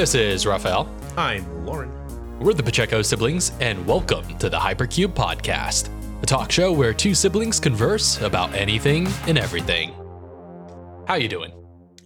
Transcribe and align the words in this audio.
This 0.00 0.14
is 0.14 0.46
Raphael. 0.46 0.88
I'm 1.18 1.44
Loryn. 1.66 1.90
We're 2.40 2.54
the 2.54 2.62
Pacheco 2.62 3.02
siblings, 3.02 3.52
and 3.60 3.86
welcome 3.86 4.38
to 4.38 4.48
the 4.48 4.56
Hypercube 4.56 5.08
Podcast, 5.12 5.90
a 6.22 6.26
talk 6.26 6.50
show 6.50 6.72
where 6.72 6.94
two 6.94 7.14
siblings 7.14 7.60
converse 7.60 8.18
about 8.22 8.54
anything 8.54 9.06
and 9.26 9.36
everything. 9.36 9.90
How 11.06 11.16
you 11.16 11.28
doing? 11.28 11.52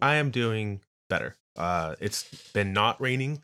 I 0.03 0.17
am 0.17 0.33
doing 0.33 0.81
better. 1.09 1.37
Uh, 1.55 1.95
it's 2.01 2.25
been 2.53 2.73
not 2.73 3.01
raining 3.01 3.41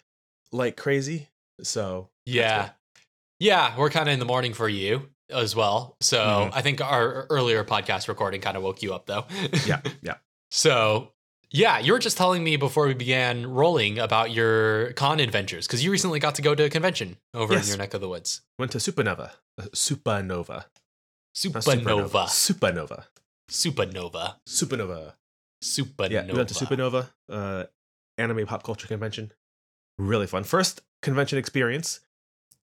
like 0.51 0.77
crazy, 0.77 1.29
so 1.63 2.09
Yeah. 2.27 2.71
Yeah, 3.39 3.77
we're 3.79 3.91
kind 3.91 4.09
of 4.09 4.13
in 4.15 4.19
the 4.19 4.25
morning 4.27 4.53
for 4.53 4.69
you 4.69 5.11
as 5.31 5.55
well. 5.55 5.97
So 6.01 6.19
Mhm. 6.19 6.51
I 6.55 6.61
think 6.63 6.81
our 6.81 7.29
earlier 7.31 7.63
podcast 7.63 8.09
recording 8.09 8.41
kind 8.41 8.57
of 8.57 8.65
woke 8.65 8.83
you 8.83 8.95
up, 8.95 9.07
though. 9.07 9.27
yeah, 9.65 9.81
yeah. 10.03 10.17
So, 10.51 11.13
yeah, 11.51 11.79
you 11.79 11.93
were 11.93 11.99
just 11.99 12.17
telling 12.17 12.43
me 12.45 12.57
before 12.57 12.87
we 12.87 12.95
began 12.95 13.47
rolling 13.47 13.99
about 13.99 14.31
your 14.31 14.93
con 14.93 15.21
adventures 15.21 15.67
because 15.67 15.85
you 15.85 15.91
recently 15.91 16.19
got 16.21 16.35
to 16.37 16.43
go 16.43 16.55
to 16.55 16.65
a 16.65 16.71
convention 16.71 17.17
over 17.35 17.55
in 17.57 17.65
your 17.65 17.77
neck 17.77 17.95
of 17.95 18.01
the 18.01 18.09
woods. 18.09 18.43
Went 18.59 18.73
to 18.73 18.79
Supanova. 18.79 19.31
Uh, 19.59 19.65
Supernova. 19.75 20.65
Supernova. 21.35 22.35
Supernova. 22.39 23.05
Supernova. 23.51 24.35
Supernova. 24.49 25.13
Supernova. 25.63 26.11
Yeah, 26.11 26.27
we 26.27 26.33
went 26.33 26.49
to 26.49 26.55
Supanova, 26.55 27.11
uh, 27.29 27.65
anime 28.17 28.47
pop 28.47 28.63
culture 28.63 28.87
convention. 28.87 29.33
Really 29.99 30.27
fun. 30.27 30.45
First 30.45 30.81
convention 31.03 31.39
experience, 31.39 32.01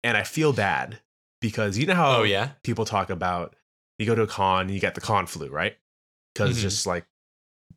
and 0.02 0.16
I 0.16 0.24
feel 0.24 0.52
bad 0.52 0.98
because 1.40 1.78
you 1.78 1.86
know 1.86 1.94
how 1.94 2.16
Oh, 2.18 2.22
yeah? 2.24 2.50
people 2.64 2.84
talk 2.84 3.10
about 3.10 3.54
you 3.98 4.06
go 4.06 4.14
to 4.14 4.22
a 4.22 4.26
con, 4.26 4.68
you 4.68 4.80
get 4.80 4.94
the 4.94 5.00
con 5.00 5.26
flu, 5.26 5.48
right? 5.48 5.76
Because 6.34 6.58
Mhm. 6.58 6.62
just 6.62 6.86
like 6.86 7.04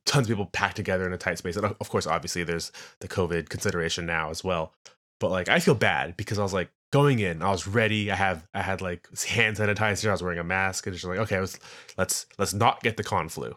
tons 0.06 0.28
of 0.28 0.30
people 0.30 0.48
packed 0.48 0.76
together 0.76 1.06
in 1.06 1.14
a 1.14 1.18
tight 1.18 1.38
space. 1.38 1.56
And 1.56 1.66
of 1.66 1.90
course, 1.90 2.08
obviously, 2.08 2.44
there's 2.44 2.72
the 3.00 3.08
COVID 3.08 3.50
consideration 3.50 4.06
now 4.06 4.30
as 4.30 4.44
well. 4.44 4.74
But 5.20 5.32
like, 5.32 5.50
I 5.50 5.60
feel 5.60 5.76
bad 5.76 6.18
because 6.18 6.40
I 6.40 6.44
was 6.44 6.54
like 6.54 6.72
going 6.92 7.20
in, 7.20 7.42
I 7.42 7.52
was 7.52 7.68
ready. 7.68 8.12
I 8.12 8.16
have, 8.16 8.48
I 8.54 8.62
had 8.62 8.82
like 8.82 9.08
hand 9.26 9.58
sanitizer. 9.58 10.10
I 10.10 10.12
was 10.12 10.24
wearing 10.24 10.40
a 10.40 10.44
mask, 10.44 10.86
and 10.88 10.94
just 10.96 11.06
like, 11.06 11.20
okay, 11.20 11.40
let's 11.40 11.60
let's 11.98 12.26
let's 12.38 12.54
not 12.54 12.82
get 12.82 12.98
the 12.98 13.04
con 13.04 13.30
flu. 13.30 13.56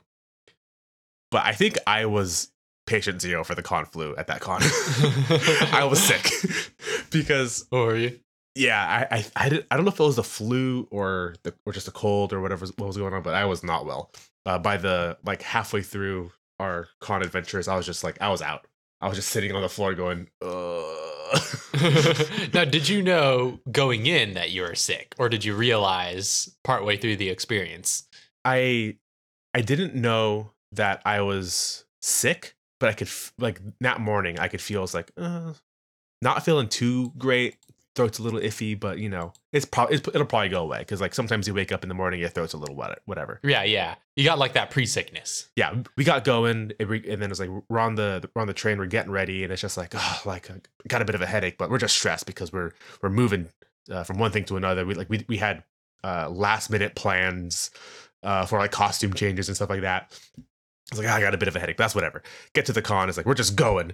But 1.31 1.45
I 1.47 1.53
think 1.53 1.79
I 1.87 2.07
was 2.07 2.51
patient 2.87 3.21
zero 3.23 3.43
for 3.45 3.55
the 3.55 3.63
con 3.63 3.87
flu 3.87 4.15
at 4.17 4.27
that 4.27 4.41
con. 4.41 4.61
I 5.73 5.87
was 5.89 6.03
sick 6.03 6.31
because 7.11 7.67
oh, 7.73 7.79
Or 7.79 7.91
are 7.93 7.97
you? 7.97 8.21
yeah, 8.55 9.07
I 9.11 9.17
I 9.17 9.25
I, 9.37 9.49
did, 9.49 9.67
I 9.71 9.77
don't 9.77 9.85
know 9.85 9.91
if 9.91 9.99
it 9.99 10.03
was 10.03 10.17
the 10.17 10.23
flu 10.23 10.87
or 10.91 11.35
the 11.43 11.55
or 11.67 11.73
just 11.73 11.89
a 11.89 11.93
cold 11.93 12.33
or 12.33 12.41
whatever 12.41 12.67
what 12.77 12.87
was 12.87 12.97
going 12.97 13.15
on, 13.15 13.23
but 13.23 13.35
I 13.35 13.47
was 13.47 13.65
not 13.65 13.87
well. 13.87 14.11
Uh, 14.47 14.59
by 14.59 14.77
the 14.77 15.17
like 15.25 15.43
halfway 15.43 15.83
through 15.83 16.33
our 16.59 16.89
con 17.01 17.23
adventures, 17.23 17.69
I 17.69 17.77
was 17.77 17.87
just 17.87 18.05
like 18.05 18.21
I 18.21 18.29
was 18.29 18.43
out. 18.43 18.67
I 19.01 19.09
was 19.09 19.17
just 19.17 19.29
sitting 19.31 19.53
on 19.53 19.63
the 19.63 19.69
floor 19.69 19.95
going, 19.95 20.29
Ugh. 20.43 21.41
now, 22.55 22.65
did 22.65 22.89
you 22.89 23.03
know 23.03 23.61
going 23.71 24.07
in 24.07 24.35
that 24.35 24.51
you 24.51 24.63
were 24.63 24.75
sick, 24.75 25.15
or 25.19 25.29
did 25.29 25.45
you 25.45 25.55
realize 25.55 26.55
partway 26.63 26.97
through 26.97 27.17
the 27.17 27.29
experience? 27.31 28.07
I 28.45 28.97
I 29.55 29.61
didn't 29.63 29.95
know 29.95 30.53
that 30.73 31.01
I 31.05 31.21
was 31.23 31.85
sick, 32.03 32.55
but 32.81 32.91
I 32.91 32.93
could 32.93 33.09
f- 33.09 33.33
like 33.39 33.61
that 33.81 34.01
morning 34.01 34.39
I 34.39 34.49
could 34.49 34.61
feel 34.61 34.81
I 34.81 34.83
was 34.83 34.95
like 34.95 35.11
uh, 35.17 35.55
not 36.23 36.45
feeling 36.45 36.69
too 36.69 37.13
great. 37.17 37.57
Throat's 37.95 38.19
a 38.19 38.23
little 38.23 38.41
iffy, 38.41 38.79
but 38.79 38.99
you 38.99 39.09
know 39.09 39.33
it's 39.53 39.65
probably 39.65 39.97
it'll 39.97 40.25
probably 40.25 40.49
go 40.49 40.63
away 40.63 40.81
because 40.81 41.01
like 41.01 41.15
sometimes 41.15 41.47
you 41.47 41.55
wake 41.55 41.71
up 41.71 41.85
in 41.85 41.89
the 41.89 41.95
morning, 41.95 42.21
your 42.21 42.29
throat's 42.29 42.53
a 42.53 42.57
little 42.57 42.75
wet, 42.75 42.99
whatever. 43.05 43.41
Yeah, 43.45 43.63
yeah. 43.63 43.95
You 44.17 44.25
got 44.25 44.39
like 44.39 44.55
that 44.55 44.71
pre 44.71 44.85
sickness. 44.85 45.49
yeah, 45.57 45.75
we 45.97 46.03
got 46.05 46.25
going, 46.25 46.73
and, 46.79 47.23
then 47.23 47.31
it's 47.31 47.39
like 47.39 47.51
we're 47.69 47.79
on 47.79 47.95
the 47.95 48.29
we're 48.35 48.43
on 48.43 48.49
the 48.49 48.55
train, 48.55 48.79
we're 48.79 48.87
getting 48.87 49.13
ready, 49.13 49.45
and 49.45 49.53
it's 49.53 49.63
just 49.63 49.77
like, 49.77 49.93
oh, 49.97 50.23
like 50.25 50.51
I 50.51 50.57
got 50.89 51.03
a 51.03 51.05
bit 51.05 51.15
of 51.15 51.23
a 51.23 51.27
headache, 51.27 51.57
but 51.57 51.71
we're 51.71 51.79
just 51.79 51.97
stressed 51.97 52.27
because 52.27 52.53
we're 52.53 52.73
we're 53.01 53.11
moving 53.11 53.49
uh, 53.91 54.03
from 54.03 54.19
one 54.19 54.33
thing 54.33 54.45
to 54.47 54.57
another. 54.57 54.85
We 54.85 54.95
like 54.95 55.09
we 55.09 55.25
we 55.29 55.37
had 55.37 55.63
uh, 56.03 56.29
last 56.31 56.71
minute 56.71 56.95
plans 56.95 57.71
uh, 58.23 58.47
for 58.47 58.59
like 58.59 58.73
costume 58.73 59.15
changes 59.15 59.49
and 59.49 59.57
stuff 59.57 59.71
like 59.71 59.83
that. 59.83 60.19
I 60.93 60.97
was 60.97 60.99
like, 60.99 61.09
"Ah, 61.09 61.17
I 61.17 61.21
got 61.21 61.35
a 61.35 61.39
bit 61.39 61.49
of 61.49 61.57
a 61.57 61.61
headache. 61.61 61.77
That's 61.77 61.95
whatever. 61.95 62.23
Get 62.55 62.67
to 62.67 62.73
the 62.73 62.83
con. 62.83 63.09
It's 63.09 63.17
like 63.17 63.27
we're 63.27 63.35
just 63.35 63.57
going, 63.57 63.93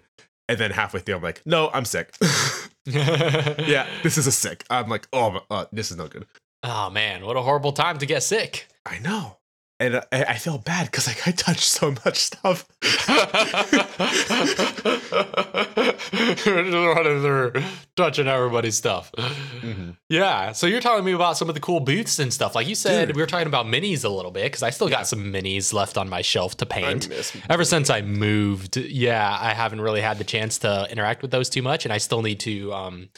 and 0.51 0.59
then 0.59 0.73
halfway 0.73 0.99
through, 0.99 1.15
I'm 1.15 1.23
like, 1.23 1.41
no, 1.47 1.71
I'm 1.73 1.85
sick. 1.85 2.13
yeah, 2.85 3.87
this 4.03 4.19
is 4.19 4.27
a 4.27 4.33
sick. 4.33 4.65
I'm 4.69 4.89
like, 4.89 5.07
oh, 5.13 5.39
uh, 5.49 5.67
this 5.73 5.93
is 5.93 5.97
no 5.97 6.09
good. 6.09 6.27
Oh 6.65 6.91
man, 6.91 7.25
what 7.25 7.37
a 7.37 7.41
horrible 7.41 7.73
time 7.73 7.99
to 7.99 8.07
get 8.07 8.25
sick. 8.25 8.67
I 8.85 8.99
know. 8.99 9.37
And 9.81 9.97
I, 10.13 10.25
I 10.25 10.35
feel 10.37 10.59
bad 10.59 10.87
because 10.87 11.07
like 11.07 11.27
I 11.27 11.31
touched 11.31 11.63
so 11.63 11.93
much 12.05 12.19
stuff. 12.19 12.69
running 16.47 17.23
through, 17.23 17.53
touching 17.97 18.29
everybody's 18.29 18.77
stuff. 18.77 19.11
Mhm. 19.17 19.97
Yeah, 20.11 20.53
so 20.53 20.67
you're 20.67 20.83
telling 20.83 21.05
me 21.05 21.13
about 21.13 21.39
some 21.39 21.49
of 21.49 21.55
the 21.55 21.63
cool 21.63 21.81
booths 21.81 22.19
and 22.19 22.31
stuff. 22.33 22.55
Like 22.55 22.69
you 22.69 22.75
said, 22.75 23.07
Dude. 23.09 23.17
we 23.17 23.23
were 23.23 23.27
talking 23.27 23.47
about 23.47 23.65
minis 23.65 24.05
a 24.05 24.11
little 24.11 24.31
bit 24.31 24.45
because 24.45 24.63
I 24.63 24.69
still 24.69 24.91
got 24.91 25.07
some 25.07 25.33
minis 25.33 25.73
left 25.73 25.97
on 25.97 26.11
my 26.11 26.21
shelf 26.21 26.59
to 26.59 26.67
paint. 26.67 27.09
Ever 27.49 27.65
since 27.65 27.89
I 27.89 28.03
moved, 28.03 28.77
yeah, 28.77 29.35
I 29.41 29.55
haven't 29.55 29.81
really 29.81 30.03
had 30.03 30.19
the 30.19 30.25
chance 30.25 30.59
to 30.59 30.89
interact 30.91 31.23
with 31.23 31.31
those 31.31 31.49
too 31.49 31.63
much, 31.63 31.87
and 31.87 31.93
I 31.93 31.99
still 31.99 32.21
need 32.21 32.41
to. 32.41 32.71
Um, 32.75 33.09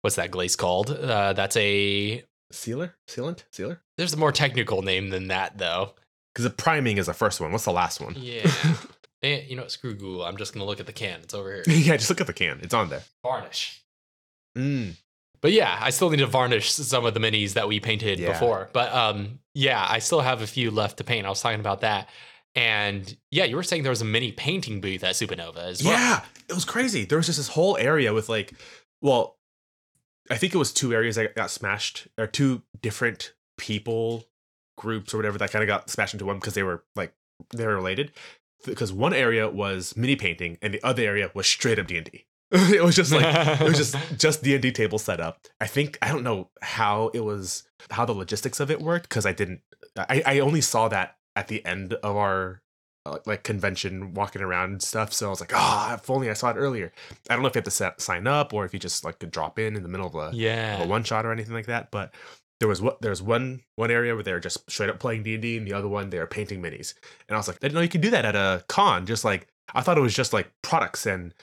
what's 0.00 0.16
that 0.16 0.32
glaze 0.32 0.56
called? 0.56 0.90
Uh, 0.90 1.34
that's 1.34 1.56
a. 1.56 2.24
Sealer? 2.50 2.96
Sealant? 3.08 3.44
Sealer? 3.52 3.80
There's 3.96 4.12
a 4.14 4.16
more 4.16 4.32
technical 4.32 4.82
name 4.82 5.10
than 5.10 5.28
that, 5.28 5.58
though. 5.58 5.94
Because 6.32 6.44
the 6.44 6.50
priming 6.50 6.96
is 6.98 7.06
the 7.06 7.14
first 7.14 7.40
one. 7.40 7.52
What's 7.52 7.64
the 7.64 7.72
last 7.72 8.00
one? 8.00 8.14
Yeah. 8.18 8.50
Eh, 9.22 9.42
you 9.48 9.56
know, 9.56 9.62
what, 9.62 9.70
screw 9.72 9.94
Google. 9.94 10.22
I'm 10.22 10.36
just 10.36 10.52
gonna 10.52 10.66
look 10.66 10.80
at 10.80 10.86
the 10.86 10.92
can. 10.92 11.20
It's 11.22 11.32
over 11.32 11.50
here. 11.54 11.64
yeah, 11.66 11.96
just 11.96 12.10
look 12.10 12.20
at 12.20 12.26
the 12.26 12.34
can. 12.34 12.60
It's 12.62 12.74
on 12.74 12.90
there. 12.90 13.04
Varnish. 13.22 13.82
Mm. 14.54 14.96
But 15.40 15.52
yeah, 15.52 15.78
I 15.80 15.88
still 15.88 16.10
need 16.10 16.18
to 16.18 16.26
varnish 16.26 16.70
some 16.72 17.06
of 17.06 17.14
the 17.14 17.20
minis 17.20 17.54
that 17.54 17.66
we 17.66 17.80
painted 17.80 18.18
Yeah. 18.18 18.32
before. 18.32 18.68
But 18.74 18.92
um, 18.92 19.38
yeah, 19.54 19.82
I 19.88 20.00
still 20.00 20.20
have 20.20 20.42
a 20.42 20.46
few 20.46 20.70
left 20.70 20.98
to 20.98 21.04
paint. 21.04 21.24
I 21.24 21.30
was 21.30 21.40
talking 21.40 21.60
about 21.60 21.80
that. 21.80 22.10
And 22.54 23.16
yeah, 23.30 23.44
you 23.44 23.56
were 23.56 23.62
saying 23.62 23.82
there 23.82 23.88
was 23.88 24.02
a 24.02 24.04
mini 24.06 24.30
painting 24.30 24.82
booth 24.82 25.02
at 25.02 25.14
Supanova 25.14 25.56
as 25.64 25.82
well. 25.82 25.92
Yeah, 25.94 26.22
it 26.50 26.52
was 26.52 26.66
crazy. 26.66 27.06
There 27.06 27.16
was 27.16 27.24
just 27.24 27.38
this 27.38 27.48
whole 27.48 27.78
area 27.78 28.12
with 28.12 28.28
like, 28.28 28.52
well, 29.00 29.38
I 30.30 30.36
think 30.36 30.54
it 30.54 30.58
was 30.58 30.70
two 30.70 30.92
areas 30.92 31.16
that 31.16 31.34
got 31.34 31.50
smashed, 31.50 32.08
or 32.18 32.26
two 32.26 32.60
different 32.82 33.32
people 33.56 34.24
groups 34.76 35.14
or 35.14 35.18
whatever 35.18 35.38
that 35.38 35.50
kind 35.50 35.62
of 35.62 35.68
got 35.68 35.88
smashed 35.88 36.14
into 36.14 36.24
one 36.24 36.38
because 36.38 36.54
they 36.54 36.62
were 36.62 36.82
like 36.96 37.14
they 37.54 37.66
were 37.66 37.74
related. 37.74 38.12
Because 38.64 38.92
one 38.92 39.12
area 39.12 39.48
was 39.48 39.94
mini 39.96 40.16
painting 40.16 40.56
and 40.62 40.72
the 40.72 40.82
other 40.82 41.02
area 41.02 41.30
was 41.34 41.46
straight 41.46 41.78
up 41.78 41.86
D 41.86 41.98
and 41.98 42.10
D. 42.10 42.26
It 42.52 42.82
was 42.82 42.94
just 42.94 43.12
like 43.12 43.60
it 43.60 43.64
was 43.64 43.76
just 43.76 43.96
just 44.18 44.42
D 44.42 44.54
and 44.54 44.62
D 44.62 44.72
table 44.72 44.98
set 44.98 45.20
up. 45.20 45.40
I 45.60 45.66
think 45.66 45.98
I 46.00 46.08
don't 46.08 46.22
know 46.22 46.50
how 46.62 47.10
it 47.12 47.20
was 47.20 47.64
how 47.90 48.04
the 48.04 48.12
logistics 48.12 48.60
of 48.60 48.70
it 48.70 48.80
worked 48.80 49.08
because 49.08 49.26
I 49.26 49.32
didn't. 49.32 49.60
I 49.96 50.22
I 50.24 50.38
only 50.38 50.60
saw 50.60 50.88
that 50.88 51.16
at 51.36 51.48
the 51.48 51.64
end 51.66 51.94
of 51.94 52.16
our 52.16 52.62
uh, 53.06 53.18
like 53.26 53.42
convention 53.42 54.14
walking 54.14 54.40
around 54.40 54.70
and 54.70 54.82
stuff. 54.82 55.12
So 55.12 55.26
I 55.26 55.30
was 55.30 55.40
like, 55.40 55.52
ah, 55.54 55.94
if 55.94 56.08
only 56.08 56.30
I 56.30 56.32
saw 56.32 56.50
it 56.50 56.56
earlier. 56.56 56.92
I 57.28 57.34
don't 57.34 57.42
know 57.42 57.48
if 57.48 57.54
you 57.54 57.58
have 57.58 57.64
to 57.64 57.70
set, 57.70 58.00
sign 58.00 58.26
up 58.26 58.54
or 58.54 58.64
if 58.64 58.72
you 58.72 58.80
just 58.80 59.04
like 59.04 59.18
could 59.18 59.30
drop 59.30 59.58
in 59.58 59.76
in 59.76 59.82
the 59.82 59.88
middle 59.88 60.06
of 60.06 60.14
a, 60.14 60.18
of 60.18 60.34
yeah. 60.34 60.82
a 60.82 60.86
one 60.86 61.04
shot 61.04 61.26
or 61.26 61.32
anything 61.32 61.54
like 61.54 61.66
that. 61.66 61.90
But 61.90 62.14
there 62.64 62.68
was 62.70 62.80
what 62.80 62.98
there's 63.02 63.20
one 63.20 63.60
one 63.76 63.90
area 63.90 64.14
where 64.14 64.22
they're 64.22 64.40
just 64.40 64.70
straight 64.70 64.88
up 64.88 64.98
playing 64.98 65.22
D 65.22 65.34
and 65.34 65.42
D, 65.42 65.58
and 65.58 65.66
the 65.66 65.74
other 65.74 65.86
one 65.86 66.08
they're 66.08 66.26
painting 66.26 66.62
minis. 66.62 66.94
And 67.28 67.36
I 67.36 67.38
was 67.38 67.46
like, 67.46 67.58
I 67.58 67.58
didn't 67.60 67.74
know 67.74 67.82
you 67.82 67.90
could 67.90 68.00
do 68.00 68.08
that 68.08 68.24
at 68.24 68.34
a 68.34 68.64
con. 68.68 69.04
Just 69.04 69.22
like 69.22 69.48
I 69.74 69.82
thought 69.82 69.98
it 69.98 70.00
was 70.00 70.14
just 70.14 70.32
like 70.32 70.50
products 70.62 71.04
and 71.04 71.34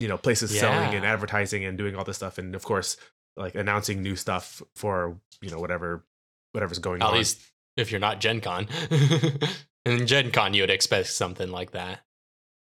you 0.00 0.08
know 0.08 0.16
places 0.16 0.58
selling 0.58 0.94
and 0.94 1.04
advertising 1.04 1.66
and 1.66 1.76
doing 1.76 1.94
all 1.94 2.04
this 2.04 2.16
stuff, 2.16 2.38
and 2.38 2.54
of 2.54 2.64
course 2.64 2.96
like 3.36 3.54
announcing 3.54 4.02
new 4.02 4.16
stuff 4.16 4.62
for 4.76 5.18
you 5.42 5.50
know 5.50 5.58
whatever 5.58 6.06
whatever's 6.52 6.78
going 6.78 7.02
At 7.02 7.08
on. 7.08 7.12
At 7.12 7.18
least 7.18 7.42
if 7.76 7.90
you're 7.90 8.00
not 8.00 8.18
Gen 8.18 8.40
Con. 8.40 8.66
and 9.84 10.08
Gen 10.08 10.30
Con, 10.30 10.54
you 10.54 10.62
would 10.62 10.70
expect 10.70 11.08
something 11.08 11.50
like 11.50 11.72
that. 11.72 12.00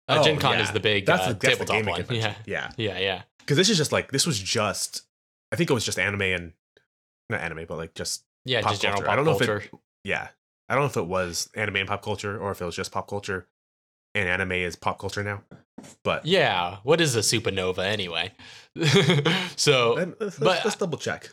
Uh, 0.08 0.20
Oh, 0.20 0.24
Gen 0.24 0.40
Con 0.40 0.54
yeah. 0.54 0.64
is 0.64 0.72
the 0.72 0.80
big 0.80 1.06
that's 1.06 1.24
uh, 1.24 1.28
the, 1.28 1.34
that's 1.34 1.58
tabletop 1.58 1.76
gaming 1.76 1.92
one. 1.92 2.04
convention. 2.06 2.36
Yeah. 2.46 2.72
yeah. 2.78 2.94
Yeah, 2.94 3.00
yeah. 3.00 3.22
because 3.40 3.58
this 3.58 3.70
is 3.70 3.76
just 3.76 3.92
like 3.92 4.10
this 4.14 4.26
was 4.26 4.40
just 4.40 5.02
I 5.52 5.58
think 5.58 5.70
it 5.70 5.74
was 5.74 5.84
just 5.84 6.00
anime 6.00 6.22
and 6.22 6.54
not 7.34 7.42
anime, 7.42 7.66
but 7.68 7.78
like 7.78 7.94
just 7.94 8.24
Yeah, 8.46 8.62
Pop 8.62 8.72
just 8.72 8.82
general 8.82 9.02
pop 9.02 9.12
I 9.12 9.16
don't 9.16 9.26
know 9.26 9.36
if 9.36 9.42
it- 9.42 9.48
culture. 9.48 9.70
yeah. 10.04 10.30
I 10.70 10.76
don't 10.76 10.84
know 10.84 10.90
if 10.90 10.98
it 10.98 11.08
was 11.08 11.50
anime 11.56 11.76
and 11.78 11.88
pop 11.88 12.02
culture 12.02 12.40
or 12.40 12.52
if 12.52 12.62
it 12.62 12.66
was 12.66 12.76
just 12.76 12.92
pop 12.92 13.08
culture 13.10 13.48
and 14.16 14.30
anime 14.30 14.54
is 14.54 14.76
pop 14.76 14.98
culture 15.00 15.24
now. 15.24 15.44
But 16.04 16.26
yeah. 16.26 16.78
What 16.84 17.02
is 17.02 17.16
a 17.16 17.20
supernova 17.20 17.80
anyway? 17.86 18.32
so 19.56 19.94
Let- 19.94 20.22
let's, 20.22 20.40
but- 20.40 20.64
let's, 20.64 20.76
double 20.78 20.98
check. 20.98 21.30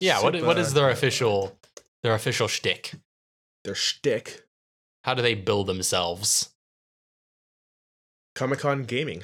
yeah, 0.00 0.22
what 0.22 0.40
what 0.42 0.58
is 0.58 0.72
their 0.74 0.90
official 0.90 1.58
their 2.02 2.14
official 2.14 2.46
shtick? 2.48 2.92
Their 3.64 3.74
shtick 3.74 4.46
How 5.04 5.14
do 5.14 5.22
they 5.22 5.34
build 5.34 5.66
themselves? 5.66 6.50
Comic 8.34 8.60
Con 8.60 8.84
gaming. 8.84 9.22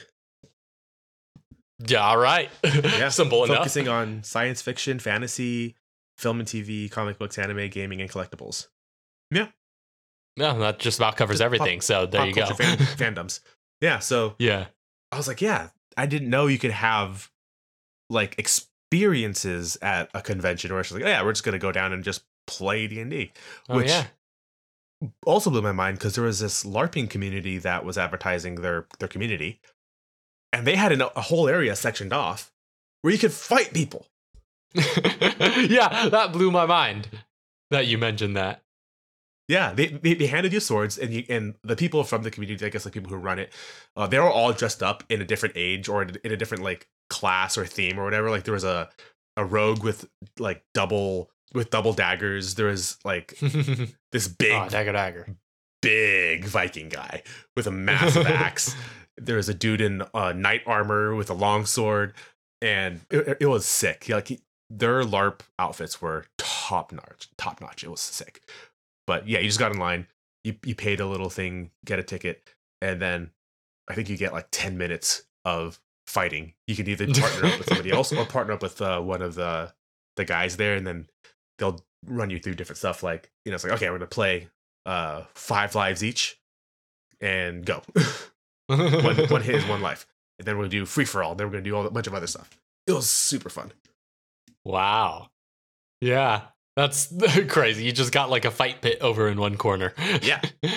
Yeah, 1.87 2.01
all 2.01 2.19
right. 2.19 2.51
Yeah, 2.65 3.09
Simple 3.09 3.45
enough. 3.45 3.59
Focusing 3.59 3.89
on 3.89 4.23
science 4.23 4.63
fiction, 4.63 4.99
fantasy, 4.99 5.75
film 6.19 6.41
and 6.41 6.49
TV, 6.49 6.91
comic 6.91 7.19
books, 7.19 7.39
anime, 7.39 7.69
gaming, 7.71 8.01
and 8.01 8.11
collectibles. 8.11 8.69
Yeah. 9.31 9.49
No, 10.37 10.59
that 10.61 10.79
just 10.79 10.99
about 10.99 11.17
covers 11.17 11.39
Just 11.39 11.41
pop- 11.41 11.47
everything. 11.61 11.81
so 11.81 12.07
there 12.07 12.27
you 12.27 12.35
go. 12.35 12.47
fan- 12.47 12.79
fandoms. 13.15 13.41
Yeah, 13.81 13.99
so 13.99 14.35
yeah. 14.39 14.67
I 15.11 15.17
was 15.17 15.29
like, 15.29 15.41
yeah, 15.43 15.69
I 15.97 16.07
didn't 16.07 16.31
know 16.31 16.47
you 16.47 16.59
could 16.59 16.71
have 16.71 17.31
like 18.09 18.39
experiences 18.39 19.77
at 19.83 20.11
a 20.15 20.23
convention 20.23 20.71
where 20.73 20.81
it's 20.81 20.93
like, 20.93 21.03
oh, 21.03 21.09
yeah, 21.09 21.23
we're 21.23 21.33
just 21.33 21.45
gonna 21.45 21.59
go 21.59 21.73
down 21.73 21.93
and 21.93 22.03
just 22.05 22.23
play 22.47 22.87
D 22.87 23.01
and 23.01 23.11
D. 23.11 23.33
Oh 23.69 23.77
Which- 23.79 23.89
yeah. 23.89 24.07
Also 25.27 25.51
blew 25.51 25.63
my 25.63 25.73
mind 25.73 25.99
because 25.99 26.15
there 26.15 26.23
was 26.25 26.39
this 26.39 26.63
LARPing 26.63 27.11
community 27.11 27.59
that 27.59 27.85
was 27.85 27.99
advertising 27.99 28.55
their 28.57 28.87
their 29.01 29.09
community, 29.09 29.61
and 30.53 30.67
they 30.67 30.77
had 30.77 30.93
an, 30.93 31.03
a 31.03 31.21
whole 31.21 31.49
area 31.49 31.75
sectioned 31.77 32.13
off 32.13 32.53
where 33.03 33.13
you 33.13 33.19
could 33.19 33.33
fight 33.33 33.73
people. 33.73 34.07
yeah, 34.75 36.09
that 36.09 36.31
blew 36.33 36.51
my 36.51 36.67
mind 36.67 37.09
that 37.71 37.87
you 37.87 37.99
mentioned 37.99 38.37
that. 38.37 38.63
Yeah, 39.49 39.73
they, 39.73 39.89
they 39.89 40.15
they 40.15 40.27
handed 40.27 40.53
you 40.53 40.61
swords, 40.61 40.97
and 40.97 41.13
you 41.13 41.25
and 41.29 41.55
the 41.63 41.77
people 41.77 42.05
from 42.05 42.23
the 42.23 42.31
community, 42.31 42.65
I 42.65 42.69
guess, 42.69 42.85
like 42.85 42.95
people 42.95 43.11
who 43.11 43.17
run 43.17 43.39
it, 43.39 43.53
uh, 43.97 44.07
they 44.07 44.19
were 44.19 44.31
all 44.31 44.53
dressed 44.53 44.83
up 44.83 45.05
in 45.09 45.21
a 45.21 45.25
different 45.25 45.57
age 45.57 45.89
or 45.89 46.03
in 46.03 46.33
a 46.33 46.37
different 46.37 46.63
like 46.63 46.89
class 47.11 47.59
or 47.59 47.67
theme 47.67 47.99
or 47.99 48.05
whatever. 48.05 48.31
Like 48.31 48.45
there 48.45 48.55
was 48.55 48.65
a 48.65 48.89
a 49.37 49.45
rogue 49.45 49.83
with 49.83 50.09
like 50.39 50.65
double 50.75 51.31
with 51.53 51.71
double 51.71 51.93
daggers. 51.93 52.55
There 52.55 52.67
was 52.67 52.99
like 53.05 53.37
this 54.13 54.29
big 54.29 54.53
oh, 54.53 54.69
dagger 54.69 54.93
dagger. 54.93 55.27
big 55.83 56.45
Viking 56.45 56.89
guy 56.89 57.23
with 57.57 57.67
a 57.67 57.71
massive 57.73 58.27
axe. 58.27 58.75
There 59.17 59.37
was 59.37 59.49
a 59.49 59.55
dude 59.55 59.81
in 59.81 60.03
uh, 60.15 60.33
knight 60.33 60.63
armor 60.67 61.15
with 61.15 61.31
a 61.31 61.35
long 61.35 61.67
sword, 61.67 62.15
and 62.61 63.01
it, 63.11 63.39
it 63.41 63.47
was 63.47 63.67
sick. 63.67 64.09
Like 64.09 64.29
he, 64.29 64.41
their 64.71 65.03
LARP 65.03 65.41
outfits 65.59 66.01
were 66.01 66.27
top 66.39 66.93
notch. 66.93 67.29
Top 67.37 67.61
notch. 67.61 67.85
It 67.85 67.91
was 67.91 68.01
sick. 68.01 68.43
But 69.07 69.29
yeah, 69.29 69.41
you 69.41 69.49
just 69.49 69.59
got 69.59 69.73
in 69.73 69.79
line. 69.79 70.07
You 70.45 70.57
you 70.65 70.75
paid 70.75 71.01
a 71.01 71.07
little 71.07 71.31
thing, 71.31 71.71
get 71.85 71.99
a 71.99 72.03
ticket, 72.03 72.49
and 72.81 73.01
then 73.01 73.31
I 73.89 73.95
think 73.95 74.09
you 74.09 74.17
get 74.17 74.33
like 74.33 74.49
ten 74.51 74.79
minutes 74.79 75.25
of 75.45 75.81
fighting. 76.07 76.55
You 76.67 76.77
can 76.77 76.89
either 76.89 77.07
partner 77.07 77.49
up 77.49 77.59
with 77.59 77.69
somebody 77.69 77.91
else 77.91 78.13
or 78.13 78.25
partner 78.27 78.55
up 78.55 78.63
with 78.63 78.81
uh, 78.81 79.01
one 79.01 79.23
of 79.23 79.35
the 79.35 79.73
the 80.17 80.25
guys 80.25 80.57
there, 80.57 80.75
and 80.75 80.87
then 80.87 81.07
they'll 81.59 81.85
run 82.07 82.31
you 82.31 82.39
through 82.39 82.55
different 82.55 82.79
stuff. 82.79 83.03
Like 83.03 83.31
you 83.45 83.51
know, 83.51 83.57
it's 83.57 83.65
like 83.65 83.75
okay, 83.75 83.91
we're 83.91 83.99
gonna 83.99 84.07
play 84.07 84.49
uh 84.87 85.23
five 85.35 85.75
lives 85.75 86.03
each 86.03 86.41
and 87.21 87.65
go 87.65 87.83
one, 88.67 89.17
one 89.29 89.43
hit 89.43 89.55
is 89.55 89.67
one 89.67 89.81
life 89.81 90.07
and 90.39 90.47
then 90.47 90.57
we're 90.57 90.65
gonna 90.65 90.71
do 90.71 90.87
free 90.87 91.05
for 91.05 91.23
all 91.23 91.35
then 91.35 91.47
we're 91.47 91.53
gonna 91.53 91.63
do 91.63 91.77
all 91.77 91.87
a 91.87 91.91
bunch 91.91 92.07
of 92.07 92.15
other 92.15 92.27
stuff 92.27 92.51
it 92.87 92.93
was 92.93 93.09
super 93.09 93.49
fun 93.49 93.73
Wow. 94.65 95.29
Yeah, 96.01 96.43
that's 96.77 97.13
crazy. 97.49 97.85
You 97.85 97.93
just 97.93 98.13
got 98.13 98.31
like 98.31 98.45
a 98.45 98.51
fight 98.51 98.81
pit 98.81 98.99
over 99.01 99.29
in 99.29 99.39
one 99.39 99.57
corner. 99.57 99.95
Yeah. 100.23 100.41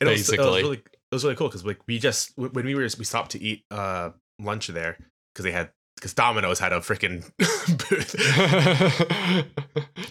And 0.00 0.08
it 0.08 0.12
was, 0.12 0.30
it 0.30 0.38
was 0.38 0.46
Basically. 0.46 0.62
really 0.62 0.76
it 0.76 1.14
was 1.14 1.24
really 1.24 1.34
cool 1.34 1.48
because 1.48 1.64
like 1.64 1.80
we 1.88 1.98
just 1.98 2.30
when 2.38 2.64
we 2.64 2.76
were 2.76 2.82
we 2.82 3.04
stopped 3.04 3.32
to 3.32 3.42
eat 3.42 3.64
uh 3.72 4.10
lunch 4.38 4.68
there 4.68 4.96
because 5.34 5.42
they 5.42 5.50
had 5.50 5.72
because 5.96 6.14
Domino's 6.14 6.60
had 6.60 6.72
a 6.72 6.78
freaking 6.78 7.28
booth 7.36 8.14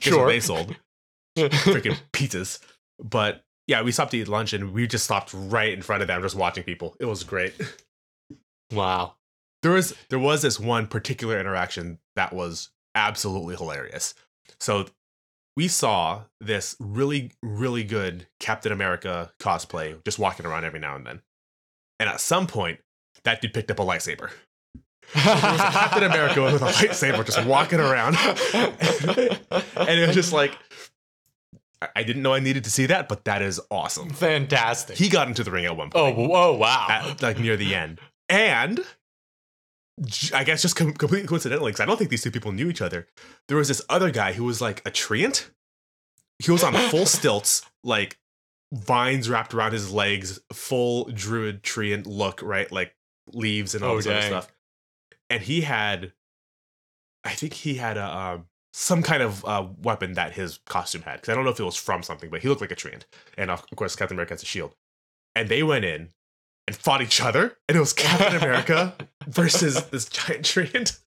sure. 0.04 0.28
they 0.28 0.42
sold 0.42 0.76
freaking 1.38 1.98
pizzas 2.12 2.60
but 3.02 3.46
yeah 3.68 3.82
we 3.82 3.92
stopped 3.92 4.12
to 4.12 4.18
eat 4.18 4.28
lunch 4.28 4.54
and 4.54 4.74
we 4.74 4.88
just 4.88 5.06
stopped 5.06 5.32
right 5.34 5.74
in 5.74 5.82
front 5.82 6.02
of 6.02 6.08
them 6.08 6.22
just 6.22 6.36
watching 6.36 6.64
people 6.64 6.96
it 7.00 7.06
was 7.06 7.24
great 7.24 7.54
wow. 8.74 9.16
there 9.64 9.72
was 9.72 9.94
there 10.10 10.20
was 10.20 10.42
this 10.42 10.60
one 10.60 10.88
particular 10.88 11.40
interaction 11.40 12.00
that 12.16 12.34
was 12.34 12.72
absolutely 12.98 13.56
hilarious. 13.56 14.16
So 14.60 14.88
we 15.56 15.68
saw 15.68 16.24
this 16.42 16.76
really 16.80 17.32
really 17.42 17.84
good 17.84 18.28
Captain 18.40 18.72
America 18.72 19.32
cosplay 19.40 20.04
just 20.04 20.20
walking 20.20 20.46
around 20.46 20.66
every 20.66 20.80
now 20.80 20.96
and 20.96 21.06
then. 21.06 21.22
And 22.00 22.10
at 22.10 22.20
some 22.20 22.48
point 22.48 22.80
that 23.24 23.42
dude 23.42 23.54
picked 23.54 23.72
up 23.72 23.80
a 23.80 23.84
lightsaber. 23.84 24.32
A 25.16 25.20
Captain 25.20 26.04
America 26.04 26.44
with 26.44 26.62
a 26.62 26.66
lightsaber 26.66 27.26
just 27.26 27.44
walking 27.46 27.80
around. 27.80 28.18
and 28.54 30.00
it 30.00 30.08
was 30.08 30.16
just 30.16 30.34
like 30.34 30.58
I- 31.82 32.04
didn't 32.04 32.22
know 32.24 32.34
I 32.34 32.40
needed 32.40 32.64
to 32.64 32.72
see 32.72 32.86
that, 32.88 33.08
but 33.08 33.26
that 33.26 33.42
is 33.42 33.60
awesome. 33.70 34.10
Fantastic. 34.10 34.98
He 34.98 35.10
got 35.10 35.28
into 35.28 35.44
the 35.44 35.52
ring 35.52 35.66
at 35.66 35.76
one 35.76 35.90
oh, 35.94 36.12
point 36.14 36.32
oh, 36.32 36.36
oh 36.36 36.58
wow. 36.58 36.88
at, 36.90 37.22
like 37.22 37.40
near 37.40 37.58
the 37.58 37.76
end. 37.76 38.00
And 38.30 38.84
I 40.34 40.44
guess 40.44 40.62
just 40.62 40.76
com- 40.76 40.94
completely 40.94 41.28
coincidentally, 41.28 41.72
because 41.72 41.82
I 41.82 41.86
don't 41.86 41.98
think 41.98 42.10
these 42.10 42.22
two 42.24 42.32
people 42.32 42.52
knew 42.52 42.70
each 42.70 42.82
other. 42.82 43.08
There 43.48 43.58
was 43.58 43.68
this 43.68 43.82
other 43.90 44.12
guy 44.12 44.34
who 44.34 44.44
was 44.44 44.62
like 44.62 44.80
a 44.88 44.92
treant. 44.92 45.50
He 46.40 46.52
was 46.52 46.64
on 46.64 46.74
full 46.74 47.06
stilts, 47.08 47.64
like 47.84 48.18
vines 48.74 49.30
wrapped 49.30 49.54
around 49.54 49.74
his 49.74 49.92
legs, 49.92 50.40
full 50.54 51.06
druid 51.06 51.64
treant 51.64 52.06
look, 52.06 52.42
right? 52.42 52.72
Like 52.72 52.96
leaves 53.34 53.76
and 53.76 53.84
all 53.84 53.94
Oh, 53.94 53.98
this 53.98 54.08
other 54.08 54.22
stuff. 54.22 54.52
And 55.30 55.42
he 55.42 55.62
had, 55.62 56.14
I 57.24 57.32
think 57.32 57.54
he 57.54 57.76
had 57.76 57.98
a 57.98 58.18
um, 58.18 58.46
some 58.78 59.02
kind 59.02 59.24
of 59.24 59.44
uh, 59.44 59.66
weapon 59.82 60.14
that 60.14 60.34
his 60.34 60.60
costume 60.66 61.02
had. 61.02 61.16
Because 61.16 61.30
I 61.30 61.36
don't 61.36 61.44
know 61.44 61.50
if 61.50 61.60
it 61.60 61.64
was 61.64 61.76
from 61.76 62.04
something, 62.04 62.30
but 62.30 62.44
he 62.44 62.48
looked 62.48 62.62
like 62.62 62.72
a 62.72 62.76
treant. 62.76 63.06
And 63.36 63.50
of 63.50 63.66
course, 63.76 63.96
Captain 63.96 64.16
America 64.16 64.36
has 64.36 64.44
a 64.44 64.46
shield. 64.46 64.76
And 65.34 65.50
they 65.50 65.64
went 65.64 65.84
in 65.84 66.10
and 66.68 66.76
fought 66.76 67.02
each 67.02 67.20
other, 67.20 67.58
and 67.68 67.76
it 67.76 67.80
was 67.80 67.94
Captain 67.94 68.36
America 68.36 68.96
versus 69.28 69.84
this 69.88 70.06
giant 70.06 70.46
treant. 70.46 71.00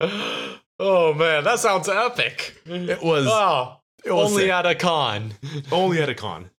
oh 0.00 1.12
man, 1.12 1.44
that 1.44 1.58
sounds 1.58 1.86
epic. 1.86 2.58
It 2.64 3.02
was 3.02 3.26
oh, 3.28 3.76
it 4.02 4.12
was 4.12 4.30
only 4.30 4.44
sick. 4.44 4.52
at 4.52 4.64
a 4.64 4.74
con. 4.74 5.34
only 5.70 6.00
at 6.00 6.08
a 6.08 6.14
con. 6.14 6.50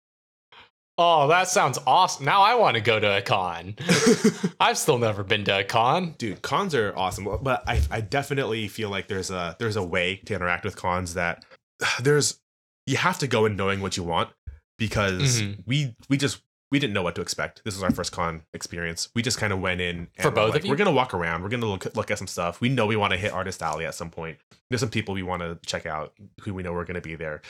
Oh, 0.97 1.27
that 1.27 1.49
sounds 1.49 1.77
awesome. 1.85 2.23
Now 2.25 2.41
I 2.41 2.55
want 2.55 2.75
to 2.75 2.81
go 2.81 2.99
to 2.99 3.17
a 3.17 3.21
con. 3.21 3.75
I've 4.61 4.77
still 4.77 4.97
never 4.97 5.23
been 5.23 5.43
to 5.45 5.59
a 5.59 5.63
con. 5.65 6.15
Dude, 6.17 6.41
cons 6.41 6.73
are 6.73 6.93
awesome, 6.95 7.27
but 7.41 7.63
I, 7.67 7.81
I 7.91 7.99
definitely 8.01 8.67
feel 8.69 8.89
like 8.89 9.07
there's 9.09 9.29
a 9.29 9.57
there's 9.59 9.75
a 9.75 9.83
way 9.83 10.17
to 10.25 10.33
interact 10.35 10.63
with 10.63 10.77
cons 10.77 11.15
that 11.15 11.43
there's 12.01 12.39
you 12.87 12.97
have 12.97 13.17
to 13.19 13.27
go 13.27 13.45
in 13.45 13.55
knowing 13.57 13.81
what 13.81 13.97
you 13.97 14.03
want 14.03 14.29
because 14.77 15.41
Mhm. 15.41 15.63
we 15.65 15.95
we 16.07 16.15
just 16.17 16.41
we 16.71 16.79
didn't 16.79 16.93
know 16.93 17.03
what 17.03 17.15
to 17.15 17.21
expect. 17.21 17.61
This 17.65 17.73
was 17.75 17.83
our 17.83 17.91
first 17.91 18.11
con 18.13 18.43
experience. 18.53 19.09
We 19.15 19.21
just 19.21 19.37
kind 19.37 19.51
of 19.51 19.59
went 19.59 19.81
in 19.81 19.97
and 19.97 20.07
For 20.21 20.31
both 20.31 20.51
like, 20.53 20.61
of 20.61 20.65
you? 20.65 20.71
We're 20.71 20.77
gonna 20.77 20.91
walk 20.93 21.13
around. 21.13 21.43
We're 21.43 21.49
gonna 21.49 21.65
look 21.65 21.93
look 21.97 22.09
at 22.09 22.17
some 22.19 22.27
stuff. 22.27 22.61
We 22.61 22.69
know 22.69 22.85
we 22.85 22.95
want 22.95 23.11
to 23.11 23.17
hit 23.17 23.33
Artist 23.33 23.61
Alley 23.61 23.85
at 23.85 23.95
some 23.95 24.09
point. 24.11 24.37
There's 24.69 24.79
some 24.79 24.89
people 24.89 25.13
we 25.13 25.23
want 25.23 25.41
to 25.41 25.59
check 25.65 25.85
out 25.85 26.13
who 26.41 26.53
we 26.53 26.63
know 26.63 26.71
we're 26.71 26.85
gonna 26.85 27.01
be 27.01 27.15
there, 27.15 27.41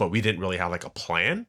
but 0.00 0.08
we 0.10 0.20
didn't 0.20 0.40
really 0.40 0.56
have 0.56 0.72
like 0.72 0.84
a 0.84 0.90
plan. 0.90 1.46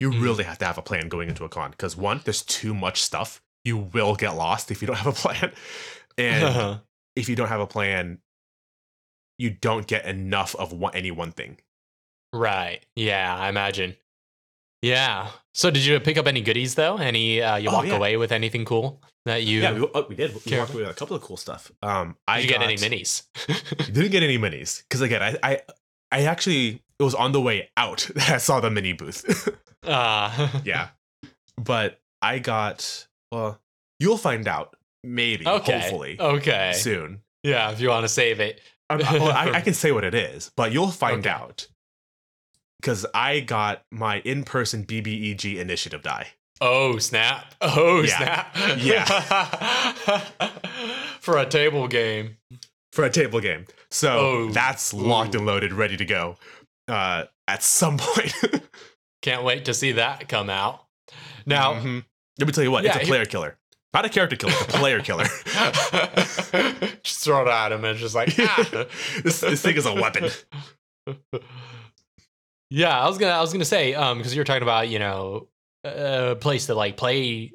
You 0.00 0.10
Mhm. 0.10 0.22
really 0.22 0.44
have 0.44 0.58
to 0.58 0.64
have 0.64 0.78
a 0.78 0.82
plan 0.82 1.08
going 1.08 1.28
into 1.28 1.44
a 1.44 1.48
con 1.48 1.70
because 1.72 1.96
one, 1.96 2.20
there's 2.24 2.42
too 2.42 2.72
much 2.74 3.02
stuff. 3.02 3.40
You 3.64 3.76
will 3.76 4.14
get 4.14 4.30
lost 4.36 4.70
if 4.70 4.80
you 4.80 4.86
don't 4.86 4.96
have 4.96 5.06
a 5.08 5.12
plan, 5.12 5.52
and 6.16 6.80
if 7.16 7.28
you 7.28 7.34
don't 7.36 7.48
have 7.48 7.60
a 7.60 7.66
plan, 7.66 8.20
you 9.38 9.50
don't 9.50 9.86
get 9.86 10.04
enough 10.06 10.54
of 10.56 10.72
one, 10.72 10.94
any 10.94 11.10
one 11.10 11.32
thing. 11.32 11.58
right. 12.32 12.84
Yeah, 12.96 13.34
I 13.36 13.48
imagine. 13.48 13.96
Yeah. 14.82 15.30
So 15.54 15.70
did 15.70 15.84
you 15.84 15.98
pick 15.98 16.16
up 16.18 16.26
any 16.28 16.40
goodies 16.40 16.74
though? 16.76 16.96
Any 16.98 17.42
uh, 17.42 17.56
you 17.56 17.68
Oh, 17.68 17.72
walk 17.72 17.86
yeah. 17.86 17.96
away 17.96 18.16
with 18.16 18.30
anything 18.30 18.64
cool 18.64 19.02
that 19.24 19.42
you 19.42 19.60
yeah, 19.62 19.72
we, 19.72 19.88
oh, 19.92 20.06
we 20.08 20.14
did. 20.14 20.30
We 20.46 20.56
walked 20.58 20.72
away 20.72 20.82
with 20.82 20.90
a 20.90 20.94
couple 20.94 21.16
of 21.16 21.22
cool 21.22 21.36
stuff. 21.36 21.72
Um, 21.82 22.16
I 22.28 22.36
did 22.40 22.44
you 22.44 22.50
get 22.56 22.62
any 22.62 22.76
minis? 22.76 23.24
Didn't 23.92 24.12
get 24.12 24.22
any 24.22 24.38
minis 24.38 24.82
because 24.82 25.00
again, 25.00 25.22
I, 25.22 25.36
I 25.42 25.60
I 26.10 26.22
actually 26.24 26.82
it 26.98 27.02
was 27.02 27.14
on 27.14 27.32
the 27.32 27.40
way 27.40 27.70
out 27.76 28.10
that 28.14 28.28
I 28.30 28.38
saw 28.38 28.60
the 28.60 28.70
mini 28.70 28.92
booth. 28.92 29.48
uh, 29.86 30.48
yeah, 30.64 30.88
but 31.56 32.00
I 32.22 32.38
got 32.38 33.06
well. 33.32 33.60
You'll 34.00 34.16
find 34.18 34.46
out 34.46 34.76
maybe 35.04 35.46
Okay. 35.46 35.80
hopefully 35.80 36.16
Okay. 36.20 36.72
soon. 36.74 37.22
Yeah, 37.42 37.70
if 37.72 37.80
you 37.80 37.88
want 37.88 38.04
to 38.04 38.08
save 38.08 38.40
it. 38.40 38.60
Well, 38.90 39.22
I, 39.32 39.50
I 39.54 39.60
can 39.66 39.74
say 39.74 39.92
what 39.92 40.02
it 40.04 40.14
is, 40.14 40.50
but 40.56 40.72
you'll 40.72 40.88
find 40.90 41.20
Okay. 41.20 41.30
out 41.30 41.66
because 42.80 43.04
I 43.12 43.40
got 43.40 43.82
my 43.90 44.20
in-person 44.20 44.86
BBEG 44.86 45.56
initiative 45.58 46.02
die. 46.02 46.28
Oh 46.60 46.98
snap! 46.98 47.54
Oh 47.60 48.02
Yeah. 48.02 48.16
snap! 48.16 48.56
Yeah. 48.78 49.04
For 51.20 51.36
a 51.38 51.46
table 51.46 51.86
game. 51.86 52.37
For 52.92 53.04
a 53.04 53.10
table 53.10 53.40
game. 53.40 53.66
So 53.90 54.18
Oh. 54.18 54.48
that's 54.50 54.92
locked 54.94 55.34
Ooh. 55.34 55.38
and 55.38 55.46
loaded, 55.46 55.72
ready 55.72 55.96
to 55.96 56.04
go. 56.04 56.36
Uh, 56.86 57.24
at 57.46 57.62
some 57.62 57.96
point. 58.00 58.34
Can't 59.22 59.42
wait 59.44 59.64
to 59.66 59.74
see 59.74 59.92
that 59.92 60.28
come 60.28 60.48
out. 60.50 60.84
Now, 61.46 61.74
Mhm. 61.74 62.04
let 62.38 62.46
me 62.46 62.52
tell 62.52 62.64
you 62.64 62.70
what, 62.70 62.84
Yeah, 62.84 62.90
it's 62.90 62.98
a 62.98 63.00
he- 63.00 63.06
player 63.06 63.24
killer, 63.24 63.58
not 63.94 64.04
a 64.04 64.08
character 64.08 64.36
killer, 64.36 64.52
a 64.52 64.64
player 64.64 65.00
killer. 65.00 65.24
just 67.02 67.24
throw 67.24 67.42
it 67.42 67.48
at 67.48 67.72
him 67.72 67.84
and 67.84 67.98
just 67.98 68.14
like 68.14 68.34
ah. 68.38 68.86
this 69.24 69.40
this 69.40 69.62
thing 69.62 69.76
is 69.76 69.86
a 69.86 69.94
weapon. 69.94 70.30
Yeah, 72.70 72.98
I 72.98 73.08
was 73.08 73.16
gonna 73.18 73.32
I 73.32 73.40
was 73.40 73.52
gonna 73.52 73.64
say 73.64 73.94
um 73.94 74.18
because 74.18 74.34
you 74.34 74.40
were 74.40 74.44
talking 74.44 74.62
about 74.62 74.88
you 74.88 74.98
know 74.98 75.48
a 75.84 76.36
place 76.38 76.66
to 76.66 76.74
like 76.74 76.96
play 76.96 77.52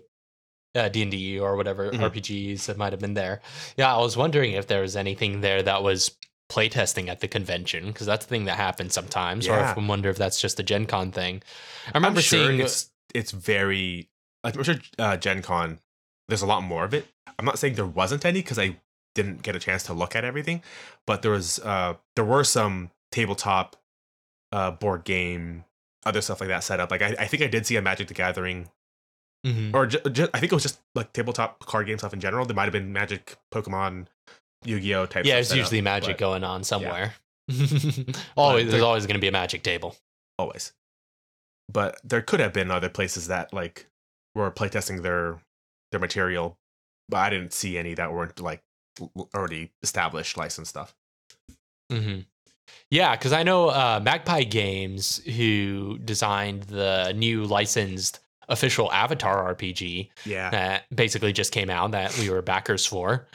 uh, 0.75 0.89
D 0.89 1.01
and 1.03 1.11
D 1.11 1.39
or 1.39 1.55
whatever 1.55 1.91
Mhm. 1.91 1.99
RPGs 1.99 2.65
that 2.65 2.77
might 2.77 2.93
have 2.93 2.99
been 2.99 3.13
there. 3.13 3.41
Yeah, 3.77 3.93
I 3.95 3.99
was 3.99 4.17
wondering 4.17 4.53
if 4.53 4.67
there 4.67 4.81
was 4.81 4.95
anything 4.95 5.41
there 5.41 5.61
that 5.63 5.83
was 5.83 6.15
playtesting 6.49 7.07
at 7.07 7.19
the 7.19 7.27
convention 7.27 7.87
because 7.87 8.05
that's 8.07 8.25
the 8.25 8.29
thing 8.29 8.45
that 8.45 8.57
happens 8.57 8.93
sometimes. 8.93 9.45
yeah. 9.47 9.53
Or 9.69 9.71
if 9.71 9.77
I 9.77 9.85
wonder 9.87 10.09
if 10.09 10.17
that's 10.17 10.39
just 10.41 10.59
a 10.59 10.63
Gen 10.63 10.85
Con 10.85 11.11
thing. 11.11 11.41
I 11.87 11.89
I'm 11.89 12.03
remember 12.03 12.21
sure 12.21 12.47
seeing 12.47 12.59
it's 12.59 12.89
it's 13.13 13.31
very. 13.31 14.09
I'm 14.43 14.61
sure 14.63 14.75
uh, 14.99 15.17
Gen 15.17 15.41
Con 15.41 15.79
there's 16.27 16.41
a 16.41 16.45
lot 16.45 16.63
more 16.63 16.83
of 16.85 16.93
it. 16.93 17.07
I'm 17.39 17.45
not 17.45 17.59
saying 17.59 17.75
there 17.75 17.85
wasn't 17.85 18.25
any 18.25 18.41
because 18.41 18.59
I 18.59 18.77
didn't 19.15 19.41
get 19.41 19.55
a 19.55 19.59
chance 19.59 19.83
to 19.83 19.93
look 19.93 20.15
at 20.15 20.23
everything, 20.25 20.61
but 21.05 21.21
there 21.21 21.31
was 21.31 21.59
uh 21.59 21.95
there 22.15 22.25
were 22.25 22.43
some 22.43 22.91
tabletop 23.11 23.75
uh 24.51 24.71
board 24.71 25.03
game 25.03 25.65
other 26.05 26.19
stuff 26.21 26.39
like 26.41 26.49
that 26.49 26.63
set 26.63 26.79
up. 26.79 26.91
Like 26.91 27.01
I, 27.01 27.15
I 27.19 27.27
think 27.27 27.41
I 27.43 27.47
did 27.47 27.65
see 27.65 27.75
a 27.77 27.81
Magic 27.81 28.07
the 28.09 28.13
Gathering 28.13 28.69
Mhm. 29.45 29.73
or 29.73 29.85
I 30.33 30.39
think 30.39 30.51
it 30.51 30.55
was 30.55 30.63
just 30.63 30.79
like 30.95 31.11
tabletop 31.13 31.59
card 31.65 31.87
game 31.87 31.97
stuff 31.97 32.13
in 32.13 32.19
general. 32.21 32.45
There 32.45 32.55
might 32.55 32.63
have 32.63 32.71
been 32.73 32.93
Magic, 32.93 33.35
Pokemon, 33.53 34.07
Yu-Gi-Oh 34.63 35.07
type. 35.07 35.25
Yeah, 35.25 35.35
there's 35.35 35.53
usually 35.53 35.79
up, 35.79 35.83
magic 35.83 36.17
going 36.17 36.43
on 36.45 36.63
somewhere. 36.63 37.13
always, 38.37 38.71
there's 38.71 38.81
always 38.83 39.05
going 39.05 39.15
to 39.15 39.21
be 39.21 39.27
a 39.27 39.31
magic 39.33 39.63
table. 39.63 39.97
always. 40.39 40.71
But 41.71 41.99
there 42.03 42.21
could 42.21 42.39
have 42.39 42.53
been 42.53 42.71
other 42.71 42.89
places 42.89 43.27
that 43.27 43.53
like 43.53 43.87
were 44.35 44.49
playtesting 44.51 45.01
their 45.01 45.39
their 45.91 45.99
material, 45.99 46.57
but 47.09 47.17
I 47.17 47.29
didn't 47.29 47.53
see 47.53 47.77
any 47.77 47.93
that 47.95 48.11
weren't 48.13 48.39
like 48.39 48.61
already 49.35 49.71
established 49.81 50.37
licensed 50.37 50.69
stuff. 50.69 50.95
hmm 51.91 52.19
Yeah, 52.89 53.15
because 53.15 53.33
I 53.33 53.43
know 53.43 53.69
uh, 53.69 53.99
Magpie 54.03 54.43
Games, 54.43 55.17
who 55.25 55.97
designed 55.99 56.63
the 56.63 57.11
new 57.13 57.43
licensed 57.45 58.19
official 58.49 58.91
Avatar 58.91 59.53
RPG 59.55 60.09
Yeah, 60.25 60.49
that 60.49 60.83
basically 60.93 61.33
just 61.33 61.51
came 61.51 61.69
out 61.69 61.91
that 61.91 62.17
we 62.17 62.29
were 62.29 62.41
backers 62.41 62.85
for. 62.85 63.27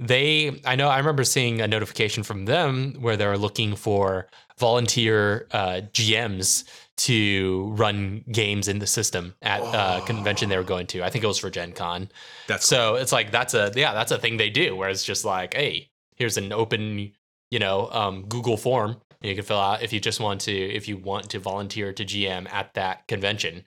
They, 0.00 0.60
I 0.64 0.76
know, 0.76 0.88
I 0.88 0.98
remember 0.98 1.24
seeing 1.24 1.60
a 1.60 1.66
notification 1.66 2.22
from 2.22 2.44
them 2.44 2.94
where 3.00 3.16
they 3.16 3.26
were 3.26 3.36
looking 3.36 3.74
for 3.74 4.28
volunteer 4.56 5.48
uh, 5.50 5.80
GMs 5.92 6.64
to 6.98 7.72
run 7.76 8.24
games 8.30 8.68
in 8.68 8.78
the 8.78 8.86
system 8.86 9.34
at 9.42 9.60
a 9.60 10.04
convention 10.06 10.48
they 10.48 10.56
were 10.56 10.62
going 10.62 10.86
to. 10.88 11.02
I 11.02 11.10
think 11.10 11.24
it 11.24 11.26
was 11.26 11.38
for 11.38 11.50
Gen 11.50 11.72
Con. 11.72 12.10
that's 12.46 12.66
So 12.66 12.94
it's 12.94 13.10
like 13.10 13.32
that's 13.32 13.54
a 13.54 13.72
yeah, 13.74 13.92
that's 13.92 14.12
a 14.12 14.18
thing 14.18 14.36
they 14.36 14.50
do 14.50 14.76
where 14.76 14.88
it's 14.88 15.04
just 15.04 15.24
like, 15.24 15.54
hey, 15.54 15.90
here's 16.14 16.36
an 16.36 16.52
open, 16.52 17.12
you 17.50 17.58
know, 17.58 17.88
um, 17.90 18.26
Google 18.26 18.56
form 18.56 19.00
you 19.20 19.34
can 19.34 19.44
fill 19.44 19.58
out 19.58 19.82
if 19.82 19.92
you 19.92 20.00
just 20.00 20.20
want 20.20 20.40
to 20.42 20.52
if 20.52 20.86
you 20.86 20.96
want 20.96 21.30
to 21.30 21.40
volunteer 21.40 21.92
to 21.92 22.04
GM 22.04 22.50
at 22.52 22.74
that 22.74 23.08
convention. 23.08 23.64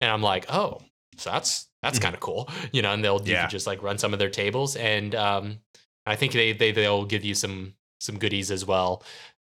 And 0.00 0.10
I'm 0.10 0.22
like, 0.22 0.46
oh, 0.52 0.80
so 1.16 1.30
that's 1.30 1.68
that's 1.82 1.98
Mhm. 1.98 2.02
kind 2.02 2.14
of 2.14 2.20
cool, 2.20 2.48
you 2.72 2.82
know. 2.82 2.92
And 2.92 3.04
they'll 3.04 3.20
you 3.22 3.32
Yeah. 3.32 3.42
can 3.42 3.50
just 3.50 3.66
like 3.66 3.82
run 3.82 3.98
some 3.98 4.12
of 4.12 4.18
their 4.18 4.30
tables, 4.30 4.76
and 4.76 5.14
um, 5.14 5.58
I 6.06 6.16
think 6.16 6.32
they 6.32 6.52
they 6.52 6.72
they'll 6.72 7.04
give 7.04 7.24
you 7.24 7.34
some 7.34 7.74
some 8.00 8.18
goodies 8.18 8.50
as 8.50 8.64
well 8.64 9.02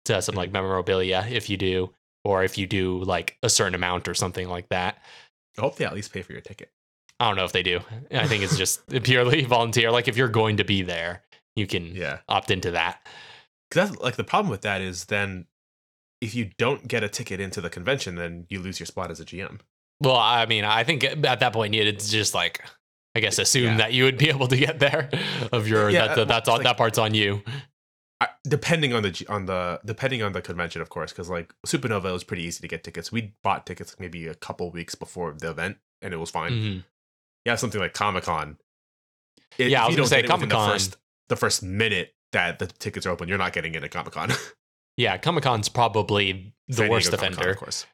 to 0.07 0.21
some 0.23 0.33
Mm-hmm. 0.33 0.39
like 0.39 0.53
memorabilia 0.53 1.27
if 1.31 1.49
you 1.51 1.57
do, 1.57 1.95
or 2.25 2.43
if 2.45 2.59
you 2.59 2.67
do 2.67 3.03
like 3.05 3.37
a 3.43 3.49
certain 3.49 3.75
amount 3.75 4.09
or 4.09 4.15
something 4.15 4.49
like 4.49 4.69
that. 4.71 4.99
I 5.59 5.63
hope 5.63 5.77
they 5.77 5.85
at 5.85 5.95
least 5.95 6.13
pay 6.13 6.23
for 6.23 6.33
your 6.33 6.41
ticket. 6.41 6.73
I 7.19 7.29
don't 7.29 7.37
know 7.37 7.45
if 7.45 7.53
they 7.53 7.63
do. 7.63 7.81
I 8.11 8.27
think 8.27 8.43
it's 8.43 8.57
just 8.57 8.87
purely 9.05 9.45
volunteer. 9.57 9.91
Like 9.91 10.09
if 10.09 10.17
you're 10.17 10.29
going 10.29 10.57
to 10.57 10.65
be 10.65 10.83
there, 10.83 11.23
you 11.55 11.67
can 11.67 11.95
Yeah, 11.95 12.21
opt 12.29 12.51
into 12.51 12.71
that. 12.71 13.07
because 13.69 13.91
that's 13.91 14.01
like 14.03 14.17
the 14.17 14.25
problem 14.25 14.51
with 14.51 14.63
that 14.63 14.81
is 14.81 15.05
then 15.07 15.47
if 16.23 16.35
you 16.35 16.51
don't 16.59 16.89
get 16.89 17.03
a 17.05 17.09
ticket 17.09 17.41
into 17.41 17.61
the 17.61 17.71
convention, 17.71 18.15
then 18.15 18.47
you 18.49 18.61
lose 18.61 18.81
your 18.81 18.87
spot 18.87 19.11
as 19.11 19.21
a 19.21 19.25
GM. 19.25 19.61
Well, 20.01 20.17
I 20.17 20.47
mean, 20.47 20.65
I 20.65 20.85
think 20.85 21.05
at 21.05 21.21
that 21.41 21.53
point 21.53 21.75
it's 21.75 22.11
just 22.11 22.35
like 22.35 22.63
I 23.15 23.21
guess 23.21 23.39
assume 23.39 23.65
Yeah. 23.73 23.77
that 23.79 23.93
you 23.93 24.05
would 24.05 24.19
be 24.19 24.29
able 24.29 24.47
to 24.49 24.57
get 24.57 24.79
there. 24.79 25.11
Of 25.53 25.67
your 25.69 25.91
Yeah, 25.91 26.09
that, 26.09 26.19
uh, 26.19 26.25
that's 26.25 26.49
all 26.49 26.57
like- 26.57 26.65
that 26.65 26.77
part's 26.77 26.97
on 26.99 27.13
you. 27.15 27.43
I, 28.23 28.29
depending 28.45 28.93
on 28.93 29.03
the 29.03 29.27
on 29.29 29.47
the 29.47 29.81
depending 29.85 30.23
on 30.23 30.33
the 30.33 30.43
convention, 30.43 30.83
of 30.83 30.91
course, 30.91 31.11
because 31.13 31.29
like 31.31 31.55
Supanova 31.67 32.13
was 32.13 32.23
pretty 32.23 32.43
easy 32.45 32.61
to 32.61 32.69
get 32.69 32.85
tickets. 32.85 33.11
We 33.11 33.33
bought 33.43 33.67
tickets 33.67 33.97
maybe 33.99 34.27
a 34.27 34.35
couple 34.35 34.71
weeks 34.71 34.95
before 34.95 35.33
the 35.33 35.51
event, 35.51 35.79
and 36.03 36.13
it 36.13 36.19
was 36.19 36.31
fine. 36.31 36.53
Mhm. 36.53 36.85
Yeah, 37.47 37.55
something 37.57 37.81
like 37.81 37.95
Comic 37.95 38.25
Con. 38.25 38.59
Yeah, 39.59 39.85
I 39.85 39.87
was 39.87 39.97
gonna 39.97 40.07
say 40.09 40.23
the 40.23 40.29
Comic-Con- 40.29 40.71
first, 40.73 40.97
the 41.31 41.37
first 41.37 41.63
minute 41.63 42.15
that 42.33 42.59
the 42.59 42.67
tickets 42.67 43.07
are 43.07 43.11
open, 43.11 43.29
you're 43.29 43.39
not 43.39 43.53
getting 43.55 43.75
into 43.75 43.89
Comic 43.89 44.13
Con. 44.13 44.31
Yeah, 44.97 45.17
Comic 45.17 45.45
Con's 45.45 45.71
probably 45.71 46.53
the 46.69 46.87
worst 46.91 47.11
offender. 47.15 47.51
of 47.51 47.57
course. 47.57 47.87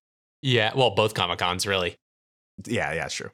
Yeah, 0.42 0.72
well, 0.74 0.90
both 0.90 1.14
Comic 1.14 1.38
Cons 1.38 1.66
really. 1.66 1.96
Yeah, 2.66 2.92
yeah, 2.92 3.04
it's 3.06 3.14
true. 3.14 3.30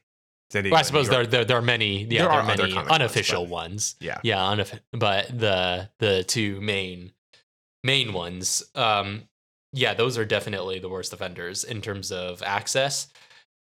San 0.51 0.65
Diego 0.65 0.75
Well, 0.75 0.81
I 0.81 0.83
suppose 0.83 1.09
there, 1.09 1.27
there 1.27 1.45
there 1.45 1.57
are 1.59 1.63
many. 1.63 2.03
Yeah, 2.05 2.09
There 2.09 2.19
there, 2.19 2.31
are 2.31 2.41
are 2.43 2.57
many 2.57 2.77
unofficial 2.77 3.47
ones. 3.47 3.97
yeah, 4.01 4.19
yeah 4.23 4.37
unof- 4.39 4.81
but 4.93 5.27
the 5.39 5.89
the 5.99 6.25
two 6.25 6.61
main 6.61 7.13
main 7.85 8.13
ones 8.13 8.63
um 8.77 9.23
yeah 9.73 9.93
those 9.95 10.17
are 10.17 10.25
definitely 10.25 10.79
the 10.79 10.89
worst 10.89 11.13
offenders 11.13 11.65
in 11.65 11.81
terms 11.81 12.13
of 12.13 12.41
access 12.45 13.09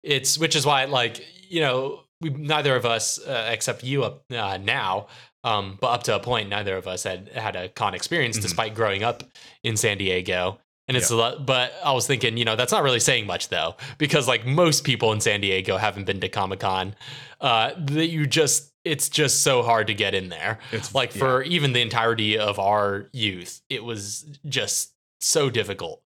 it's 0.04 0.38
which 0.38 0.56
is 0.56 0.64
why 0.64 0.86
like 0.86 1.26
you 1.50 1.60
know 1.60 2.02
we 2.22 2.30
neither 2.30 2.76
of 2.76 2.86
us 2.86 3.18
uh, 3.26 3.50
except 3.52 3.84
you 3.84 4.04
up 4.04 4.24
uh, 4.32 4.58
now 4.62 5.08
um 5.44 5.76
but 5.82 5.88
up 5.88 6.04
to 6.04 6.16
a 6.16 6.20
point 6.20 6.50
neither 6.50 6.76
of 6.78 6.88
us 6.88 7.02
had 7.04 7.30
had 7.30 7.56
a 7.56 7.68
con 7.70 7.96
experience 7.96 8.38
Mhm. 8.38 8.42
despite 8.44 8.76
growing 8.76 9.02
up 9.02 9.24
in 9.64 9.76
San 9.76 9.98
Diego 9.98 10.60
and 10.92 10.98
it's 10.98 11.10
a 11.10 11.16
lot 11.16 11.46
but 11.46 11.74
I 11.84 11.94
was 11.94 12.06
thinking 12.06 12.36
you 12.38 12.46
know 12.46 12.56
that's 12.56 12.72
not 12.72 12.84
really 12.84 13.00
saying 13.00 13.26
much 13.26 13.48
though 13.50 13.76
because 13.98 14.28
like 14.28 14.46
most 14.46 14.84
people 14.84 15.12
in 15.14 15.22
San 15.22 15.40
Diego 15.42 15.78
haven't 15.78 16.06
been 16.06 16.20
to 16.20 16.30
Comic-Con 16.30 16.96
uh 17.40 17.72
that 17.78 18.08
you 18.10 18.28
just 18.28 18.72
it's 18.84 19.10
just 19.10 19.42
so 19.44 19.64
hard 19.64 19.88
to 19.88 19.94
get 19.94 20.14
in 20.14 20.30
there 20.30 20.60
it's 20.72 20.94
like 20.94 21.14
yeah. 21.16 21.20
for 21.20 21.44
even 21.44 21.74
the 21.74 21.82
entirety 21.82 22.38
of 22.38 22.60
our 22.60 23.08
youth 23.14 23.62
it 23.70 23.84
was 23.84 24.26
just 24.48 24.92
so 25.22 25.50
difficult 25.50 26.02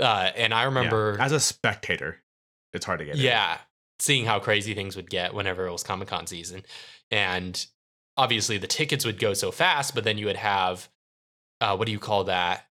uh 0.00 0.30
and 0.36 0.52
i 0.52 0.62
Yeah. 0.62 0.66
remember 0.66 1.16
as 1.20 1.32
a 1.32 1.40
spectator, 1.40 2.22
it's 2.72 2.84
hard 2.86 2.98
to 2.98 3.04
get. 3.04 3.14
in. 3.16 3.20
yeah 3.22 3.58
seeing 4.00 4.26
how 4.26 4.40
crazy 4.40 4.74
things 4.74 4.96
would 4.96 5.08
get 5.08 5.32
whenever 5.34 5.66
it 5.66 5.72
was 5.72 5.82
comic-con 5.84 6.26
season 6.26 6.64
and 7.10 7.66
obviously 8.16 8.58
the 8.58 8.66
tickets 8.66 9.04
would 9.04 9.18
go 9.18 9.32
so 9.34 9.50
fast 9.52 9.94
but 9.94 10.02
then 10.04 10.18
you 10.18 10.26
would 10.26 10.36
have 10.36 10.88
uh 11.60 11.76
what 11.76 11.86
do 11.86 11.92
you 11.92 11.98
call 11.98 12.24
that 12.24 12.66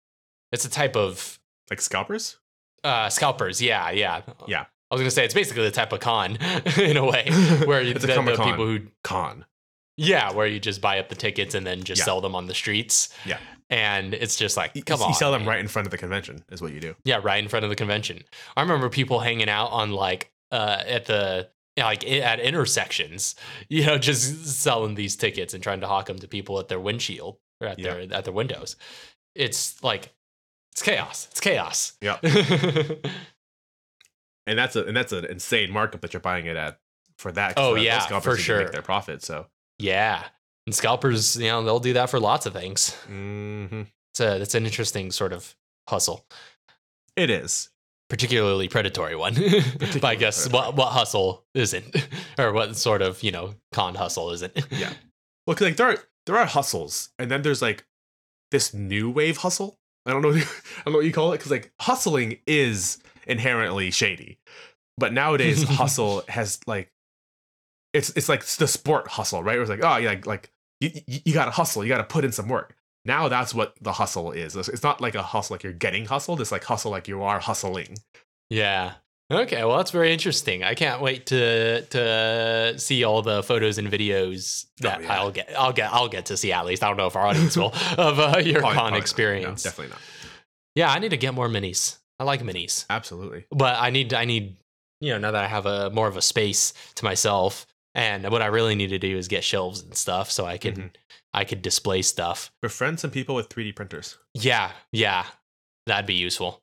it's 0.52 0.66
a 0.66 0.70
type 0.70 0.96
of 0.96 1.40
like 1.70 1.82
scalpers. 1.82 2.38
uh 2.84 3.10
scalpers 3.10 3.62
yeah 3.62 3.90
yeah 3.92 4.22
Yeah. 4.48 4.66
i 4.92 4.96
was 4.96 5.02
gonna 5.02 5.12
say 5.12 5.26
it's 5.26 5.34
basically 5.34 5.64
the 5.64 5.72
type 5.72 5.92
of 5.94 6.00
con 6.00 6.38
in 6.78 6.98
a 6.98 7.06
way 7.06 7.30
where 7.66 7.82
you, 7.82 7.94
the, 7.94 8.00
the 8.08 8.24
people 8.44 8.66
who 8.66 8.80
Con. 9.04 9.46
Yeah, 10.02 10.32
where 10.32 10.48
you 10.48 10.62
just 10.62 10.80
buy 10.80 11.00
up 11.00 11.10
the 11.10 11.16
tickets 11.16 11.56
and 11.56 11.68
then 11.68 11.84
just 11.84 12.00
Yeah. 12.00 12.06
sell 12.06 12.22
them 12.22 12.34
on 12.34 12.48
the 12.48 12.54
streets. 12.54 13.10
Yeah. 13.26 13.38
And 13.70 14.14
it's 14.14 14.38
just 14.38 14.56
like, 14.56 14.72
You, 14.74 14.82
come 14.82 15.02
you 15.02 15.08
on. 15.08 15.14
sell 15.14 15.34
them 15.34 15.42
man. 15.42 15.50
right 15.50 15.60
in 15.60 15.68
front 15.68 15.88
of 15.88 15.92
the 15.92 15.98
convention, 15.98 16.42
is 16.50 16.62
what 16.62 16.72
you 16.72 16.80
do. 16.80 16.96
Yeah, 17.04 17.20
right 17.22 17.44
in 17.44 17.50
front 17.50 17.66
of 17.66 17.70
the 17.70 17.76
convention. 17.76 18.24
I 18.56 18.62
remember 18.62 18.88
people 18.90 19.20
hanging 19.20 19.50
out 19.50 19.72
on 19.72 19.92
like 19.92 20.32
uh 20.52 20.82
at 20.88 21.06
the 21.06 21.50
like 21.76 22.10
at 22.10 22.40
intersections, 22.40 23.36
you 23.70 23.86
know, 23.86 23.98
just 23.98 24.46
selling 24.48 24.96
these 24.96 25.18
tickets 25.18 25.54
and 25.54 25.62
trying 25.62 25.82
to 25.82 25.88
hawk 25.88 26.06
them 26.06 26.20
to 26.20 26.30
people 26.30 26.60
at 26.60 26.70
their 26.70 26.80
windshield 26.80 27.38
or 27.60 27.68
at 27.68 27.78
Yeah. 27.78 27.96
their 27.96 28.14
at 28.14 28.24
their 28.24 28.34
windows. 28.34 28.78
It's 29.36 29.84
like 29.84 30.14
it's 30.80 30.84
chaos. 30.86 31.28
It's 31.32 31.40
chaos. 31.42 31.94
Yeah. 32.02 32.18
and 34.48 34.58
that's 34.58 34.76
a 34.76 34.86
and 34.86 34.96
that's 34.96 35.12
an 35.12 35.26
insane 35.26 35.72
markup 35.72 36.02
that 36.02 36.14
you're 36.14 36.20
buying 36.22 36.46
it 36.46 36.56
at 36.56 36.80
for 37.18 37.32
that. 37.34 37.54
Oh, 37.58 37.76
yeah, 37.76 38.00
for 38.20 38.38
sure. 38.38 38.60
make 38.60 38.72
their 38.72 38.82
profit. 38.82 39.22
So 39.24 39.48
yeah. 39.78 40.24
And 40.66 40.76
scalpers, 40.76 41.36
you 41.38 41.48
know, 41.48 41.64
they'll 41.64 41.80
do 41.80 41.94
that 41.94 42.10
for 42.10 42.20
lots 42.20 42.46
of 42.46 42.54
things. 42.54 42.96
mhm. 43.10 43.88
It's 44.14 44.20
a 44.20 44.42
it's 44.42 44.56
an 44.56 44.66
interesting 44.66 45.12
sort 45.12 45.34
of 45.34 45.56
hustle. 45.88 46.26
it 47.16 47.30
is. 47.30 47.70
particularly 48.10 48.68
predatory 48.68 49.16
one. 49.16 49.36
but 49.80 50.04
I 50.04 50.16
guess 50.16 50.48
predatory. 50.48 50.68
what 50.68 50.76
what 50.76 50.92
hustle 50.94 51.46
isn't, 51.54 51.96
or 52.40 52.54
what 52.54 52.76
sort 52.76 53.02
of 53.02 53.22
you 53.24 53.32
know 53.32 53.56
con 53.72 53.96
hustle 53.96 54.32
isn't. 54.32 54.54
Yeah. 54.72 54.94
Well, 55.46 55.56
'cause, 55.56 55.62
like 55.68 55.78
there 55.78 55.90
are 55.90 55.98
there 56.26 56.38
are 56.38 56.46
hustles, 56.46 57.10
and 57.20 57.30
then 57.32 57.42
there's 57.42 57.62
like 57.62 57.86
this 58.52 58.74
new 58.74 59.10
wave 59.10 59.38
hustle. 59.38 59.78
I 60.06 60.12
don't 60.12 60.22
know. 60.22 60.30
I 60.30 60.34
don't 60.34 60.94
know 60.94 60.98
what 60.98 61.06
you 61.06 61.12
call 61.12 61.34
it 61.34 61.38
because 61.38 61.52
like 61.52 61.72
hustling 61.80 62.38
is 62.48 63.00
inherently 63.28 63.92
shady, 63.92 64.40
but 64.98 65.14
nowadays 65.14 65.64
hustle 65.70 66.24
has 66.28 66.60
like 66.68 66.92
it's 67.94 68.10
it's 68.12 68.30
like 68.30 68.46
the 68.46 68.68
sport 68.68 69.08
hustle, 69.08 69.44
right? 69.44 69.54
Where 69.54 69.62
it's 69.62 69.70
like 69.70 69.84
oh 69.84 69.98
yeah, 69.98 70.10
like, 70.10 70.26
like 70.26 70.52
you 70.80 70.92
you, 71.08 71.34
got 71.34 71.46
to 71.46 71.52
hustle, 71.52 71.84
you 71.84 71.90
got 71.90 71.98
to 71.98 72.04
put 72.04 72.24
in 72.24 72.32
some 72.32 72.48
work. 72.48 72.76
Now 73.06 73.28
that's 73.28 73.54
what 73.54 73.76
the 73.82 73.94
hustle 73.94 74.32
is. 74.32 74.56
It's 74.56 74.84
not 74.84 75.02
like 75.02 75.16
a 75.16 75.24
hustle 75.24 75.56
like 75.56 75.64
you're 75.64 75.74
getting 75.74 76.06
hustled. 76.06 76.42
It's 76.42 76.52
like 76.52 76.64
hustle 76.64 76.92
like 76.92 77.08
you 77.08 77.24
are 77.24 77.40
hustling. 77.40 77.98
yeah. 78.50 78.94
Okay. 79.32 79.64
Well, 79.64 79.78
that's 79.78 79.92
very 79.92 80.12
interesting. 80.12 80.64
I 80.64 80.74
can't 80.74 81.02
wait 81.02 81.28
to 81.28 81.82
to 81.84 82.74
see 82.80 83.04
all 83.04 83.22
the 83.22 83.44
photos 83.44 83.78
and 83.78 83.88
videos 83.92 84.66
that 84.82 85.00
Oh, 85.00 85.02
yeah. 85.02 85.14
I'll 85.14 85.32
get. 85.32 85.52
I'll 85.58 85.74
get. 85.74 85.94
I'll 85.94 86.08
get 86.10 86.26
to 86.28 86.38
see 86.38 86.52
at 86.52 86.66
least. 86.66 86.84
I 86.84 86.88
don't 86.88 86.98
know 86.98 87.08
if 87.08 87.16
our 87.16 87.28
audience 87.28 87.56
will 87.56 87.74
of 87.98 88.20
uh, 88.20 88.40
your 88.44 88.60
Probably- 88.60 88.62
con 88.62 88.74
probably 88.76 89.00
experience. 89.00 89.66
No, 89.66 89.70
definitely 89.72 89.92
not. 89.92 90.00
Yeah, 90.76 90.92
I 90.92 91.00
need 91.00 91.10
to 91.10 91.18
get 91.18 91.34
more 91.34 91.48
minis. 91.48 91.98
I 92.20 92.24
like 92.24 92.42
minis, 92.42 92.86
Absolutely. 92.90 93.46
but 93.52 93.76
I 93.80 93.90
need. 93.92 94.14
I 94.14 94.26
need. 94.26 94.58
You 95.02 95.14
know, 95.14 95.20
now 95.20 95.32
that 95.32 95.44
I 95.46 95.48
have 95.48 95.66
a 95.66 95.90
more 95.92 96.08
of 96.08 96.18
a 96.18 96.22
space 96.22 96.74
to 96.96 97.06
myself, 97.06 97.66
and 97.96 98.30
what 98.32 98.42
I 98.42 98.48
really 98.48 98.76
need 98.76 98.90
to 98.90 99.00
do 99.00 99.16
is 99.18 99.28
get 99.30 99.44
shelves 99.46 99.82
and 99.82 99.96
stuff 99.96 100.30
so 100.32 100.46
I 100.46 100.58
can 100.58 100.76
Mhm. 100.76 100.90
I 101.34 101.46
could 101.46 101.62
display 101.62 102.02
stuff. 102.02 102.52
Befriend 102.62 103.00
some 103.00 103.12
people 103.12 103.36
with 103.36 103.48
3D 103.50 103.72
printers. 103.76 104.18
Yeah, 104.34 104.72
yeah, 104.92 105.26
that'd 105.86 106.06
be 106.08 106.16
useful 106.16 106.62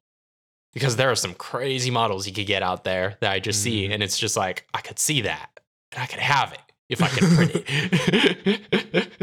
because 0.76 0.96
there 0.96 1.10
are 1.10 1.16
some 1.16 1.32
crazy 1.34 1.90
models 1.90 2.26
you 2.26 2.32
could 2.34 2.46
get 2.46 2.62
out 2.62 2.84
there 2.84 3.16
that 3.20 3.32
I 3.32 3.40
just 3.40 3.62
see, 3.62 3.88
Mhm. 3.88 3.94
and 3.94 4.02
it's 4.02 4.18
just 4.18 4.36
like 4.36 4.66
I 4.74 4.80
could 4.82 4.98
see 4.98 5.22
that 5.22 5.48
and 5.92 6.02
I 6.02 6.06
could 6.06 6.20
have 6.20 6.52
it. 6.52 6.60
if 6.88 7.02
I 7.02 7.08
could 7.08 7.24
print 7.34 7.50
it. 7.54 9.22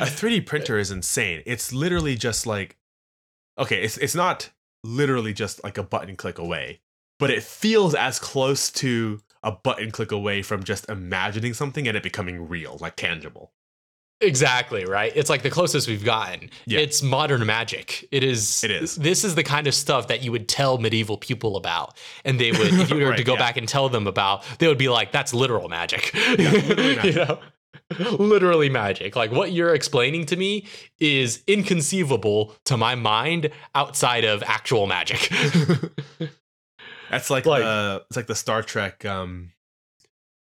a 0.00 0.06
3D 0.06 0.46
printer 0.46 0.78
is 0.78 0.90
insane. 0.90 1.42
It's 1.44 1.72
literally 1.72 2.16
just 2.16 2.46
like 2.46 2.76
okay, 3.58 3.82
it's 3.82 3.98
it's 3.98 4.14
not 4.14 4.50
literally 4.84 5.32
just 5.34 5.62
like 5.62 5.76
a 5.78 5.82
button 5.82 6.16
click 6.16 6.38
away, 6.38 6.80
but 7.18 7.30
it 7.30 7.42
feels 7.42 7.94
as 7.94 8.18
close 8.18 8.70
to 8.70 9.20
a 9.42 9.52
button 9.52 9.90
click 9.90 10.12
away 10.12 10.40
from 10.40 10.62
just 10.64 10.88
imagining 10.88 11.52
something 11.52 11.86
and 11.88 11.96
it 11.96 12.02
becoming 12.02 12.48
real, 12.48 12.78
like 12.80 12.96
tangible. 12.96 13.52
Exactly, 14.22 14.84
right? 14.84 15.12
It's 15.14 15.28
like 15.28 15.42
the 15.42 15.50
closest 15.50 15.88
we've 15.88 16.04
gotten. 16.04 16.48
Yeah. 16.64 16.78
It's 16.80 17.02
modern 17.02 17.44
magic. 17.44 18.08
It 18.12 18.22
is 18.22 18.62
It 18.62 18.70
is. 18.70 18.94
This 18.96 19.24
is 19.24 19.34
the 19.34 19.42
kind 19.42 19.66
of 19.66 19.74
stuff 19.74 20.06
that 20.08 20.22
you 20.22 20.30
would 20.32 20.48
tell 20.48 20.78
medieval 20.78 21.18
people 21.18 21.56
about. 21.56 21.98
And 22.24 22.38
they 22.38 22.52
would 22.52 22.72
if 22.72 22.90
you 22.90 23.04
were 23.04 23.16
to 23.16 23.24
go 23.24 23.32
yeah. 23.34 23.38
back 23.38 23.56
and 23.56 23.68
tell 23.68 23.88
them 23.88 24.06
about, 24.06 24.44
they 24.58 24.68
would 24.68 24.78
be 24.78 24.88
like 24.88 25.12
that's 25.12 25.34
literal 25.34 25.68
magic. 25.68 26.12
literally 26.14 26.96
you 27.10 27.14
know? 27.16 27.38
Literally 28.18 28.70
magic. 28.70 29.16
Like 29.16 29.32
what 29.32 29.52
you're 29.52 29.74
explaining 29.74 30.24
to 30.26 30.36
me 30.36 30.66
is 30.98 31.42
inconceivable 31.46 32.54
to 32.64 32.76
my 32.78 32.94
mind 32.94 33.50
outside 33.74 34.24
of 34.24 34.42
actual 34.46 34.86
magic. 34.86 35.30
That's 37.10 37.28
like, 37.28 37.44
Like- 37.44 37.62
the 37.62 38.04
it's 38.08 38.16
like 38.16 38.26
the 38.26 38.34
Star 38.34 38.62
Trek 38.62 39.04
um 39.04 39.52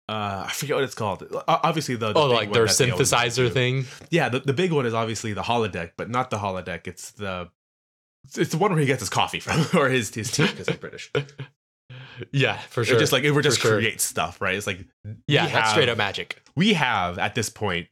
uh 0.09 0.45
I 0.47 0.51
forget 0.51 0.75
what 0.75 0.83
it's 0.83 0.95
called. 0.95 1.23
Obviously 1.47 1.95
the, 1.95 2.13
the 2.13 2.19
oh, 2.19 2.27
like 2.27 2.51
their 2.51 2.65
that 2.65 2.77
they 2.77 2.89
always 2.91 3.11
synthesizer 3.11 3.51
thing. 3.51 3.85
Yeah, 4.09 4.29
the, 4.29 4.39
the 4.39 4.53
big 4.53 4.71
one 4.71 4.85
is 4.85 4.93
obviously 4.93 5.33
the 5.33 5.43
holodeck, 5.43 5.91
but 5.97 6.09
not 6.09 6.29
the 6.29 6.37
holodeck. 6.37 6.87
It's 6.87 7.11
the 7.11 7.49
it's- 8.35 8.49
the 8.49 8.57
one 8.57 8.71
where 8.71 8.79
he 8.79 8.85
gets 8.85 9.01
his 9.01 9.09
coffee 9.09 9.39
from, 9.39 9.65
or 9.79 9.89
his 9.89 10.13
his 10.13 10.31
tea 10.31 10.47
because 10.47 10.67
he's 10.67 10.77
British. 10.77 11.11
Yeah, 12.33 12.57
for 12.57 12.81
It 12.81 12.85
sure. 12.87 12.99
just 12.99 13.13
like 13.13 13.23
it 13.23 13.33
just 13.41 13.59
For 13.61 13.67
sure. 13.69 13.77
create 13.77 14.01
stuff, 14.01 14.41
right? 14.41 14.53
It's 14.55 14.67
like 14.67 14.85
yeah, 15.27 15.47
that's 15.47 15.71
straight 15.71 15.87
up 15.89 15.97
magic. 15.97 16.41
we 16.55 16.73
have 16.73 17.17
at 17.17 17.33
this 17.33 17.49
point 17.49 17.87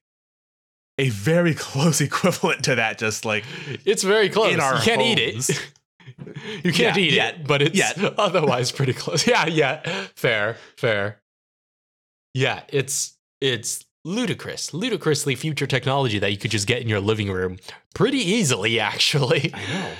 a 0.97 1.09
very 1.09 1.53
close 1.67 2.01
equivalent 2.01 2.65
to 2.65 2.75
that. 2.75 2.97
Just 2.97 3.23
like 3.25 3.45
It's 3.85 4.03
very 4.03 4.29
close. 4.29 4.51
You 4.51 4.57
can't 4.59 5.01
eat 5.01 5.19
it. 5.19 5.71
you 6.63 6.73
can't 6.73 6.97
Yeah, 6.97 6.97
eat 6.97 7.13
yet. 7.13 7.35
it, 7.35 7.47
but 7.47 7.61
it's 7.61 7.75
Yet. 7.77 7.97
otherwise 8.19 8.71
pretty 8.71 8.93
close. 8.93 9.25
Yeah, 9.25 9.45
yeah. 9.47 9.81
Fair, 10.15 10.57
fair. 10.77 11.21
Yeah, 12.37 12.61
it's 12.69 13.17
it's 13.41 13.83
ludicrous, 14.05 14.71
ludicrously 14.71 15.33
future 15.33 15.65
technology 15.65 16.19
that 16.19 16.31
you 16.31 16.37
could 16.37 16.51
just 16.51 16.67
get 16.67 16.83
in 16.83 16.87
your 16.87 16.99
living 16.99 17.31
room 17.31 17.57
pretty 17.95 18.19
easily, 18.19 18.79
actually. 18.91 19.51
I 19.55 19.73
know. 19.73 19.91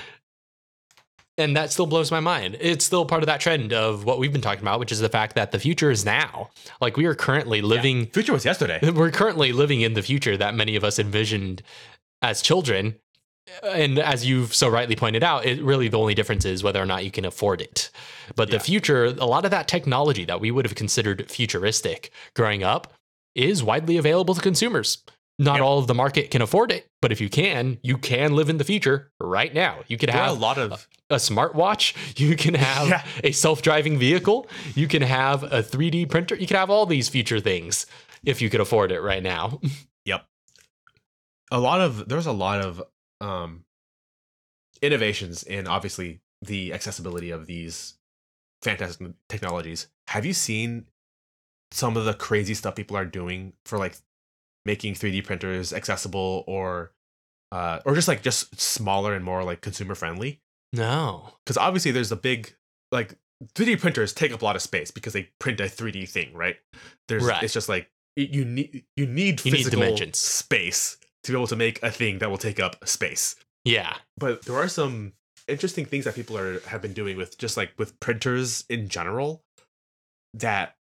And 1.36 1.56
that 1.56 1.72
still 1.72 1.86
blows 1.86 2.12
my 2.12 2.20
mind. 2.20 2.56
It's 2.60 2.84
still 2.84 3.04
part 3.04 3.22
of 3.22 3.26
that 3.26 3.40
trend 3.40 3.72
of 3.72 4.04
what 4.04 4.20
we've 4.20 4.32
been 4.32 4.40
talking 4.40 4.62
about, 4.62 4.78
which 4.78 4.92
is 4.92 5.00
the 5.00 5.08
fact 5.08 5.34
that 5.34 5.50
the 5.50 5.58
future 5.58 5.90
is 5.90 6.04
now. 6.04 6.50
Like 6.80 6.96
we 6.96 7.06
are 7.06 7.14
currently 7.14 7.60
living 7.60 8.06
Future 8.06 8.32
was 8.32 8.44
yesterday. 8.44 8.78
we're 8.94 9.10
currently 9.10 9.52
living 9.52 9.80
in 9.80 9.94
the 9.94 10.02
future 10.02 10.36
that 10.36 10.54
many 10.54 10.76
of 10.76 10.84
us 10.84 11.00
envisioned 11.00 11.62
as 12.22 12.40
children. 12.40 12.96
And 13.62 13.98
as 13.98 14.24
you've 14.26 14.54
so 14.54 14.68
rightly 14.68 14.96
pointed 14.96 15.22
out, 15.24 15.44
it 15.44 15.62
really 15.62 15.88
the 15.88 15.98
only 15.98 16.14
difference 16.14 16.44
is 16.44 16.62
whether 16.62 16.80
or 16.82 16.86
not 16.86 17.04
you 17.04 17.10
can 17.10 17.24
afford 17.24 17.60
it. 17.60 17.90
But 18.36 18.48
Yeah. 18.48 18.58
the 18.58 18.64
future, 18.64 19.04
a 19.06 19.26
lot 19.26 19.44
of 19.44 19.50
that 19.50 19.68
technology 19.68 20.24
that 20.24 20.40
we 20.40 20.50
would 20.50 20.64
have 20.64 20.74
considered 20.74 21.30
futuristic 21.30 22.10
growing 22.34 22.62
up 22.62 22.92
is 23.34 23.62
widely 23.62 23.96
available 23.96 24.34
to 24.34 24.40
consumers. 24.40 24.98
Not 25.40 25.56
Yep. 25.56 25.62
all 25.64 25.78
of 25.78 25.86
the 25.86 25.94
market 25.94 26.30
can 26.32 26.42
afford 26.42 26.72
it, 26.72 26.86
but 27.00 27.12
if 27.12 27.20
you 27.20 27.28
can, 27.28 27.78
you 27.82 27.96
can 27.96 28.34
live 28.34 28.48
in 28.48 28.58
the 28.58 28.64
future 28.64 29.12
right 29.20 29.54
now. 29.54 29.78
You 29.86 29.96
could 29.96 30.08
There 30.08 30.20
are 30.20 30.28
a 30.28 30.32
lot 30.32 30.58
of 30.58 30.88
a 31.10 31.16
smartwatch. 31.16 31.94
You 32.18 32.34
can 32.36 32.54
have 32.68 32.88
Yeah. 32.88 33.04
a 33.22 33.30
self-driving 33.32 33.98
vehicle. 33.98 34.48
You 34.74 34.88
can 34.88 35.02
have 35.02 35.44
a 35.44 35.62
3D 35.62 36.06
printer. 36.06 36.34
You 36.34 36.46
can 36.48 36.56
have 36.56 36.70
all 36.70 36.86
these 36.86 37.08
future 37.08 37.38
things 37.40 37.86
if 38.24 38.42
you 38.42 38.50
could 38.50 38.60
afford 38.60 38.90
it 38.92 39.00
right 39.00 39.22
now. 39.22 39.60
Yep. 40.04 40.24
A 41.50 41.60
lot 41.60 41.80
of 41.80 42.08
there's 42.08 42.26
a 42.26 42.32
lot 42.32 42.60
of 42.60 42.82
um 43.20 43.64
innovations 44.82 45.42
in 45.42 45.66
obviously 45.66 46.20
the 46.42 46.72
accessibility 46.72 47.30
of 47.30 47.46
these 47.46 47.94
fantastic 48.62 49.08
technologies 49.28 49.88
have 50.08 50.24
you 50.24 50.32
seen 50.32 50.86
some 51.72 51.96
of 51.96 52.04
the 52.04 52.14
crazy 52.14 52.54
stuff 52.54 52.74
people 52.74 52.96
are 52.96 53.04
doing 53.04 53.52
for 53.64 53.78
like 53.78 53.96
making 54.64 54.94
3d 54.94 55.24
printers 55.24 55.72
accessible 55.72 56.44
or 56.46 56.92
uh 57.52 57.80
or 57.84 57.94
just 57.94 58.08
like 58.08 58.22
just 58.22 58.58
smaller 58.60 59.14
and 59.14 59.24
more 59.24 59.42
like 59.42 59.60
consumer 59.60 59.94
friendly 59.94 60.40
No. 60.72 61.32
because 61.44 61.56
obviously 61.56 61.90
there's 61.90 62.12
a 62.12 62.16
big 62.16 62.54
like 62.92 63.16
3D 63.54 63.78
printers 63.80 64.12
take 64.12 64.32
up 64.32 64.42
a 64.42 64.44
lot 64.44 64.56
of 64.56 64.62
space 64.62 64.90
because 64.90 65.12
they 65.12 65.28
print 65.38 65.60
a 65.60 65.64
3D 65.64 66.08
thing, 66.08 66.32
right? 66.34 66.56
There's 67.06 67.24
Right. 67.24 67.42
it's 67.44 67.54
just 67.54 67.68
like 67.68 67.88
you 68.16 68.44
need 68.44 68.84
you 68.96 69.06
need 69.06 69.44
You 69.44 69.52
need 69.52 69.58
physical 69.58 69.80
dimensions. 69.80 70.18
space 70.18 70.97
to 71.28 71.32
be 71.32 71.38
able 71.38 71.46
to 71.46 71.56
make 71.56 71.82
a 71.82 71.90
thing 71.90 72.18
that 72.18 72.30
will 72.30 72.38
take 72.38 72.58
up 72.58 72.86
space. 72.88 73.36
Yeah. 73.64 73.96
But 74.16 74.42
there 74.44 74.56
are 74.56 74.68
some 74.68 75.12
interesting 75.46 75.84
things 75.84 76.04
that 76.04 76.14
people 76.14 76.36
are 76.36 76.60
have 76.60 76.82
been 76.82 76.92
doing 76.92 77.16
with 77.16 77.38
just 77.38 77.56
like 77.56 77.72
with 77.78 77.98
printers 78.00 78.64
in 78.68 78.88
general 78.88 79.42
that 80.34 80.76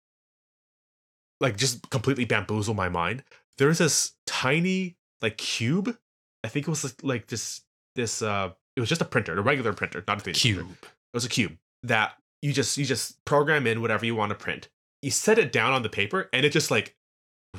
like 1.40 1.56
just 1.56 1.90
completely 1.90 2.24
bamboozle 2.24 2.74
my 2.74 2.88
mind. 2.88 3.22
There's 3.58 3.78
this 3.78 4.12
tiny 4.26 4.96
like 5.20 5.36
cube. 5.36 5.96
I 6.42 6.48
think 6.48 6.66
it 6.66 6.70
was 6.70 6.94
like 7.02 7.26
this 7.26 7.62
this 7.94 8.22
uh 8.22 8.50
it 8.76 8.80
was 8.80 8.88
just 8.88 9.02
a 9.02 9.06
printer, 9.06 9.38
a 9.38 9.42
regular 9.42 9.72
printer, 9.72 10.04
not 10.06 10.18
a 10.18 10.20
3D 10.20 10.24
printer 10.24 10.40
Cube. 10.40 10.76
it 10.82 11.14
was 11.14 11.24
a 11.24 11.28
cube 11.28 11.56
that 11.82 12.14
you 12.42 12.52
just 12.52 12.78
you 12.78 12.84
just 12.84 13.24
program 13.24 13.66
in 13.66 13.80
whatever 13.80 14.06
you 14.06 14.14
want 14.14 14.30
to 14.30 14.34
print 14.34 14.68
you 15.02 15.10
set 15.10 15.38
it 15.38 15.52
down 15.52 15.72
on 15.72 15.82
the 15.82 15.88
paper 15.88 16.28
and 16.32 16.44
it 16.44 16.50
just 16.50 16.70
like 16.70 16.96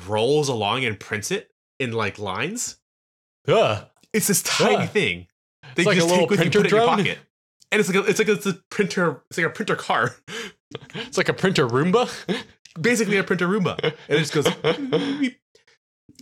rolls 0.06 0.48
along 0.48 0.84
and 0.84 1.00
prints 1.00 1.30
it 1.30 1.50
in 1.78 1.92
like 1.92 2.18
lines 2.18 2.77
Ugh. 3.48 3.86
it's 4.12 4.26
this 4.28 4.42
tiny 4.42 4.74
Yeah. 4.74 4.86
thing 4.86 5.26
It's 5.76 5.86
like 5.86 5.96
a 5.96 6.00
just 6.00 6.08
little 6.10 6.26
take 6.26 6.30
with 6.30 6.38
you, 6.44 6.50
printer 6.50 6.58
put 6.60 6.66
it 6.66 6.72
in 6.72 6.76
your 6.78 6.86
pocket 6.86 7.18
and 7.70 7.80
it's 7.80 7.92
like 7.92 8.04
a, 8.06 8.08
it's 8.08 8.18
like 8.18 8.28
a, 8.28 8.32
it's 8.32 8.46
a 8.46 8.54
printer 8.70 9.22
it's 9.30 9.38
like 9.38 9.46
a 9.46 9.50
printer 9.50 9.76
car 9.76 10.14
It's 10.94 11.16
like 11.18 11.28
a 11.28 11.34
printer 11.34 11.66
Roomba. 11.66 12.08
basically 12.80 13.16
a 13.16 13.24
printer 13.24 13.48
Roomba 13.48 13.78
and 13.82 13.94
it 14.08 14.18
just 14.24 14.32
goes. 14.34 14.46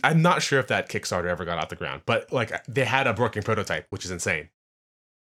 I'm 0.03 0.21
not 0.21 0.41
sure 0.43 0.59
if 0.59 0.67
that 0.67 0.89
Kickstarter 0.89 1.25
ever 1.25 1.43
got 1.45 1.57
off 1.57 1.69
the 1.69 1.75
ground 1.75 2.03
but 2.05 2.31
like 2.31 2.51
they 2.67 2.85
had 2.85 3.07
a 3.07 3.13
working 3.13 3.43
prototype 3.43 3.87
which 3.89 4.05
is 4.05 4.11
insane 4.11 4.49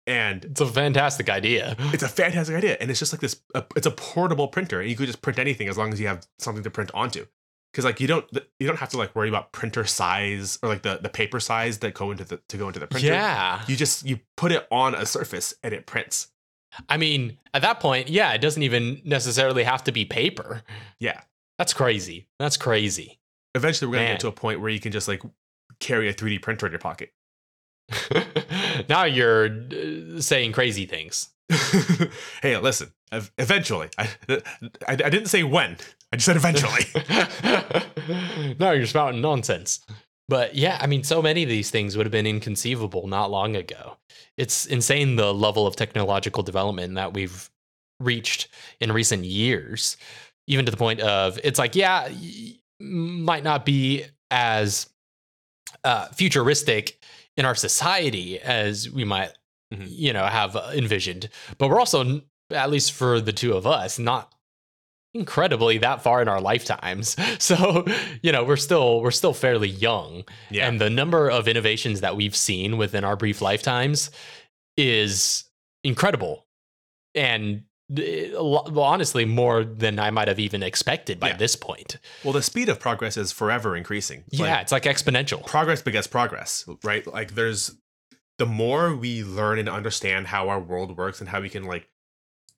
and 0.06 0.44
It's 0.44 0.60
a 0.60 0.66
fantastic 0.66 1.28
idea. 1.28 1.76
it's 1.92 2.02
a 2.02 2.08
fantastic 2.08 2.56
idea 2.56 2.76
and 2.80 2.90
it's 2.90 2.98
just 2.98 3.12
like 3.12 3.20
this 3.20 3.40
uh, 3.54 3.62
it's 3.76 3.86
a 3.86 3.90
portable 3.90 4.48
printer 4.48 4.80
and 4.80 4.88
you 4.90 4.96
could 4.96 5.06
just 5.06 5.22
print 5.22 5.38
anything 5.38 5.68
as 5.68 5.76
long 5.78 5.92
as 5.92 6.00
you 6.00 6.06
have 6.06 6.26
something 6.38 6.62
to 6.64 6.70
print 6.70 6.90
onto 6.94 7.26
because 7.72 7.84
like 7.84 8.00
you 8.00 8.06
don't 8.06 8.24
you 8.58 8.66
don't 8.66 8.78
have 8.78 8.88
to 8.90 8.96
like 8.96 9.14
worry 9.14 9.28
about 9.28 9.52
printer 9.52 9.84
size 9.84 10.58
or 10.62 10.68
like 10.68 10.82
the 10.82 10.98
the 11.02 11.08
paper 11.08 11.38
size 11.40 11.78
that 11.78 11.94
go 11.94 12.10
into 12.10 12.24
the 12.24 12.40
to 12.48 12.56
go 12.56 12.66
into 12.68 12.80
the 12.80 12.86
printer 12.86 13.06
Yeah. 13.08 13.62
you 13.66 13.76
just 13.76 14.04
you 14.06 14.20
put 14.36 14.52
it 14.52 14.66
on 14.70 14.94
a 14.94 15.04
surface 15.06 15.54
and 15.62 15.72
it 15.74 15.86
prints 15.86 16.28
I 16.86 16.98
mean, 16.98 17.38
at 17.54 17.62
that 17.62 17.80
point, 17.80 18.10
yeah, 18.10 18.30
it 18.34 18.42
doesn't 18.42 18.62
even 18.62 19.00
necessarily 19.02 19.64
have 19.64 19.82
to 19.84 19.92
be 19.92 20.04
paper. 20.04 20.62
yeah 21.00 21.22
That's 21.56 21.72
crazy. 21.72 22.28
That's 22.38 22.58
crazy. 22.58 23.18
eventually 23.54 23.88
we're 23.88 23.94
gonna 23.94 24.04
Man. 24.08 24.14
get 24.14 24.20
to 24.20 24.28
a 24.28 24.32
point 24.32 24.60
where 24.60 24.68
you 24.70 24.78
can 24.78 24.92
just 24.92 25.08
like 25.08 25.22
carry 25.80 26.08
a 26.10 26.14
3d 26.14 26.42
printer 26.42 26.66
in 26.66 26.72
your 26.72 26.78
pocket 26.78 27.10
now 28.88 29.04
you're 29.04 29.46
uh, 29.46 30.20
saying 30.20 30.52
crazy 30.52 30.84
things. 30.86 31.30
hey 32.42 32.56
listen 32.58 32.92
eventually 33.38 33.88
I, 33.96 34.08
I 34.28 34.42
i 34.86 34.94
didn't 34.96 35.28
say 35.28 35.42
when 35.42 35.78
i 36.12 36.16
just 36.16 36.26
said 36.26 36.36
eventually 36.36 36.84
no, 38.58 38.72
you're 38.72 38.86
spouting 38.86 39.20
nonsense. 39.20 39.80
But 40.28 40.54
yeah, 40.54 40.78
I 40.80 40.86
mean, 40.86 41.04
so 41.04 41.22
many 41.22 41.42
of 41.42 41.48
these 41.48 41.70
things 41.70 41.96
would 41.96 42.04
have 42.06 42.12
been 42.12 42.26
inconceivable 42.26 43.06
not 43.06 43.30
long 43.30 43.56
ago. 43.56 43.96
It's 44.36 44.66
insane 44.66 45.16
the 45.16 45.32
level 45.32 45.66
of 45.66 45.74
technological 45.76 46.42
development 46.42 46.94
that 46.96 47.14
we've 47.14 47.48
reached 48.00 48.48
in 48.80 48.92
recent 48.92 49.24
years, 49.24 49.96
even 50.46 50.64
to 50.66 50.70
the 50.70 50.76
point 50.76 51.00
of 51.00 51.38
it's 51.42 51.58
like, 51.58 51.74
yeah, 51.74 52.08
might 52.80 53.42
not 53.42 53.64
be 53.64 54.04
as 54.30 54.88
uh, 55.84 56.06
futuristic 56.08 56.98
in 57.36 57.44
our 57.44 57.54
society 57.54 58.38
as 58.40 58.90
we 58.90 59.04
might, 59.04 59.32
Mhm. 59.72 59.86
you 59.88 60.12
know, 60.12 60.24
have 60.24 60.56
envisioned. 60.74 61.28
But 61.58 61.68
we're 61.68 61.78
also, 61.80 62.22
at 62.50 62.70
least 62.70 62.92
for 62.92 63.20
the 63.20 63.32
two 63.32 63.54
of 63.54 63.66
us, 63.66 63.98
not 63.98 64.32
incredibly 65.18 65.78
that 65.78 66.02
far 66.02 66.22
in 66.22 66.28
our 66.28 66.40
lifetimes. 66.40 67.16
So, 67.40 67.84
you 68.22 68.32
know, 68.32 68.44
we're 68.44 68.56
still 68.56 69.00
we're 69.00 69.10
still 69.10 69.34
fairly 69.34 69.68
young. 69.68 70.24
yeah 70.50 70.66
And 70.68 70.80
the 70.80 70.90
number 70.90 71.30
of 71.30 71.46
innovations 71.48 72.00
that 72.00 72.16
we've 72.16 72.36
seen 72.36 72.76
within 72.76 73.04
our 73.04 73.16
brief 73.16 73.40
lifetimes 73.42 74.10
is 74.76 75.44
incredible. 75.84 76.46
And 77.14 77.62
uh, 77.96 78.02
a 78.02 78.42
lo- 78.42 78.66
well, 78.70 78.84
honestly, 78.84 79.24
more 79.24 79.64
than 79.64 79.98
I 79.98 80.10
might 80.10 80.28
have 80.28 80.38
even 80.38 80.62
expected 80.62 81.18
by 81.20 81.28
Yeah. 81.28 81.36
this 81.36 81.56
point. 81.56 81.96
well 82.24 82.32
the 82.34 82.42
speed 82.42 82.68
of 82.68 82.78
progress 82.80 83.16
is 83.16 83.32
forever 83.32 83.76
increasing 83.76 84.24
Like, 84.32 84.40
yeah, 84.40 84.60
it's 84.60 84.72
like 84.72 84.82
exponential. 84.84 85.44
progress 85.46 85.80
begets 85.82 86.06
progress, 86.06 86.64
right? 86.84 87.06
Like 87.06 87.34
there's 87.34 87.76
the 88.38 88.46
more 88.46 88.94
we 88.94 89.24
learn 89.24 89.58
and 89.58 89.68
understand 89.68 90.26
how 90.28 90.48
our 90.48 90.60
world 90.60 90.96
works 90.96 91.20
and 91.20 91.28
how 91.30 91.40
we 91.40 91.48
can 91.48 91.64
like 91.64 91.88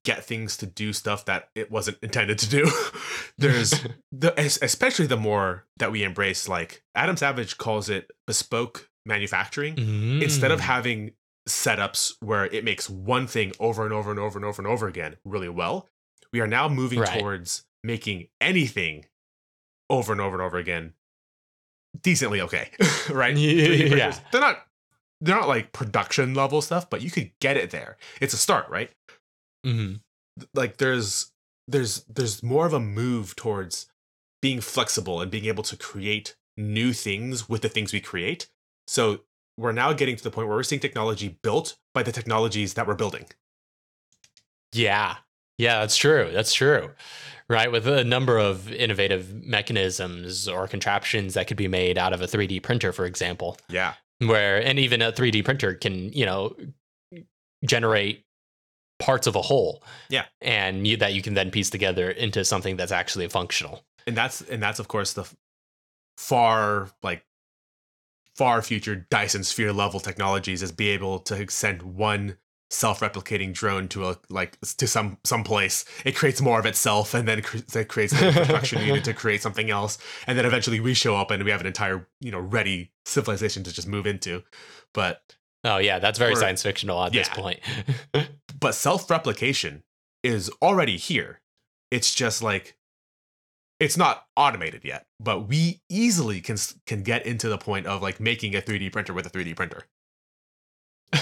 get 0.05 0.25
things 0.25 0.57
to 0.59 0.67
do 0.67 0.93
stuff 0.93 1.27
that 1.27 1.51
it 1.55 1.71
wasn't 1.71 1.99
intended 2.03 2.39
to 2.39 2.49
do. 2.49 2.71
There's 3.39 3.71
the 4.13 4.33
especially 4.39 5.07
the 5.07 5.17
more 5.17 5.67
that 5.79 5.93
we 5.93 6.03
embrace 6.05 6.49
like 6.49 6.83
Adam 6.95 7.17
Savage 7.17 7.59
calls 7.59 7.89
it 7.89 8.11
bespoke 8.27 8.89
manufacturing 9.07 9.77
instead 10.23 10.51
of 10.51 10.61
Mm. 10.61 10.65
having 10.65 11.11
setups 11.49 12.15
where 12.21 12.45
it 12.47 12.65
makes 12.65 12.89
one 12.89 13.27
thing 13.27 13.53
over 13.59 13.85
and 13.85 13.93
over 13.93 14.11
and 14.11 14.21
over 14.21 14.39
and 14.39 14.45
over 14.45 14.63
and 14.63 14.67
over 14.71 14.87
again 14.89 15.17
really 15.25 15.49
well. 15.49 15.89
We 16.33 16.41
are 16.41 16.47
now 16.47 16.69
moving 16.69 17.01
Right. 17.01 17.19
towards 17.19 17.65
making 17.83 18.29
anything 18.41 19.07
over 19.89 20.13
and 20.13 20.21
over 20.21 20.37
and 20.37 20.43
over 20.43 20.59
again 20.59 20.93
decently 22.03 22.41
okay, 22.43 22.71
right? 23.11 23.37
Yeah. 23.37 24.15
They're 24.33 24.41
not 24.41 24.59
they're 25.23 25.37
not 25.37 25.49
like 25.49 25.73
production 25.73 26.35
level 26.35 26.63
stuff, 26.63 26.89
but 26.89 27.03
you 27.03 27.11
could 27.11 27.31
get 27.41 27.57
it 27.57 27.71
there. 27.71 27.97
It's 28.21 28.33
a 28.33 28.39
start, 28.39 28.69
right? 28.71 28.91
Mhm. 29.65 30.01
Like 30.55 30.79
there's 30.79 31.33
there's 31.69 32.05
there's 32.05 32.43
more 32.43 32.67
of 32.67 32.73
a 32.73 32.81
move 32.81 33.37
towards 33.37 33.87
being 34.43 34.61
flexible 34.61 35.21
and 35.21 35.31
being 35.31 35.45
able 35.47 35.63
to 35.65 35.77
create 35.77 36.37
new 36.57 36.93
things 36.93 37.49
with 37.49 37.63
the 37.63 37.69
things 37.69 37.93
we 37.93 38.01
create. 38.01 38.49
So 38.89 39.21
we're 39.59 39.73
now 39.73 39.93
getting 39.93 40.17
to 40.17 40.23
the 40.23 40.31
point 40.31 40.49
where 40.49 40.57
we're 40.57 40.63
seeing 40.63 40.81
technology 40.81 41.39
built 41.43 41.77
by 41.95 42.03
the 42.03 42.13
technologies 42.13 42.75
that 42.75 42.87
we're 42.87 42.95
building. 42.95 43.27
Yeah. 44.73 45.17
Yeah, 45.59 45.81
that's 45.81 45.97
true. 45.97 46.31
That's 46.33 46.55
true. 46.55 46.93
Right. 47.49 47.71
With 47.71 47.87
a 47.87 48.03
number 48.05 48.39
of 48.39 48.71
innovative 48.73 49.45
mechanisms 49.45 50.49
or 50.49 50.67
contraptions 50.67 51.35
that 51.35 51.49
could 51.49 51.57
be 51.59 51.69
made 51.69 51.99
out 51.99 52.13
of 52.15 52.23
a 52.23 52.27
3D 52.27 52.61
printer, 52.63 52.93
for 52.93 53.05
example, 53.05 53.59
Yeah. 53.69 53.95
where, 54.21 54.63
and 54.65 54.79
even 54.79 55.03
a 55.03 55.13
3D 55.13 55.43
printer 55.45 55.75
can, 55.75 56.13
you 56.15 56.25
know, 56.25 56.57
generate 57.67 58.25
parts 59.01 59.27
of 59.27 59.35
a 59.35 59.43
whole. 59.43 59.83
Yeah. 60.09 60.27
And 60.41 60.87
you, 60.87 60.97
that 60.99 61.15
you 61.15 61.23
can 61.23 61.35
then 61.35 61.51
piece 61.51 61.71
together 61.71 62.11
into 62.11 62.45
something 62.45 62.77
that's 62.77 62.93
actually 62.93 63.27
functional. 63.29 63.83
And 64.07 64.17
that's 64.17 64.41
and 64.43 64.63
that's 64.63 64.79
of 64.79 64.89
course 64.89 65.13
the 65.13 65.29
far 66.17 66.91
like 67.03 67.25
far 68.37 68.63
future 68.63 69.07
Dyson 69.11 69.45
Sphere 69.45 69.73
level 69.73 70.01
technologies 70.01 70.63
is 70.63 70.73
be 70.73 70.89
able 70.89 71.19
to 71.21 71.51
send 71.51 71.83
one 71.83 72.37
self-replicating 72.71 73.53
drone 73.53 73.89
to 73.89 74.09
a 74.09 74.17
like 74.29 74.57
to 74.61 74.87
some 74.87 75.19
some 75.25 75.43
place 75.43 75.85
it 76.05 76.15
creates 76.15 76.41
more 76.41 76.61
of 76.61 76.67
itself 76.67 77.15
and 77.15 77.27
then 77.27 77.43
cre- 77.43 77.59
it 77.75 77.89
creates 77.89 78.13
the 78.13 78.29
infrastructure 78.29 78.77
needed 78.79 79.03
to 79.03 79.13
create 79.13 79.43
something 79.43 79.71
else 79.71 79.99
and 80.29 80.39
then 80.39 80.47
eventually 80.47 80.79
we 80.79 80.95
show 80.95 81.17
up 81.17 81.33
and 81.33 81.43
we 81.43 81.51
have 81.51 81.61
an 81.61 81.67
entire 81.67 82.07
you 82.21 82.31
know 82.31 82.39
ready 82.39 82.93
civilization 83.05 83.65
to 83.65 83.73
just 83.73 83.89
move 83.89 84.07
into 84.07 84.45
but 84.95 85.35
Oh, 85.65 85.79
yeah. 85.79 85.99
That's 85.99 86.19
very 86.19 86.33
Or- 86.33 86.37
science 86.37 86.63
fictional 86.63 87.03
at 87.03 87.13
this 87.13 87.29
point. 87.29 87.61
but 88.61 88.75
self-replication 88.75 89.83
is 90.23 90.51
already 90.61 90.97
here 90.99 91.41
it's 91.91 92.15
just 92.15 92.43
like 92.43 92.77
it's 93.79 93.97
not 93.97 94.27
automated 94.37 94.85
yet 94.85 95.07
but 95.19 95.49
we 95.49 95.81
easily 95.89 96.43
can 96.43 96.59
can 96.87 97.03
get 97.03 97.25
into 97.25 97.49
the 97.49 97.57
point 97.57 97.87
of 97.87 98.03
like 98.03 98.21
making 98.21 98.55
a 98.55 98.61
3d 98.61 98.93
printer 98.93 99.15
with 99.15 99.25
a 99.27 99.31
3d 99.31 99.57
printer 99.57 99.87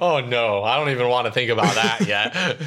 oh 0.00 0.22
no, 0.24 0.62
I 0.62 0.76
don't 0.76 0.90
even 0.90 1.08
want 1.08 1.26
to 1.26 1.32
think 1.32 1.50
about 1.50 1.74
that 1.74 2.06
yet. 2.06 2.60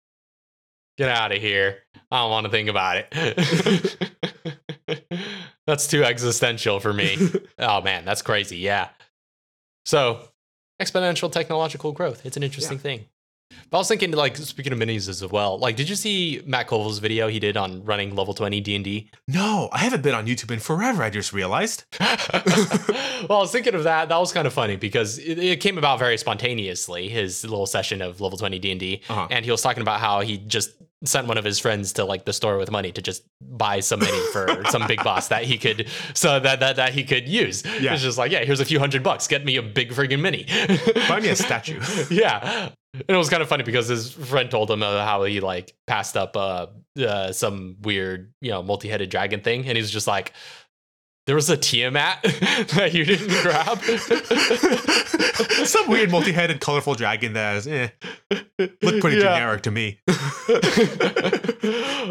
Get 0.96 1.10
out 1.10 1.30
of 1.30 1.38
here. 1.38 1.78
I 2.10 2.20
don't 2.20 2.30
want 2.30 2.46
to 2.46 2.50
think 2.50 2.70
about 2.70 3.04
it. 3.10 3.96
that's 5.66 5.86
too 5.86 6.04
existential 6.04 6.80
for 6.80 6.94
me. 6.94 7.18
Oh 7.58 7.82
man, 7.82 8.06
that's 8.06 8.22
crazy. 8.22 8.56
Yeah. 8.56 8.88
So, 9.90 10.20
exponential 10.80 11.32
technological 11.32 11.90
growth. 11.90 12.24
It's 12.24 12.36
an 12.36 12.44
interesting 12.44 12.78
thing. 12.78 13.06
But 13.70 13.78
I 13.78 13.80
was 13.80 13.88
thinking, 13.88 14.12
like, 14.12 14.36
speaking 14.36 14.72
of 14.72 14.78
minis 14.78 15.08
as 15.08 15.26
well. 15.26 15.58
Like, 15.58 15.74
did 15.74 15.88
you 15.88 15.96
see 15.96 16.40
Matt 16.46 16.68
Colville's 16.68 17.00
video 17.00 17.26
he 17.26 17.40
did 17.40 17.56
on 17.56 17.82
running 17.84 18.14
level 18.14 18.32
twenty 18.32 18.60
D 18.60 18.76
and 18.76 18.84
D? 18.84 19.10
no 19.26 19.68
i 19.72 19.78
haven't 19.78 20.02
been 20.02 20.14
on 20.14 20.26
youtube 20.26 20.52
in 20.52 20.60
forever 20.60 21.02
i 21.02 21.10
just 21.10 21.32
realized 21.32 21.84
well, 22.00 23.38
I 23.40 23.42
was 23.44 23.50
thinking 23.50 23.74
of 23.74 23.82
that. 23.82 24.08
That 24.10 24.18
was 24.18 24.32
kind 24.32 24.46
of 24.46 24.52
funny 24.52 24.76
because 24.76 25.18
it, 25.18 25.38
it 25.40 25.56
came 25.60 25.76
about 25.76 25.98
very 25.98 26.16
spontaneously. 26.18 27.08
His 27.08 27.42
little 27.42 27.66
session 27.66 28.00
of 28.00 28.20
level 28.20 28.38
twenty 28.38 28.60
D 28.60 28.70
and 28.70 28.78
D, 28.78 29.02
Uh-huh. 29.08 29.26
and 29.28 29.44
he 29.44 29.50
was 29.50 29.60
talking 29.60 29.82
about 29.82 29.98
how 29.98 30.20
he 30.20 30.38
just 30.38 30.70
sent 31.04 31.26
one 31.26 31.38
of 31.38 31.44
his 31.44 31.58
friends 31.58 31.94
to 31.94 32.04
like 32.04 32.24
the 32.24 32.32
store 32.32 32.58
with 32.58 32.70
money 32.70 32.92
to 32.92 33.00
just 33.00 33.22
buy 33.40 33.80
some 33.80 34.00
mini 34.00 34.20
for 34.32 34.62
some 34.70 34.86
big 34.86 35.02
boss 35.02 35.28
that 35.28 35.44
he 35.44 35.56
could 35.56 35.88
so 36.14 36.38
that 36.38 36.60
that, 36.60 36.76
that 36.76 36.92
he 36.92 37.04
could 37.04 37.28
use. 37.28 37.64
Yeah. 37.80 37.94
It's 37.94 38.02
just 38.02 38.18
like, 38.18 38.30
yeah, 38.30 38.44
here's 38.44 38.60
a 38.60 38.64
few 38.64 38.78
hundred 38.78 39.02
bucks. 39.02 39.26
Get 39.26 39.44
me 39.44 39.56
a 39.56 39.62
big 39.62 39.92
friggin' 39.92 40.20
mini. 40.20 40.46
Buy 41.08 41.20
me 41.20 41.28
a 41.28 41.36
statue. 41.36 41.80
yeah. 42.10 42.70
And 42.92 43.04
it 43.08 43.16
was 43.16 43.30
kind 43.30 43.42
of 43.42 43.48
funny 43.48 43.62
because 43.62 43.88
his 43.88 44.12
friend 44.12 44.50
told 44.50 44.70
him 44.70 44.82
uh, 44.82 45.04
how 45.04 45.22
he 45.24 45.40
like 45.40 45.74
passed 45.86 46.16
up 46.16 46.36
uh, 46.36 46.66
uh 47.00 47.32
some 47.32 47.76
weird, 47.82 48.32
you 48.40 48.50
know, 48.50 48.62
multi-headed 48.62 49.10
dragon 49.10 49.40
thing, 49.40 49.66
and 49.66 49.76
he's 49.78 49.90
just 49.90 50.08
like, 50.08 50.32
"There 51.30 51.36
was 51.36 51.48
a 51.48 51.56
Tiamat 51.56 52.22
that 52.74 52.90
you 52.92 53.04
didn't 53.04 53.28
grab." 53.42 53.78
some 55.64 55.88
weird 55.88 56.10
multi-headed 56.10 56.60
colorful 56.60 56.94
dragon 56.96 57.34
that 57.34 57.56
is 57.58 57.66
eh, 57.68 57.88
looked 58.82 59.00
pretty 59.00 59.18
Yeah. 59.18 59.34
generic 59.36 59.62
to 59.62 59.70
me 59.70 60.00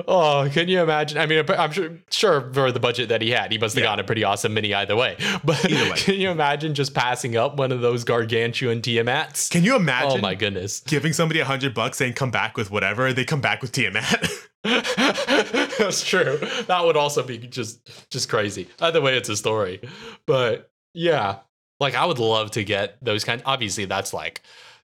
oh, 0.08 0.50
can 0.52 0.68
you 0.68 0.82
imagine? 0.82 1.18
I 1.18 1.26
mean, 1.26 1.44
I'm 1.50 1.72
sure, 1.72 1.92
sure 2.12 2.54
for 2.54 2.72
the 2.72 2.80
budget 2.80 3.10
that 3.10 3.22
he 3.22 3.32
had, 3.32 3.52
he 3.52 3.58
must 3.58 3.76
have 3.76 3.82
Yeah. 3.84 3.90
gotten 3.90 4.06
a 4.06 4.08
pretty 4.08 4.24
awesome 4.24 4.54
mini 4.54 4.74
either 4.74 4.96
way. 4.96 5.18
But 5.44 5.70
Either 5.70 5.92
way. 5.92 5.98
can 5.98 6.16
you 6.16 6.30
imagine 6.30 6.74
just 6.74 6.94
passing 6.94 7.36
up 7.36 7.58
one 7.58 7.72
of 7.72 7.82
those 7.82 8.04
gargantuan 8.04 8.82
Tiamats? 8.82 9.50
can 9.52 9.64
you 9.64 9.76
imagine 9.76 10.12
Oh 10.12 10.18
my 10.22 10.36
goodness. 10.36 10.80
giving 10.82 11.14
somebody 11.14 11.40
a 11.40 11.46
hundred 11.46 11.74
bucks 11.74 11.98
saying 11.98 12.14
come 12.14 12.32
back 12.32 12.56
with 12.58 12.72
whatever 12.72 13.12
they 13.14 13.26
come 13.26 13.42
back 13.42 13.62
with 13.62 13.72
tiamat 13.72 14.26
That's 14.64 16.04
true. 16.04 16.38
That 16.68 16.82
would 16.84 16.98
also 16.98 17.24
be 17.24 17.38
just 17.38 18.10
just 18.12 18.30
crazy. 18.30 18.68
Either 18.82 19.02
way, 19.02 19.16
it's 19.16 19.30
a 19.30 19.38
story. 19.38 19.80
But 20.26 20.70
yeah, 20.94 21.40
like 21.80 21.96
I 21.96 22.06
would 22.06 22.20
love 22.20 22.52
to 22.52 22.64
get 22.64 23.04
those 23.04 23.24
kind. 23.24 23.42
Obviously, 23.46 23.86
that's 23.86 24.14
like 24.14 24.42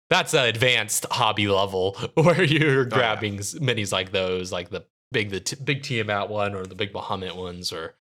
that's 0.10 0.34
an 0.34 0.46
advanced 0.46 1.06
hobby 1.12 1.48
level 1.48 1.98
where 2.14 2.44
you're 2.44 2.80
oh, 2.80 2.84
yeah. 2.84 2.90
grabbing 2.90 3.40
s 3.40 3.54
minis 3.56 3.92
like 3.92 4.12
those, 4.12 4.52
like 4.52 4.70
the 4.70 4.86
big 5.12 5.30
the 5.30 5.40
t- 5.42 5.58
big 5.62 5.84
Tiamat 5.84 6.30
one 6.30 6.56
or 6.56 6.66
the 6.66 6.76
big 6.76 6.94
Bahamut 6.94 7.36
ones 7.36 7.74
or 7.74 7.96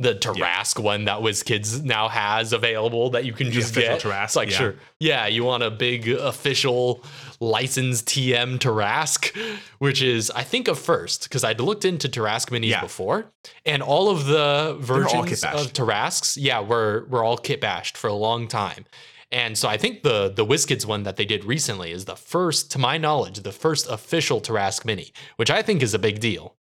the 0.00 0.14
Tarrasque 0.14 0.80
one 0.82 1.04
that 1.04 1.20
WizKids 1.20 1.84
now 1.84 2.08
has 2.08 2.52
available 2.52 3.10
that 3.10 3.24
you 3.24 3.32
can 3.32 3.52
just 3.52 3.74
get. 3.74 4.00
Tarrasque, 4.00 4.24
It's 4.24 4.36
like 4.36 4.50
yeah. 4.50 4.56
sure, 4.56 4.74
yeah, 4.98 5.26
you 5.28 5.44
want 5.44 5.62
a 5.62 5.70
big 5.70 6.08
official 6.08 7.04
licensed 7.40 8.06
TM 8.06 8.58
Tarrasque, 8.58 9.36
which 9.78 10.02
is 10.02 10.30
I 10.32 10.42
think 10.42 10.66
a 10.68 10.74
first 10.74 11.24
because 11.24 11.44
I'd 11.44 11.60
looked 11.60 11.84
into 11.84 12.08
Tarrasque 12.08 12.50
minis 12.50 12.70
Yeah. 12.70 12.80
before, 12.80 13.32
and 13.64 13.82
all 13.82 14.08
of 14.10 14.26
the 14.26 14.76
versions 14.80 15.44
of 15.44 15.72
Tarrasques, 15.72 16.36
yeah, 16.40 16.60
were 16.60 17.06
were 17.08 17.22
all 17.22 17.36
kit 17.36 17.60
bashed 17.60 17.96
for 17.96 18.08
a 18.08 18.14
long 18.14 18.48
time. 18.48 18.86
And 19.30 19.56
so 19.58 19.68
I 19.68 19.76
think 19.76 20.02
the 20.02 20.28
the 20.28 20.44
WizKids 20.46 20.86
one 20.86 21.04
that 21.04 21.16
they 21.16 21.24
did 21.24 21.44
recently 21.44 21.92
is 21.92 22.04
the 22.04 22.16
first, 22.16 22.70
to 22.72 22.78
my 22.78 22.98
knowledge, 22.98 23.40
the 23.40 23.52
first 23.52 23.88
official 23.88 24.40
Tarrasque 24.40 24.84
mini, 24.84 25.12
which 25.36 25.50
I 25.50 25.62
think 25.62 25.82
is 25.82 25.94
a 25.94 25.98
big 25.98 26.18
deal. 26.20 26.56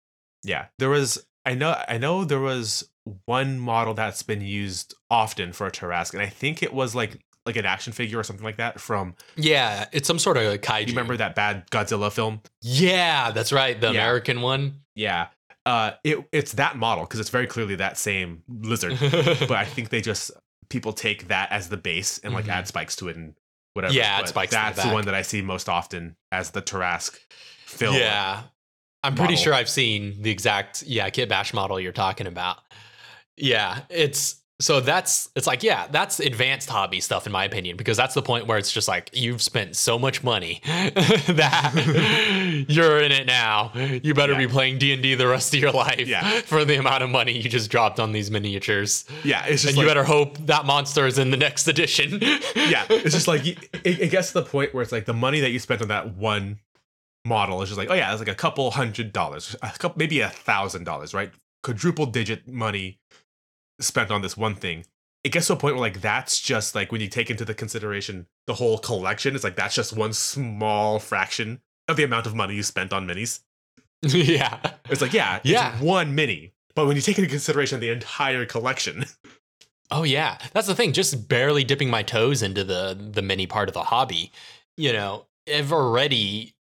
yeah 0.45 0.67
there 0.79 0.91
was 0.91 1.25
i 1.45 1.55
know 1.55 1.77
i 1.89 1.99
know 1.99 2.25
there 2.25 2.41
was 2.41 2.89
one 3.27 3.59
model 3.59 3.95
that's 3.95 4.23
been 4.23 4.41
used 4.41 4.95
often 5.11 5.53
for 5.53 5.67
a 5.67 5.71
Tarrasque, 5.73 6.15
and 6.15 6.23
i 6.23 6.29
think 6.29 6.63
it 6.63 6.73
was 6.73 6.95
like 6.95 7.19
like 7.45 7.57
an 7.57 7.67
action 7.67 7.93
figure 7.93 8.19
or 8.21 8.23
something 8.23 8.45
like 8.45 8.59
that 8.59 8.79
from 8.81 9.17
Yeah, 9.35 9.87
it's 9.93 10.07
some 10.07 10.21
sort 10.21 10.37
of 10.37 10.61
kaiju. 10.61 10.83
you 10.83 10.93
remember 10.93 11.17
that 11.17 11.35
bad 11.35 11.69
godzilla 11.71 12.13
film 12.13 12.41
Yeah, 12.61 13.33
that's 13.33 13.53
right, 13.53 13.81
the 13.81 13.89
Yeah. 13.89 13.93
American 14.03 14.41
one. 14.43 14.81
yeah 14.95 15.29
uh 15.67 15.93
it 16.05 16.19
it's 16.33 16.53
that 16.53 16.77
model 16.77 17.05
because 17.05 17.19
it's 17.21 17.31
very 17.31 17.47
clearly 17.47 17.75
that 17.77 17.97
same 17.99 18.43
lizard 18.49 18.97
but 19.01 19.53
I 19.53 19.65
think 19.65 19.89
they 19.91 20.01
just 20.01 20.31
people 20.69 20.93
take 20.93 21.29
that 21.29 21.51
as 21.53 21.69
the 21.69 21.77
base 21.77 22.19
and 22.19 22.33
like 22.35 22.45
Mhm. 22.47 22.51
add 22.53 22.69
spikes 22.69 22.97
to 22.97 23.09
it 23.09 23.17
and 23.17 23.35
whatever. 23.75 23.93
Yeah, 23.95 24.19
add 24.19 24.29
spikes 24.29 24.51
to 24.53 24.57
the 24.59 24.63
That's 24.63 24.83
the, 24.85 24.93
one 24.93 25.05
that 25.07 25.15
I 25.15 25.23
see 25.23 25.41
most 25.43 25.69
often 25.69 26.17
as 26.31 26.51
the 26.51 26.63
Tarrasque 26.63 27.19
film. 27.67 27.95
Yeah. 27.97 28.43
I'm 29.05 29.15
pretty 29.15 29.37
sure 29.37 29.53
I've 29.55 29.69
seen 29.69 30.23
the 30.23 30.31
exact 30.31 30.83
yeah, 30.83 31.09
Kit 31.11 31.29
Bash 31.29 31.53
model 31.55 31.79
you're 31.81 31.91
talking 31.93 32.27
about. 32.27 32.59
Yeah, 33.37 33.81
it's 33.91 34.37
so 34.61 34.79
that's 34.81 35.29
it's 35.35 35.47
like 35.49 35.65
yeah, 35.65 35.89
that's 35.91 36.21
advanced 36.21 36.69
hobby 36.69 37.01
stuff 37.01 37.27
in 37.27 37.33
my 37.33 37.45
opinion 37.45 37.77
because 37.77 37.97
that's 37.97 38.15
the 38.15 38.23
point 38.23 38.47
where 38.47 38.59
it's 38.59 38.71
just 38.71 38.87
like 38.87 39.11
you've 39.13 39.43
spent 39.43 39.75
so 39.75 39.99
much 39.99 40.23
money 40.23 40.61
that 40.67 42.65
you're 42.69 42.99
in 43.01 43.11
it 43.11 43.27
now. 43.27 43.73
You 43.75 44.15
better 44.15 44.37
be 44.37 44.47
playing 44.47 44.79
D&D 44.79 45.15
the 45.17 45.27
rest 45.27 45.53
of 45.55 45.61
your 45.61 45.73
life 45.73 46.07
Yeah. 46.07 46.41
for 46.45 46.65
the 46.65 46.77
amount 46.77 47.03
of 47.03 47.11
money 47.11 47.33
you 47.33 47.49
just 47.49 47.71
dropped 47.71 47.99
on 47.99 48.13
these 48.13 48.31
miniatures. 48.31 49.05
yeah. 49.25 49.45
It's 49.47 49.63
just 49.63 49.71
And 49.71 49.77
like, 49.79 49.85
you 49.85 49.91
better 49.91 50.05
hope 50.05 50.39
that 50.47 50.65
monster 50.65 51.07
is 51.07 51.19
in 51.19 51.31
the 51.33 51.37
next 51.37 51.67
edition. 51.67 52.19
yeah. 52.21 52.85
It's 52.89 53.15
just 53.15 53.27
like 53.29 53.45
it, 53.47 53.59
it 53.85 54.11
gets 54.13 54.29
to 54.29 54.35
the 54.35 54.45
point 54.45 54.75
where 54.75 54.83
it's 54.83 54.93
like 54.93 55.07
the 55.07 55.13
money 55.15 55.41
that 55.41 55.51
you 55.51 55.59
spent 55.59 55.83
on 55.83 55.89
that 55.89 56.15
one 56.15 56.61
model 57.25 57.63
is 57.63 57.69
just 57.71 57.79
like 57.79 57.91
oh 57.91 57.95
yeah, 57.95 58.13
it's 58.13 58.21
like 58.21 58.29
a 58.29 58.35
couple 58.35 58.71
hundred 58.71 59.13
dollars, 59.13 59.57
a 59.63 59.71
couple 59.71 59.95
maybe 59.99 60.21
a 60.21 60.29
thousand 60.29 60.85
dollars, 60.85 61.15
right? 61.15 61.33
Quadruple 61.65 62.07
digit 62.07 62.47
money 62.49 62.99
spent 63.83 64.11
on 64.11 64.23
this 64.23 64.37
one 64.37 64.55
thing. 64.55 64.85
It 65.25 65.31
gets 65.31 65.47
to 65.47 65.53
a 65.53 65.57
point 65.57 65.75
where 65.77 65.81
like 65.83 66.01
that's 66.01 66.41
just 66.41 66.75
like 66.75 66.91
when 66.91 67.01
you 67.01 67.09
take 67.09 67.31
into 67.31 67.45
the 67.45 67.55
consideration 67.55 68.27
the 68.47 68.55
whole 68.55 68.79
collection, 68.79 69.35
it's 69.35 69.45
like 69.45 69.57
that's 69.57 69.75
just 69.75 69.97
one 69.97 70.13
small 70.13 70.99
fraction 70.99 71.61
of 71.89 71.97
the 71.97 72.03
amount 72.05 72.27
of 72.27 72.35
money 72.35 72.55
you 72.55 72.63
spent 72.63 72.93
on 72.93 73.07
minis. 73.07 73.41
yeah. 74.03 74.59
It's 74.91 75.01
like, 75.01 75.13
yeah, 75.13 75.37
it's 75.37 75.47
Yeah. 75.47 75.77
one 75.81 76.15
mini. 76.15 76.53
But 76.75 76.87
when 76.87 76.97
you 76.97 77.03
take 77.03 77.19
into 77.19 77.31
consideration 77.31 77.79
the 77.81 77.91
entire 77.91 78.47
collection, 78.47 79.05
Oh 79.91 80.05
yeah, 80.05 80.39
that's 80.55 80.67
the 80.67 80.75
thing. 80.75 80.93
Just 80.95 81.29
barely 81.29 81.65
dipping 81.65 81.91
my 81.91 82.03
toes 82.03 82.43
into 82.43 82.65
the 82.65 82.97
the 82.99 83.21
mini 83.21 83.47
part 83.47 83.69
of 83.69 83.75
the 83.75 83.83
hobby, 83.83 84.33
you 84.79 84.91
know, 84.93 85.27
I've 85.53 85.71
already 85.73 86.55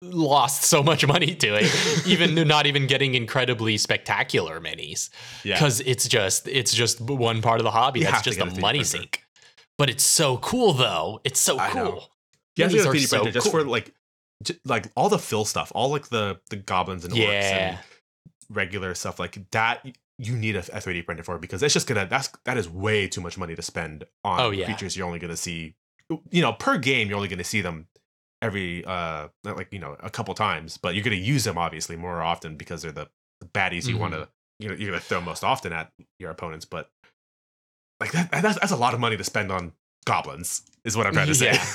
lost 0.00 0.62
so 0.64 0.82
much 0.82 1.06
money 1.06 1.34
to 1.34 1.54
it. 1.60 2.06
even 2.06 2.34
not 2.48 2.66
even 2.66 2.86
getting 2.86 3.14
incredibly 3.14 3.76
spectacular 3.76 4.60
minis, 4.60 5.10
yeah, 5.44 5.54
because 5.54 5.80
it's 5.80 6.08
just 6.08 6.48
it's 6.48 6.72
just 6.74 7.00
one 7.00 7.42
part 7.42 7.60
of 7.60 7.64
the 7.64 7.70
hobby. 7.70 8.00
You 8.00 8.06
that's 8.06 8.22
just 8.22 8.38
a 8.40 8.44
a 8.44 8.46
3D 8.46 8.60
money 8.60 8.78
printer. 8.78 8.84
sink. 8.84 9.24
But 9.78 9.90
it's 9.90 10.04
so 10.04 10.36
cool 10.38 10.72
though. 10.72 11.20
It's 11.24 11.40
so 11.40 11.58
I 11.58 11.70
cool. 11.70 12.10
to 12.56 12.62
minis 12.68 12.86
are 12.86 12.98
so 13.06 13.16
printer 13.18 13.32
just 13.32 13.50
for 13.50 13.64
like, 13.64 13.92
j- 14.44 14.58
like 14.64 14.86
all 14.96 15.08
the 15.08 15.18
fill 15.18 15.44
stuff, 15.44 15.72
all 15.74 15.90
like 15.90 16.08
the 16.08 16.38
the 16.50 16.56
goblins 16.56 17.04
and 17.04 17.12
orcs 17.14 17.18
Yeah. 17.18 17.68
and 17.70 17.78
regular 18.50 18.94
stuff 18.94 19.18
like 19.18 19.38
that. 19.50 19.84
You 20.16 20.36
need 20.36 20.54
a, 20.54 20.60
a 20.60 20.78
3D 20.78 21.06
printer 21.06 21.24
for 21.24 21.38
because 21.38 21.60
it's 21.62 21.74
just 21.74 21.88
gonna 21.88 22.06
that's 22.06 22.28
that 22.44 22.56
is 22.56 22.68
way 22.68 23.08
too 23.08 23.20
much 23.20 23.36
money 23.36 23.56
to 23.56 23.62
spend 23.62 24.04
on 24.22 24.40
Oh, 24.40 24.50
yeah. 24.50 24.64
creatures 24.66 24.96
you're 24.96 25.06
only 25.08 25.18
gonna 25.18 25.36
see, 25.36 25.74
you 26.30 26.40
know, 26.40 26.52
per 26.52 26.78
game 26.78 27.08
you're 27.08 27.16
only 27.16 27.28
gonna 27.28 27.42
see 27.42 27.60
them 27.62 27.88
every 28.44 28.84
uh 28.84 29.28
like 29.44 29.68
you 29.72 29.78
know 29.78 29.96
a 30.00 30.10
couple 30.10 30.34
times, 30.34 30.76
but 30.78 30.94
you're 30.94 31.04
gonna 31.04 31.16
use 31.16 31.44
them 31.44 31.58
obviously 31.58 31.96
more 31.96 32.22
often 32.22 32.56
because 32.56 32.82
they're 32.82 32.92
the, 32.92 33.08
the 33.40 33.46
baddies 33.46 33.88
you 33.88 33.96
Mhm. 33.96 34.00
want 34.00 34.12
to 34.14 34.28
you 34.60 34.68
know 34.68 34.74
you're 34.74 34.90
gonna 34.90 35.00
throw 35.00 35.20
most 35.20 35.42
often 35.42 35.72
at 35.72 35.90
your 36.18 36.30
opponents. 36.30 36.64
But 36.64 36.90
like 38.00 38.12
that 38.12 38.30
that's, 38.30 38.58
that's 38.60 38.72
a 38.72 38.76
lot 38.76 38.94
of 38.94 39.00
money 39.00 39.16
to 39.16 39.24
spend 39.24 39.50
on 39.50 39.72
goblins 40.04 40.62
is 40.84 40.96
what 40.96 41.06
I'm 41.06 41.14
trying 41.14 41.28
to 41.28 41.34
say. 41.34 41.52
Yeah. 41.54 41.66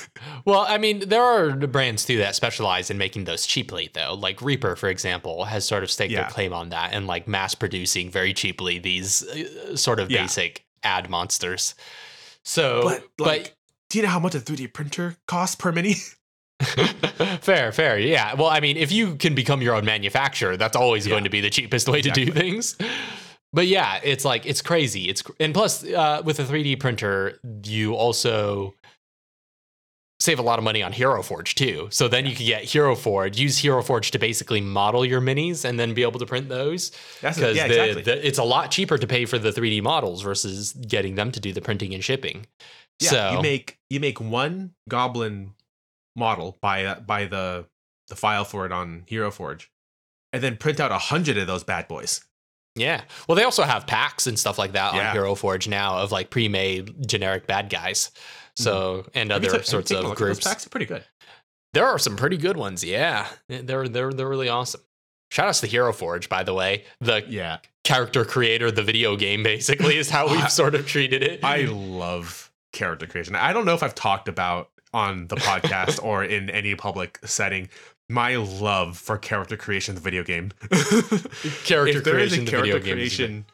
Well, 0.45 0.65
I 0.67 0.77
mean, 0.77 1.09
there 1.09 1.23
are 1.23 1.51
brands 1.67 2.05
too 2.05 2.17
that 2.19 2.35
specialize 2.35 2.91
in 2.91 2.97
making 2.99 3.23
those 3.25 3.47
cheaply, 3.47 3.89
though. 3.93 4.13
Like 4.13 4.39
Reaper, 4.41 4.75
for 4.75 4.87
example, 4.87 5.45
has 5.45 5.65
sort 5.65 5.81
of 5.83 5.89
staked 5.89 6.11
Yeah. 6.11 6.21
their 6.21 6.29
claim 6.29 6.53
on 6.53 6.69
that 6.69 6.93
and 6.93 7.07
like 7.07 7.27
mass 7.27 7.55
producing 7.55 8.11
very 8.11 8.33
cheaply 8.33 8.77
these 8.77 9.23
uh, 9.27 9.75
sort 9.75 9.99
of 9.99 10.11
Yeah. 10.11 10.21
basic 10.23 10.63
ad 10.83 11.09
monsters. 11.09 11.73
So, 12.45 12.83
but 12.83 13.03
but, 13.17 13.27
like, 13.27 13.55
do 13.89 13.97
you 13.97 14.03
know 14.03 14.09
how 14.09 14.19
much 14.19 14.35
a 14.35 14.39
3D 14.39 14.71
printer 14.73 15.17
costs 15.27 15.55
per 15.55 15.71
mini? 15.71 15.95
fair, 17.41 17.71
fair, 17.71 17.97
yeah. 17.99 18.33
Well, 18.35 18.47
I 18.47 18.59
mean, 18.59 18.77
if 18.77 18.91
you 18.91 19.15
can 19.15 19.35
become 19.35 19.61
your 19.61 19.75
own 19.75 19.85
manufacturer, 19.85 20.57
that's 20.57 20.75
always 20.75 21.05
Yeah. 21.05 21.11
going 21.11 21.23
to 21.23 21.29
be 21.29 21.41
the 21.41 21.49
cheapest 21.49 21.87
way 21.89 22.01
to 22.01 22.09
do 22.11 22.25
things. 22.31 22.77
But 23.51 23.67
yeah, 23.67 23.99
it's 24.03 24.25
like 24.25 24.45
it's 24.45 24.61
crazy. 24.61 25.09
It's 25.09 25.23
and 25.39 25.53
plus 25.53 25.83
uh, 25.83 26.21
with 26.23 26.39
a 26.39 26.43
3D 26.43 26.79
printer, 26.79 27.39
you 27.63 27.95
also 27.95 28.75
save 30.19 30.37
a 30.37 30.41
lot 30.41 30.59
of 30.59 30.65
money 30.65 30.83
on 30.83 30.91
Hero 30.91 31.23
Forge 31.23 31.55
too. 31.55 31.87
So 31.91 32.07
then 32.09 32.25
you 32.25 32.35
can 32.35 32.45
get 32.45 32.63
Hero 32.63 32.93
Forge, 32.93 33.39
use 33.39 33.57
Hero 33.57 33.81
Forge 33.81 34.11
to 34.11 34.19
basically 34.19 34.59
model 34.61 35.05
your 35.05 35.21
minis, 35.21 35.63
and 35.65 35.79
then 35.79 35.93
be 35.93 36.03
able 36.03 36.19
to 36.19 36.25
print 36.25 36.49
those. 36.49 36.91
That's 37.21 37.37
Because 37.37 37.55
yeah, 37.55 37.65
exactly. 37.65 38.03
it's 38.13 38.37
a 38.37 38.43
lot 38.43 38.69
cheaper 38.69 38.97
to 38.97 39.07
pay 39.07 39.25
for 39.25 39.39
the 39.39 39.51
3D 39.51 39.81
models 39.81 40.21
versus 40.21 40.73
getting 40.73 41.15
them 41.15 41.31
to 41.31 41.39
do 41.39 41.53
the 41.53 41.61
printing 41.61 41.93
and 41.93 42.03
shipping. 42.03 42.45
yeah, 42.99 43.09
so 43.09 43.31
you 43.31 43.41
make 43.41 43.77
you 43.89 43.99
make 44.01 44.19
one 44.19 44.73
goblin 44.89 45.53
model 46.15 46.57
by 46.61 46.85
uh, 46.85 46.99
by 46.99 47.25
the 47.25 47.65
the 48.07 48.15
file 48.15 48.45
for 48.45 48.65
it 48.65 48.71
on 48.71 49.03
Hero 49.07 49.29
Forge, 49.31 49.71
and 50.33 50.41
then 50.43 50.57
print 50.57 50.79
out 50.79 50.91
a 50.91 50.97
hundred 50.97 51.37
of 51.37 51.47
those 51.47 51.63
bad 51.63 51.87
boys. 51.87 52.21
Yeah. 52.75 53.01
Well, 53.27 53.35
they 53.35 53.43
also 53.43 53.63
have 53.63 53.87
packs 53.87 54.25
and 54.27 54.37
stuff 54.39 54.57
like 54.57 54.71
that 54.73 54.93
Yeah. 54.93 55.09
on 55.09 55.13
Hero 55.15 55.35
Forge 55.35 55.67
now 55.67 55.97
of 55.97 56.11
like 56.11 56.29
pre-made 56.29 57.07
generic 57.07 57.45
bad 57.47 57.69
guys. 57.69 58.09
Mm-hmm. 58.09 58.63
So 58.63 59.05
and 59.13 59.31
Have 59.31 59.43
you 59.43 59.49
other 59.49 59.63
sorts 59.63 59.91
of 59.91 60.15
groups. 60.15 60.45
packs 60.47 60.65
are 60.65 60.69
pretty 60.69 60.85
good. 60.85 61.03
There 61.73 61.85
are 61.85 61.99
some 61.99 62.15
pretty 62.15 62.37
good 62.37 62.57
ones. 62.57 62.83
Yeah, 62.83 63.27
they're 63.47 63.87
they're 63.87 64.11
they're 64.13 64.29
really 64.29 64.49
awesome. 64.49 64.81
Shout 65.31 65.47
outs 65.47 65.61
to 65.61 65.67
Hero 65.67 65.93
Forge, 65.93 66.27
by 66.29 66.41
the 66.43 66.53
way. 66.55 66.85
The 67.01 67.23
Yeah, 67.27 67.59
character 67.83 68.25
creator 68.25 68.67
of 68.67 68.75
the 68.75 68.81
video 68.83 69.15
game, 69.15 69.43
basically, 69.43 69.97
is 69.97 70.09
how 70.09 70.27
we've 70.31 70.49
sort 70.51 70.73
of 70.73 70.87
treated 70.87 71.21
it. 71.21 71.43
I 71.43 71.65
love 71.65 72.51
character 72.73 73.05
creation. 73.05 73.35
I 73.35 73.53
don't 73.53 73.65
know 73.65 73.75
if 73.75 73.83
I've 73.83 73.93
talked 73.95 74.27
about 74.27 74.71
on 74.93 75.27
the 75.27 75.35
podcast 75.35 76.03
or 76.03 76.23
in 76.23 76.49
any 76.49 76.75
public 76.75 77.19
setting 77.23 77.69
my 78.09 78.35
love 78.37 78.97
for 78.97 79.17
character 79.17 79.55
creation 79.55 79.91
in 79.91 79.95
the 79.95 80.01
video 80.01 80.23
game. 80.23 80.51
character 81.63 81.99
if 81.99 82.03
there 82.03 82.17
is 82.17 82.31
creation, 82.31 82.33
a 82.33 82.39
in 82.39 82.45
the 82.45 82.51
character 82.51 82.61
video 82.61 82.79
game. 82.79 82.95
creation, 82.95 83.45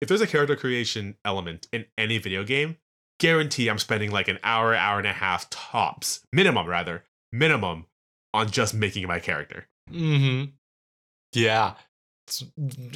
if 0.00 0.08
there's 0.08 0.20
a 0.20 0.26
character 0.26 0.56
creation 0.56 1.16
element 1.24 1.68
in 1.72 1.84
any 1.98 2.18
video 2.18 2.44
game, 2.44 2.76
guarantee 3.20 3.68
I'm 3.68 3.78
spending 3.78 4.10
like 4.10 4.28
an 4.28 4.38
hour, 4.42 4.74
hour 4.74 4.98
and 4.98 5.06
a 5.06 5.12
half 5.12 5.50
tops, 5.50 6.20
minimum 6.32 6.66
rather, 6.66 7.04
minimum 7.32 7.86
on 8.32 8.50
just 8.50 8.74
making 8.74 9.06
my 9.06 9.20
character. 9.20 9.66
Mm-hmm. 9.90 10.50
Yeah. 11.34 11.74
It's 12.26 12.44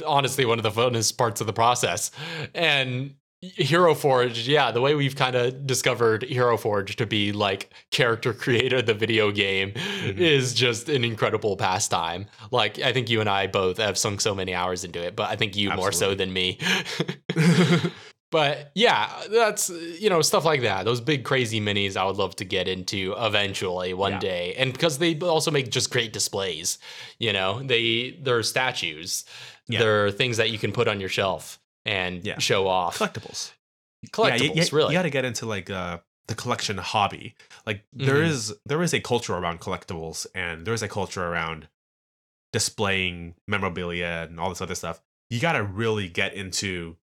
honestly 0.05 0.45
one 0.45 0.59
of 0.59 0.63
the 0.63 0.71
funnest 0.71 1.17
parts 1.17 1.41
of 1.41 1.47
the 1.47 1.53
process. 1.53 2.11
And 2.53 3.15
Hero 3.55 3.93
Forge, 3.93 4.47
yeah, 4.47 4.71
the 4.71 4.79
way 4.79 4.95
we've 4.95 5.15
kind 5.17 5.35
of 5.35 5.67
discovered 5.67 6.23
Hero 6.23 6.55
Forge 6.57 6.95
to 6.95 7.05
be 7.05 7.33
like 7.33 7.73
character 7.91 8.33
creator 8.33 8.81
the 8.81 8.93
video 8.93 9.31
game 9.31 9.71
Mhm. 9.73 10.17
is 10.17 10.53
just 10.53 10.87
an 10.87 11.03
incredible 11.03 11.57
pastime. 11.57 12.27
Like 12.51 12.79
I 12.79 12.93
think 12.93 13.09
you 13.09 13.19
and 13.19 13.29
I 13.29 13.47
both 13.47 13.77
have 13.77 13.97
sunk 13.97 14.21
so 14.21 14.33
many 14.33 14.53
hours 14.53 14.85
into 14.85 15.03
it, 15.03 15.15
but 15.17 15.29
I 15.29 15.35
think 15.35 15.57
you 15.57 15.71
more 15.71 15.91
so 15.91 16.15
than 16.15 16.31
me. 16.31 16.57
but 18.31 18.71
yeah, 18.75 19.09
that's 19.29 19.69
you 19.69 20.09
know 20.09 20.21
stuff 20.21 20.45
like 20.45 20.61
that. 20.61 20.85
Those 20.85 21.01
big 21.01 21.23
crazy 21.25 21.59
minis, 21.59 21.97
I 21.97 22.05
would 22.05 22.15
love 22.17 22.35
to 22.37 22.45
get 22.45 22.67
into 22.67 23.13
eventually 23.17 23.93
one 23.93 24.13
Yeah. 24.13 24.19
day, 24.19 24.55
and 24.57 24.71
because 24.71 24.99
they 24.99 25.19
also 25.19 25.51
make 25.51 25.69
just 25.69 25.91
great 25.91 26.13
displays. 26.13 26.79
You 27.19 27.33
know, 27.33 27.61
they 27.61 28.17
they're 28.21 28.43
statues. 28.43 29.25
Yeah. 29.67 29.79
They're 29.79 30.11
things 30.11 30.37
that 30.37 30.49
you 30.49 30.57
can 30.59 30.71
put 30.71 30.87
on 30.87 30.99
your 30.99 31.09
shelf 31.09 31.59
and 31.85 32.25
Yeah. 32.25 32.39
show 32.39 32.67
off. 32.67 32.97
Collectibles. 32.99 33.51
Collectibles, 34.07 34.39
yeah, 34.39 34.53
you, 34.53 34.61
you, 34.61 34.67
really. 34.71 34.93
You 34.93 34.99
got 34.99 35.03
to 35.03 35.09
get 35.09 35.25
into 35.25 35.45
like 35.45 35.69
uh, 35.69 35.99
the 36.27 36.35
collection 36.35 36.77
hobby. 36.77 37.35
Like 37.65 37.83
there 37.93 38.15
Mhm. 38.15 38.27
is 38.27 38.53
there 38.65 38.81
is 38.83 38.93
a 38.93 38.99
culture 38.99 39.33
around 39.35 39.59
collectibles, 39.61 40.25
and 40.35 40.65
there 40.65 40.73
is 40.73 40.81
a 40.83 40.87
culture 40.89 41.23
around 41.25 41.67
displaying 42.51 43.35
memorabilia 43.47 44.27
and 44.29 44.39
all 44.39 44.49
this 44.49 44.61
other 44.61 44.75
stuff. 44.75 45.01
You 45.29 45.39
got 45.39 45.53
to 45.53 45.63
really 45.63 46.07
get 46.09 46.33
into 46.33 46.97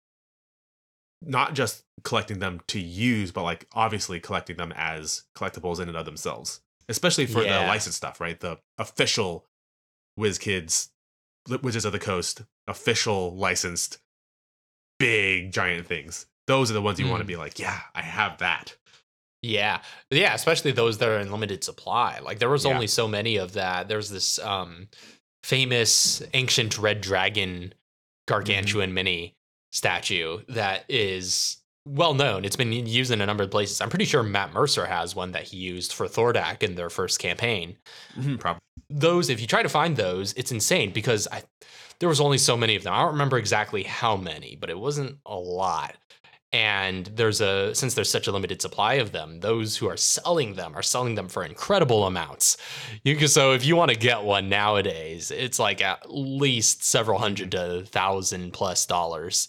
not 1.23 1.55
just 1.55 1.85
collecting 2.03 2.41
them 2.41 2.61
to 2.69 2.81
use, 2.81 3.31
but 3.33 3.43
like 3.43 3.67
obviously 3.73 4.21
collecting 4.21 4.57
them 4.57 4.73
as 4.77 5.25
collectibles 5.37 5.81
in 5.81 5.89
and 5.89 5.97
of 5.97 6.05
themselves, 6.05 6.61
especially 6.89 7.27
for 7.27 7.43
Yeah. 7.43 7.61
the 7.63 7.67
licensed 7.69 7.97
stuff, 7.97 8.21
right? 8.21 8.39
The 8.39 8.59
official 8.79 9.47
WizKids, 10.19 10.89
Li- 11.49 11.59
Wizards 11.63 11.85
of 11.85 11.93
the 11.93 11.99
Coast, 11.99 12.43
official 12.67 13.35
licensed 13.37 13.99
big 14.99 15.53
giant 15.53 15.87
things. 15.87 16.27
Those 16.47 16.71
are 16.71 16.75
the 16.75 16.83
ones 16.83 16.99
you 17.01 17.09
want 17.09 17.21
to 17.21 17.25
Mm. 17.25 17.29
be 17.29 17.37
like, 17.37 17.59
yeah, 17.59 17.81
I 17.95 18.03
have 18.03 18.39
that. 18.39 18.77
Yeah. 19.43 19.81
Yeah, 20.11 20.35
especially 20.35 20.73
those 20.73 20.99
that 20.99 21.09
are 21.09 21.19
in 21.19 21.31
limited 21.31 21.63
supply. 21.65 22.19
Like 22.21 22.39
there 22.39 22.49
was 22.49 22.65
Yeah. 22.65 22.73
only 22.75 22.87
so 22.87 23.07
many 23.09 23.37
of 23.37 23.53
that. 23.53 23.89
There's 23.89 24.11
this 24.11 24.39
um 24.41 24.89
famous 25.45 26.23
ancient 26.35 26.79
red 26.79 27.01
dragon 27.01 27.73
gargantuan 28.27 28.93
mini 28.95 29.35
statue 29.73 30.41
that 30.49 30.85
is 30.89 31.59
well 31.87 32.15
known. 32.15 32.45
It's 32.45 32.57
been 32.57 32.73
used 32.73 33.13
in 33.13 33.21
a 33.21 33.27
number 33.27 33.45
of 33.45 33.51
places. 33.53 33.81
I'm 33.81 33.91
pretty 33.91 34.07
sure 34.07 34.25
Matt 34.25 34.53
Mercer 34.53 34.87
has 34.87 35.15
one 35.15 35.31
that 35.33 35.45
he 35.45 35.57
used 35.59 35.93
for 35.93 36.09
Thordak 36.09 36.65
in 36.65 36.75
their 36.75 36.91
first 36.91 37.21
campaign. 37.21 37.77
Probably. 38.41 38.59
Those, 38.91 39.29
if 39.29 39.41
you 39.41 39.47
try 39.47 39.63
to 39.63 39.69
find 39.69 39.97
those, 39.97 40.33
it's 40.33 40.51
insane 40.51 40.91
because 40.93 41.29
I 41.31 41.45
there 42.01 42.09
was 42.09 42.21
only 42.21 42.39
so 42.39 42.57
many 42.57 42.77
of 42.77 42.83
them. 42.83 42.93
I 42.93 43.01
don't 43.03 43.13
remember 43.13 43.39
exactly 43.39 43.83
how 43.83 44.17
many, 44.17 44.57
but 44.61 44.71
it 44.71 44.79
wasn't 44.79 45.19
a 45.27 45.37
lot. 45.37 45.97
And 46.53 47.07
there's 47.07 47.41
a 47.41 47.75
since 47.75 47.95
there's 47.95 48.09
such 48.09 48.29
a 48.29 48.33
limited 48.33 48.63
supply 48.63 48.95
of 48.95 49.13
them, 49.13 49.41
those 49.41 49.77
who 49.77 49.89
are 49.89 49.97
selling 49.97 50.55
them 50.55 50.75
are 50.77 50.83
selling 50.83 51.15
them 51.15 51.29
for 51.29 51.45
incredible 51.45 52.05
amounts. 52.07 52.57
You 53.05 53.17
can 53.17 53.29
so 53.29 53.53
if 53.53 53.65
you 53.65 53.77
want 53.77 53.91
to 53.91 53.97
get 53.97 54.23
one 54.23 54.49
nowadays, 54.49 55.31
it's 55.31 55.59
like 55.59 55.83
at 55.83 56.11
least 56.11 56.85
several 56.85 57.19
hundred 57.19 57.51
to 57.53 57.83
thousand 57.87 58.53
plus 58.53 58.87
dollars 58.87 59.49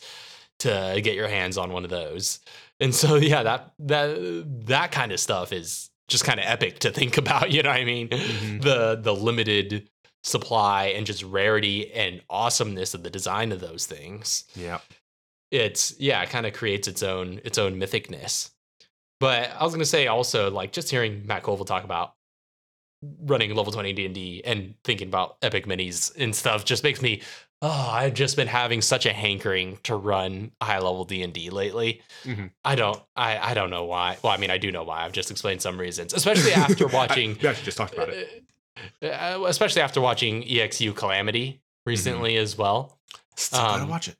to 0.59 0.99
get 1.03 1.15
your 1.15 1.27
hands 1.27 1.57
on 1.57 1.71
one 1.71 1.83
of 1.83 1.91
those. 1.91 2.39
And 2.79 2.93
so 2.93 3.15
yeah, 3.31 3.43
that 3.43 3.73
that 3.79 4.65
that 4.65 4.91
kind 4.91 5.11
of 5.11 5.19
stuff 5.19 5.53
is 5.53 5.89
just 6.07 6.23
kind 6.25 6.39
of 6.39 6.45
epic 6.47 6.79
to 6.79 6.91
think 6.91 7.17
about, 7.23 7.51
you 7.51 7.61
know 7.61 7.69
what 7.69 7.79
I 7.79 7.85
mean? 7.85 8.09
Mhm. 8.09 8.61
The 8.61 8.99
the 9.01 9.13
limited 9.15 9.87
supply 10.23 10.87
and 10.87 11.05
just 11.05 11.23
rarity 11.23 11.91
and 11.93 12.21
awesomeness 12.29 12.93
of 12.93 13.03
the 13.03 13.09
design 13.09 13.51
of 13.51 13.59
those 13.61 13.85
things 13.85 14.43
Yeah. 14.55 14.79
it's 15.51 15.95
yeah, 15.99 16.21
it 16.21 16.29
kind 16.29 16.45
of 16.45 16.53
creates 16.53 16.87
its 16.87 17.01
own 17.03 17.39
its 17.45 17.57
own 17.57 17.79
mythicness. 17.79 18.51
But 19.19 19.49
I 19.57 19.63
was 19.63 19.73
gonna 19.73 19.85
say 19.85 20.07
also 20.07 20.51
like 20.51 20.71
just 20.73 20.91
hearing 20.91 21.25
Matt 21.25 21.43
Colville 21.43 21.65
talk 21.65 21.83
about 21.83 22.13
running 23.23 23.53
level 23.55 23.71
twenty 23.71 23.93
D 23.93 24.05
and 24.05 24.13
D 24.15 24.41
and 24.43 24.73
thinking 24.83 25.07
about 25.07 25.37
epic 25.41 25.65
minis 25.65 26.15
and 26.17 26.35
stuff 26.35 26.65
just 26.65 26.83
makes 26.83 27.01
me 27.01 27.21
oh 27.61 27.89
I've 27.91 28.13
just 28.13 28.35
been 28.35 28.47
having 28.47 28.81
such 28.81 29.05
a 29.05 29.13
hankering 29.13 29.77
to 29.83 29.95
run 29.95 30.51
high 30.61 30.79
level 30.79 31.05
D 31.05 31.21
and 31.23 31.31
D 31.33 31.49
lately. 31.49 32.01
Mhm. 32.25 32.51
I 32.65 32.75
don't 32.75 33.01
I 33.15 33.37
I 33.51 33.53
don't 33.53 33.69
know 33.69 33.85
why. 33.85 34.17
Well, 34.23 34.33
I 34.33 34.37
mean 34.37 34.49
I 34.51 34.57
do 34.57 34.71
know 34.71 34.83
why. 34.83 35.05
I've 35.05 35.11
just 35.13 35.31
explained 35.31 35.61
some 35.61 35.79
reasons, 35.79 36.13
especially 36.13 36.53
after 36.53 36.87
watching 36.99 37.31
I- 37.31 37.37
we 37.43 37.47
actually 37.49 37.65
just 37.65 37.77
talked 37.77 37.93
about 37.93 38.09
it. 38.09 38.43
Uh, 39.03 39.43
especially 39.47 39.81
after 39.81 40.01
watching 40.01 40.43
EXU 40.43 40.95
Calamity 40.95 41.61
recently 41.85 42.37
as 42.37 42.57
well. 42.57 42.97
Still 43.35 43.59
gotta 43.59 43.83
Um, 43.83 43.89
watch 43.89 44.07
it. 44.07 44.17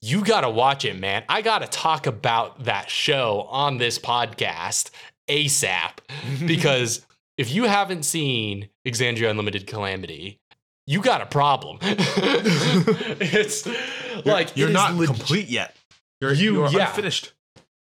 You 0.00 0.24
got 0.24 0.40
to 0.42 0.50
watch 0.50 0.84
it, 0.84 0.98
man. 0.98 1.22
I 1.28 1.42
got 1.42 1.60
to 1.60 1.66
talk 1.68 2.06
about 2.06 2.64
that 2.64 2.90
show 2.90 3.42
on 3.50 3.78
this 3.78 3.98
podcast 3.98 4.90
ASAP 5.28 5.98
because 6.46 7.06
if 7.38 7.52
you 7.52 7.64
haven't 7.64 8.02
seen 8.04 8.68
Exandria 8.86 9.30
Unlimited 9.30 9.66
Calamity, 9.66 10.40
you 10.86 11.00
got 11.00 11.20
a 11.20 11.26
problem. 11.26 11.78
it's 11.82 13.66
like 14.24 14.56
you're 14.56 14.68
it 14.68 14.70
is 14.70 14.74
not 14.74 14.94
leg- 14.94 15.06
complete 15.08 15.48
yet. 15.48 15.76
You're 16.20 16.32
You- 16.32 16.54
you're 16.62 16.70
yeah. 16.70 16.88
unfinished. 16.88 17.32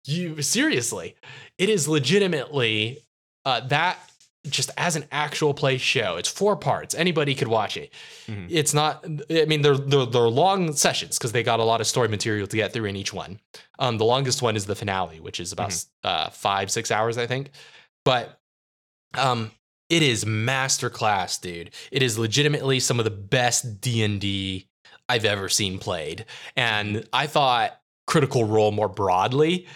you 0.05 0.41
seriously 0.41 1.15
it 1.57 1.69
is 1.69 1.87
legitimately 1.87 2.99
uh, 3.45 3.59
that 3.67 3.97
just 4.49 4.71
as 4.77 4.95
an 4.95 5.05
actual 5.11 5.53
play 5.53 5.77
show. 5.77 6.15
It's 6.17 6.29
four 6.29 6.55
parts. 6.55 6.93
Anybody 6.95 7.35
could 7.35 7.47
watch 7.47 7.77
it. 7.77 7.91
Mhm. 8.27 8.47
it's 8.49 8.73
not 8.73 9.05
i 9.29 9.45
mean 9.45 9.61
they're 9.61 9.77
they're, 9.77 10.05
they're 10.05 10.21
long 10.29 10.73
sessions 10.73 11.17
because 11.17 11.31
they 11.31 11.43
got 11.43 11.59
a 11.59 11.63
lot 11.63 11.81
of 11.81 11.87
story 11.87 12.07
material 12.07 12.47
to 12.47 12.55
get 12.57 12.73
through 12.73 12.85
in 12.85 12.95
each 12.95 13.13
one. 13.13 13.39
Um 13.79 13.97
the 13.97 14.05
longest 14.05 14.41
one 14.41 14.55
is 14.55 14.65
the 14.65 14.75
finale 14.75 15.19
which 15.19 15.39
is 15.39 15.51
about 15.51 15.85
uh 16.03 16.29
five 16.29 16.71
six 16.71 16.89
hours 16.91 17.17
i 17.17 17.27
think. 17.27 17.51
But 18.03 18.39
um 19.17 19.51
it 19.89 20.01
is 20.01 20.25
masterclass 20.25 21.39
dude. 21.39 21.71
It 21.91 22.01
is 22.01 22.17
legitimately 22.17 22.79
some 22.79 22.97
of 22.99 23.05
the 23.05 23.11
best 23.11 23.79
d&d 23.81 24.67
i've 25.07 25.25
ever 25.25 25.49
seen 25.49 25.77
played. 25.79 26.25
And 26.55 27.07
i 27.13 27.27
thought 27.27 27.79
critical 28.07 28.45
role 28.45 28.71
more 28.71 28.89
broadly 28.89 29.67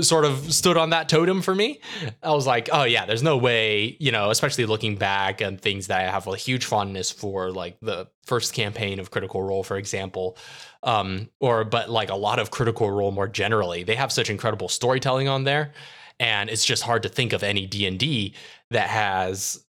sort 0.00 0.24
of 0.24 0.52
stood 0.52 0.76
on 0.76 0.90
that 0.90 1.08
totem 1.08 1.42
for 1.42 1.54
me. 1.54 1.80
I 2.22 2.30
was 2.30 2.46
like, 2.46 2.68
oh 2.72 2.84
yeah, 2.84 3.04
there's 3.04 3.22
no 3.22 3.36
way, 3.36 3.96
you 3.98 4.12
know, 4.12 4.30
especially 4.30 4.64
looking 4.66 4.96
back 4.96 5.40
and 5.40 5.60
things 5.60 5.88
that 5.88 6.00
I 6.00 6.10
have 6.10 6.26
a 6.28 6.36
huge 6.36 6.64
fondness 6.66 7.10
for, 7.10 7.50
like 7.50 7.78
the 7.80 8.06
first 8.24 8.54
campaign 8.54 9.00
of 9.00 9.10
Critical 9.10 9.42
Role, 9.42 9.64
for 9.64 9.76
example. 9.76 10.36
Um, 10.84 11.28
or 11.40 11.64
but 11.64 11.90
like 11.90 12.10
a 12.10 12.14
lot 12.16 12.38
of 12.38 12.50
Critical 12.50 12.90
Role 12.90 13.10
more 13.10 13.28
generally, 13.28 13.82
they 13.82 13.96
have 13.96 14.12
such 14.12 14.30
incredible 14.30 14.68
storytelling 14.68 15.28
on 15.28 15.44
there, 15.44 15.72
and 16.20 16.48
it's 16.48 16.64
just 16.64 16.82
hard 16.84 17.02
to 17.02 17.08
think 17.08 17.32
of 17.32 17.42
any 17.42 17.66
D 17.66 17.86
and 17.86 17.98
D 17.98 18.34
that 18.70 18.88
has, 18.88 19.64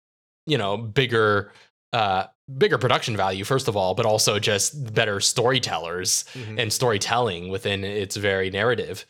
you 0.45 0.58
know, 0.58 0.78
bigger. 0.78 1.52
Uh, 1.91 2.26
bigger 2.58 2.78
production 2.78 3.15
value 3.15 3.45
first 3.45 3.69
of 3.69 3.78
all 3.78 3.93
but 3.95 4.06
also 4.06 4.38
just 4.38 4.93
better 4.93 5.21
storytellers 5.21 6.26
Mhm. 6.34 6.60
and 6.60 6.73
storytelling 6.73 7.47
within 7.49 7.84
its 7.86 8.15
very 8.17 8.49
narrative. 8.49 9.06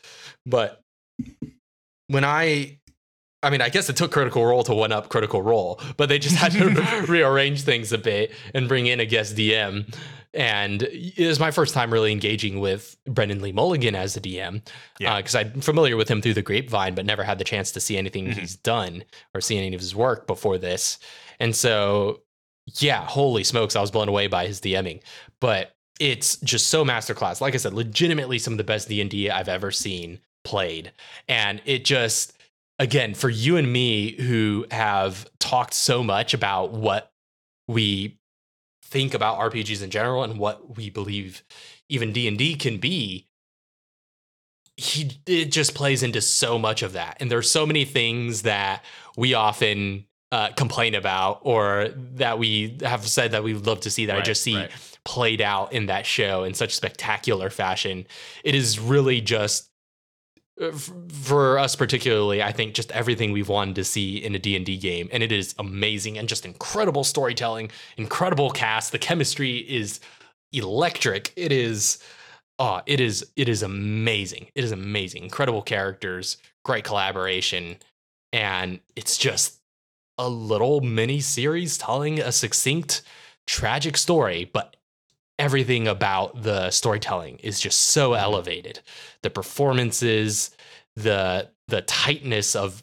But 0.46 0.83
when 2.08 2.24
I 2.24 2.78
I 3.42 3.50
mean, 3.50 3.60
I 3.60 3.68
guess 3.68 3.90
it 3.90 3.96
took 3.96 4.10
Critical 4.10 4.44
Role 4.46 4.64
to 4.64 4.74
one 4.74 4.90
up 4.90 5.10
Critical 5.10 5.42
Role, 5.42 5.78
but 5.98 6.08
they 6.08 6.18
just 6.18 6.36
had 6.36 6.52
to 6.52 7.04
rearrange 7.08 7.60
things 7.62 7.92
a 7.92 7.98
bit 7.98 8.32
and 8.54 8.68
bring 8.68 8.86
in 8.86 9.00
a 9.00 9.06
guest 9.06 9.36
DM. 9.36 9.94
And 10.32 10.82
it 10.82 11.26
was 11.28 11.38
my 11.38 11.50
first 11.50 11.74
time 11.74 11.92
really 11.92 12.10
engaging 12.10 12.58
with 12.58 12.96
Brennan 13.06 13.40
Lee 13.42 13.52
Mulligan 13.52 13.94
as 13.94 14.16
a 14.16 14.20
DM. 14.20 14.66
Yeah. 14.98 15.18
Because 15.18 15.34
I'm 15.34 15.60
familiar 15.60 15.96
with 15.96 16.08
him 16.08 16.22
through 16.22 16.34
the 16.34 16.42
grapevine, 16.42 16.94
but 16.94 17.04
never 17.06 17.22
had 17.22 17.38
the 17.38 17.44
chance 17.44 17.70
to 17.72 17.80
see 17.80 17.96
anything 17.98 18.26
Mhm. 18.28 18.38
he's 18.38 18.56
done 18.56 19.04
or 19.34 19.40
see 19.42 19.58
any 19.58 19.74
of 19.74 19.80
his 19.80 19.94
work 19.94 20.26
before 20.26 20.56
this. 20.58 20.98
And 21.38 21.54
so, 21.54 22.22
yeah, 22.80 23.04
holy 23.04 23.44
smokes, 23.44 23.76
I 23.76 23.80
was 23.82 23.90
blown 23.92 24.08
away 24.08 24.26
by 24.26 24.46
his 24.46 24.60
DMing. 24.60 25.02
But 25.40 25.76
it's 26.00 26.36
just 26.38 26.68
so 26.68 26.84
masterclass. 26.84 27.40
Like 27.42 27.54
I 27.54 27.58
said, 27.58 27.74
legitimately 27.74 28.38
some 28.38 28.54
of 28.54 28.58
the 28.58 28.64
best 28.64 28.88
D&D 28.88 29.30
I've 29.30 29.48
ever 29.50 29.70
seen 29.70 30.18
played. 30.44 30.92
And 31.28 31.60
it 31.64 31.84
just 31.84 32.34
again, 32.78 33.14
for 33.14 33.28
you 33.28 33.56
and 33.56 33.72
me 33.72 34.20
who 34.20 34.66
have 34.70 35.28
talked 35.38 35.74
so 35.74 36.02
much 36.02 36.34
about 36.34 36.72
what 36.72 37.12
we 37.68 38.18
think 38.82 39.14
about 39.14 39.38
RPGs 39.38 39.82
in 39.82 39.90
general 39.90 40.22
and 40.22 40.38
what 40.38 40.76
we 40.76 40.90
believe 40.90 41.42
even 41.88 42.12
D&D 42.12 42.56
can 42.56 42.78
be, 42.78 43.26
he 44.76 45.20
it 45.26 45.46
just 45.46 45.74
plays 45.74 46.02
into 46.02 46.20
so 46.20 46.58
much 46.58 46.82
of 46.82 46.92
that. 46.94 47.16
And 47.20 47.30
there's 47.30 47.50
so 47.50 47.64
many 47.64 47.84
things 47.84 48.42
that 48.42 48.84
we 49.16 49.34
often 49.34 50.06
uh, 50.32 50.48
complain 50.56 50.96
about 50.96 51.40
or 51.42 51.90
that 52.14 52.40
we 52.40 52.78
have 52.82 53.06
said 53.06 53.32
that 53.32 53.44
we 53.44 53.54
would 53.54 53.66
love 53.66 53.80
to 53.80 53.90
see 53.90 54.06
that 54.06 54.16
I 54.16 54.20
just 54.20 54.42
see 54.42 54.56
right. 54.56 54.70
played 55.04 55.40
out 55.40 55.72
in 55.72 55.86
that 55.86 56.06
show 56.06 56.42
in 56.42 56.54
such 56.54 56.74
spectacular 56.74 57.50
fashion. 57.50 58.06
It 58.42 58.56
is 58.56 58.80
really 58.80 59.20
just 59.20 59.70
Uh, 60.60 60.70
for 60.70 61.58
us 61.58 61.74
particularly 61.74 62.40
i 62.40 62.52
think 62.52 62.74
just 62.74 62.92
everything 62.92 63.32
we've 63.32 63.48
wanted 63.48 63.74
to 63.74 63.82
see 63.82 64.18
in 64.18 64.36
a 64.36 64.38
d&d 64.38 64.76
game 64.76 65.08
and 65.10 65.20
it 65.20 65.32
is 65.32 65.52
amazing 65.58 66.16
and 66.16 66.28
just 66.28 66.46
incredible 66.46 67.02
storytelling 67.02 67.68
incredible 67.96 68.50
cast. 68.50 68.92
The 68.92 68.98
chemistry 68.98 69.58
is 69.58 70.00
electric. 70.52 71.32
It 71.36 71.52
is 71.52 71.98
oh 72.58 72.80
it 72.86 73.00
is 73.00 73.26
it 73.36 73.48
is 73.48 73.62
amazing. 73.62 74.48
It 74.54 74.64
is 74.64 74.72
amazing. 74.72 75.24
Incredible 75.24 75.62
characters 75.62 76.38
great 76.64 76.84
collaboration 76.84 77.76
and 78.32 78.80
it's 78.96 79.18
just 79.18 79.60
a 80.16 80.28
little 80.28 80.80
mini 80.80 81.20
series 81.20 81.76
telling 81.76 82.20
a 82.20 82.32
succinct 82.32 83.02
tragic 83.46 83.96
story 83.96 84.48
but 84.50 84.76
everything 85.38 85.88
about 85.88 86.42
the 86.42 86.70
storytelling 86.70 87.36
is 87.38 87.60
just 87.60 87.80
so 87.80 88.10
mm-hmm. 88.10 88.22
elevated. 88.22 88.80
The 89.22 89.30
performances 89.30 90.50
the 90.96 91.50
the 91.68 91.80
tightness 91.82 92.54
of 92.54 92.82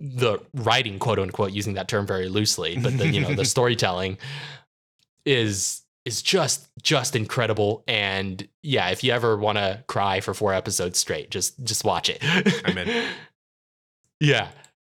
the 0.00 0.38
writing 0.54 0.98
quote 0.98 1.18
unquote 1.18 1.52
using 1.52 1.74
that 1.74 1.88
term 1.88 2.04
very 2.06 2.28
loosely 2.28 2.76
but 2.78 2.98
the 2.98 3.08
you 3.08 3.20
know 3.20 3.32
the 3.34 3.44
storytelling 3.56 4.18
is 5.24 5.82
is 6.04 6.20
just 6.20 6.68
just 6.82 7.14
incredible. 7.14 7.84
And 7.86 8.46
yeah 8.62 8.90
if 8.90 9.04
you 9.04 9.12
ever 9.12 9.36
want 9.36 9.58
to 9.58 9.84
cry 9.86 10.20
for 10.20 10.34
four 10.34 10.52
episodes 10.52 10.98
straight 10.98 11.30
just 11.30 11.62
just 11.64 11.84
watch 11.84 12.08
it. 12.08 12.18
I'm 12.64 12.78
in. 12.78 13.08
yeah. 14.20 14.48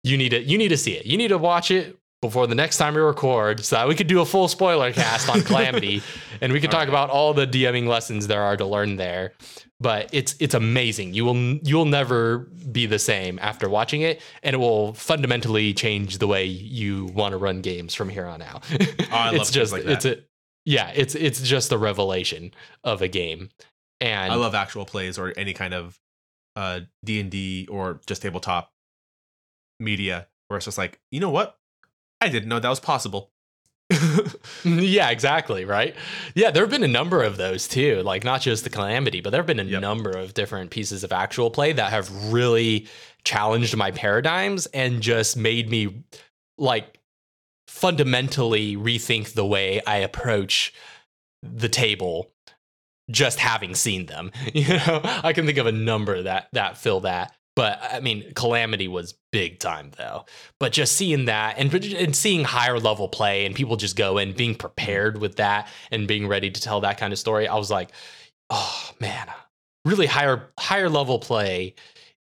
You 0.03 0.17
need 0.17 0.29
to 0.29 0.41
you 0.41 0.57
need 0.57 0.69
to 0.69 0.77
see 0.77 0.93
it. 0.93 1.05
You 1.05 1.17
need 1.17 1.29
to 1.29 1.37
watch 1.37 1.71
it 1.71 1.97
before 2.21 2.47
the 2.47 2.55
next 2.55 2.77
time 2.77 2.95
we 2.95 3.01
record 3.01 3.63
so 3.63 3.75
that 3.75 3.87
we 3.87 3.93
could 3.93 4.07
do 4.07 4.21
a 4.21 4.25
full 4.25 4.47
spoiler 4.47 4.91
cast 4.91 5.29
on 5.29 5.41
calamity 5.41 6.01
and 6.41 6.51
we 6.51 6.59
could 6.59 6.71
talk 6.71 6.87
Alright. 6.87 6.89
about 6.89 7.09
all 7.09 7.33
the 7.33 7.45
dming 7.45 7.87
lessons 7.87 8.25
there 8.27 8.41
are 8.41 8.57
to 8.57 8.65
learn 8.65 8.95
there. 8.95 9.33
But 9.79 10.09
it's 10.11 10.35
it's 10.39 10.55
amazing. 10.55 11.13
You 11.13 11.25
will 11.25 11.35
you'll 11.35 11.85
never 11.85 12.39
be 12.71 12.87
the 12.87 12.97
same 12.97 13.37
after 13.39 13.69
watching 13.69 14.01
it 14.01 14.21
and 14.41 14.55
it 14.55 14.57
will 14.57 14.93
fundamentally 14.93 15.75
change 15.75 16.17
the 16.17 16.25
way 16.25 16.45
you 16.45 17.05
want 17.05 17.33
to 17.33 17.37
run 17.37 17.61
games 17.61 17.93
from 17.93 18.09
here 18.09 18.25
on 18.25 18.41
out. 18.41 18.65
Oh, 18.71 19.05
I 19.11 19.25
love 19.31 19.41
it's 19.41 19.51
just 19.51 19.71
like 19.71 19.85
it's 19.85 20.05
a 20.05 20.17
yeah 20.65 20.91
it's 20.95 21.13
it's 21.13 21.41
just 21.41 21.71
a 21.71 21.77
revelation 21.77 22.53
of 22.83 23.03
a 23.03 23.07
game. 23.07 23.49
And 24.01 24.31
I 24.31 24.35
love 24.35 24.55
actual 24.55 24.85
plays 24.85 25.19
or 25.19 25.31
any 25.37 25.53
kind 25.53 25.75
of 25.75 25.99
uh 26.55 26.79
D 27.05 27.19
and 27.19 27.29
D 27.29 27.67
or 27.69 28.01
just 28.07 28.23
tabletop 28.23 28.71
media 29.79 30.27
where 30.47 30.57
it's 30.57 30.65
just 30.65 30.79
like, 30.79 30.99
you 31.11 31.19
know 31.19 31.29
what? 31.29 31.55
I 32.21 32.29
didn't 32.29 32.49
know 32.49 32.59
that 32.59 32.69
was 32.69 32.79
possible. 32.79 33.31
yeah, 34.65 35.09
exactly. 35.11 35.63
Right. 35.65 35.95
Yeah, 36.35 36.51
there 36.51 36.63
have 36.63 36.69
been 36.69 36.83
a 36.83 36.87
number 36.89 37.23
of 37.23 37.37
those 37.37 37.67
too. 37.67 38.01
Like 38.03 38.23
not 38.23 38.41
just 38.41 38.63
the 38.63 38.69
calamity, 38.69 39.21
but 39.21 39.29
there 39.29 39.39
have 39.39 39.47
been 39.47 39.59
a 39.59 39.63
Yep. 39.63 39.81
number 39.81 40.11
of 40.11 40.33
different 40.33 40.71
pieces 40.71 41.03
of 41.03 41.11
actual 41.13 41.49
play 41.49 41.71
that 41.73 41.91
have 41.91 42.31
really 42.33 42.87
challenged 43.23 43.75
my 43.77 43.91
paradigms 43.91 44.65
and 44.67 45.01
just 45.01 45.37
made 45.37 45.69
me 45.69 46.03
like 46.57 46.99
fundamentally 47.67 48.75
rethink 48.75 49.33
the 49.33 49.45
way 49.45 49.81
I 49.85 49.97
approach 49.97 50.73
the 51.43 51.69
table 51.69 52.31
just 53.09 53.39
having 53.39 53.73
seen 53.75 54.07
them. 54.07 54.31
You 54.53 54.67
know, 54.77 55.01
I 55.03 55.33
can 55.33 55.45
think 55.45 55.57
of 55.59 55.65
a 55.67 55.71
number 55.71 56.23
that 56.23 56.49
that 56.53 56.77
fill 56.77 57.01
that. 57.01 57.33
But 57.57 57.79
I 57.81 58.01
mean, 58.01 58.33
Calamity 58.35 58.87
was 58.87 59.15
big 59.31 59.57
time 59.57 59.89
though. 59.97 60.25
But 60.59 60.73
just 60.73 60.95
seeing 60.95 61.25
that 61.25 61.57
and, 61.57 61.73
and 61.73 62.15
seeing 62.15 62.43
higher 62.43 62.79
level 62.79 63.09
play 63.09 63.47
and 63.47 63.55
people 63.55 63.77
just 63.77 63.95
go 63.95 64.19
in 64.19 64.33
being 64.33 64.53
prepared 64.53 65.19
with 65.19 65.37
that 65.37 65.67
and 65.89 66.07
being 66.07 66.27
ready 66.27 66.51
to 66.51 66.61
tell 66.61 66.81
that 66.81 66.99
kind 66.99 67.11
of 67.11 67.17
story, 67.17 67.47
I 67.47 67.55
was 67.55 67.71
like, 67.71 67.89
oh 68.51 68.91
man, 69.01 69.27
really 69.85 70.05
higher 70.05 70.51
higher 70.59 70.87
level 70.87 71.17
play 71.17 71.73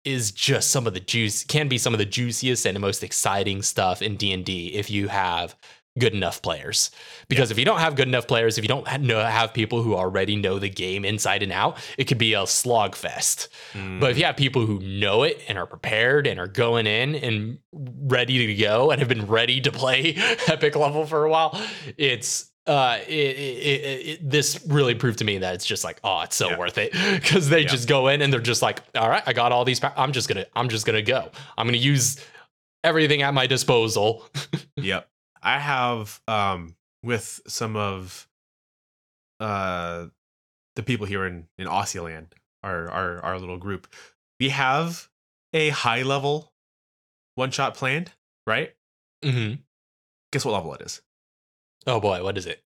is 0.06 0.30
just 0.30 0.70
some 0.70 0.86
of 0.86 0.94
the 0.94 1.00
juice 1.00 1.44
can 1.44 1.68
be 1.68 1.76
some 1.76 1.92
of 1.92 1.98
the 1.98 2.06
juiciest 2.06 2.64
and 2.64 2.80
most 2.80 3.02
exciting 3.02 3.60
stuff 3.60 4.00
in 4.00 4.16
D&D 4.16 4.68
if 4.68 4.88
you 4.88 5.08
have 5.08 5.54
good 5.98 6.12
enough 6.14 6.42
players. 6.42 6.90
Because 7.28 7.50
if 7.50 7.58
you 7.58 7.64
don't 7.64 7.78
have 7.80 7.96
good 7.96 8.08
enough 8.08 8.26
players, 8.26 8.58
if 8.58 8.64
you 8.64 8.68
don't 8.68 8.86
know, 9.02 9.20
have 9.24 9.52
people 9.54 9.82
who 9.82 9.94
already 9.94 10.36
know 10.36 10.58
the 10.58 10.68
game 10.68 11.04
inside 11.04 11.42
and 11.42 11.52
out, 11.52 11.78
it 11.98 12.04
could 12.04 12.18
be 12.18 12.34
a 12.34 12.46
slog 12.46 12.94
fest. 12.94 13.48
But 13.74 14.10
if 14.10 14.18
you 14.18 14.24
have 14.24 14.36
people 14.36 14.64
who 14.66 14.78
know 14.80 15.22
it 15.22 15.42
and 15.48 15.58
are 15.58 15.66
prepared 15.66 16.26
and 16.26 16.38
are 16.40 16.46
going 16.46 16.86
in 16.86 17.14
and 17.14 17.58
ready 17.72 18.46
to 18.46 18.54
go 18.54 18.90
and 18.90 18.98
have 19.00 19.08
been 19.08 19.26
ready 19.26 19.60
to 19.62 19.72
play 19.72 20.14
epic 20.48 20.76
level 20.76 21.06
for 21.06 21.24
a 21.24 21.30
while, 21.30 21.60
it's 21.96 22.50
uh 22.66 22.98
it, 23.06 23.12
it, 23.12 23.62
it, 23.62 24.06
it- 24.08 24.28
this 24.30 24.60
really 24.66 24.94
proved 24.96 25.18
to 25.20 25.24
me 25.24 25.38
that 25.38 25.54
it's 25.54 25.64
just 25.64 25.84
like 25.84 26.00
oh 26.02 26.22
it's 26.22 26.34
so 26.34 26.50
Yeah. 26.50 26.58
worth 26.58 26.78
it 26.78 26.90
because 27.22 27.48
they 27.48 27.60
Yeah. 27.60 27.68
just 27.68 27.86
go 27.86 28.08
in 28.08 28.22
and 28.22 28.32
they're 28.32 28.40
just 28.40 28.60
like 28.60 28.82
all 28.96 29.08
right 29.08 29.22
i 29.24 29.32
got 29.32 29.52
all 29.52 29.64
these 29.64 29.78
pa- 29.78 29.92
i'm 29.96 30.10
just 30.10 30.26
gonna 30.28 30.46
i'm 30.56 30.68
just 30.68 30.84
gonna 30.84 31.00
go 31.00 31.30
i'm 31.56 31.68
gonna 31.68 31.76
use 31.76 32.18
everything 32.82 33.22
at 33.22 33.32
my 33.34 33.46
disposal 33.46 34.26
Yep. 34.76 35.08
I 35.46 35.60
have 35.60 36.20
um 36.26 36.74
with 37.04 37.40
some 37.46 37.76
of 37.76 38.28
uh 39.38 40.06
the 40.74 40.82
people 40.82 41.06
here 41.06 41.24
in 41.24 41.46
in 41.56 41.68
Aussieland, 41.68 42.34
our 42.64 42.90
our 42.90 43.24
our 43.24 43.38
little 43.38 43.56
group, 43.56 43.86
we 44.40 44.48
have 44.48 45.08
a 45.54 45.68
high 45.70 46.02
level 46.02 46.52
one 47.36 47.52
shot 47.52 47.74
planned, 47.74 48.10
right? 48.46 48.74
hmm 49.22 49.54
Guess 50.32 50.44
what 50.44 50.52
level 50.52 50.74
it 50.74 50.82
is? 50.82 51.00
Oh 51.86 52.00
boy, 52.00 52.22
what 52.24 52.36
is 52.36 52.46
it? 52.46 52.64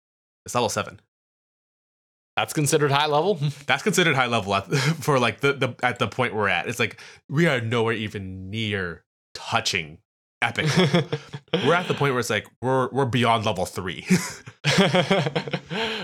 It's 0.46 0.54
level 0.54 0.70
seven. 0.70 1.00
That's 2.36 2.52
considered 2.52 2.92
high 2.92 3.06
level. 3.06 3.36
That's 3.68 3.84
considered 3.84 4.16
high 4.16 4.26
level 4.26 4.54
at, 4.54 4.66
for 5.00 5.18
like 5.18 5.40
the, 5.40 5.54
the 5.54 5.76
at 5.82 6.00
the 6.00 6.10
point 6.10 6.36
we're 6.36 6.50
at. 6.50 6.68
It's 6.68 6.80
like 6.80 7.00
we 7.30 7.48
are 7.48 7.62
nowhere 7.62 7.94
even 7.94 8.50
near 8.50 9.06
touching 9.34 10.00
epic. 10.42 10.66
we're 11.66 11.74
at 11.74 11.88
the 11.88 11.94
point 11.94 12.14
where 12.14 12.20
it's 12.20 12.30
like 12.30 12.48
we're 12.62 12.90
we're 12.92 13.06
beyond 13.06 13.46
level 13.46 13.66
three. 13.66 14.06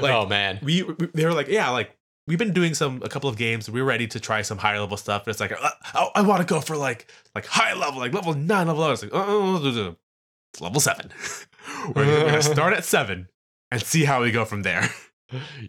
oh 0.04 0.26
man, 0.28 0.60
we, 0.62 0.84
we 0.84 1.08
they 1.14 1.26
were 1.26 1.34
like 1.34 1.48
yeah 1.48 1.70
like 1.70 1.98
we've 2.28 2.38
been 2.40 2.54
doing 2.54 2.74
some 2.74 3.02
a 3.04 3.10
couple 3.10 3.30
of 3.30 3.36
games 3.38 3.70
we're 3.70 3.84
ready 3.84 4.08
to 4.08 4.20
try 4.20 4.42
some 4.42 4.58
higher 4.58 4.80
level 4.80 4.96
stuff 4.96 5.28
it's 5.28 5.40
like 5.40 5.52
uh, 5.52 5.70
oh, 5.96 6.10
I, 6.16 6.20
I 6.20 6.22
want 6.22 6.40
to 6.40 6.46
go 6.46 6.62
for 6.62 6.78
like 6.78 7.12
like 7.34 7.46
high 7.46 7.74
level 7.74 8.00
like 8.00 8.14
level 8.14 8.34
nine 8.36 8.68
level 8.68 8.90
it's 8.92 9.02
like 9.02 9.12
oh 9.14 9.60
it's 9.66 10.62
level 10.62 10.80
seven 10.80 11.12
we're, 11.96 12.06
gonna, 12.06 12.12
we're 12.20 12.26
gonna 12.26 12.42
start 12.44 12.74
at 12.74 12.86
seven 12.86 13.28
and 13.72 13.82
see 13.82 14.06
how 14.06 14.22
we 14.22 14.32
go 14.32 14.46
from 14.46 14.62
there 14.62 14.90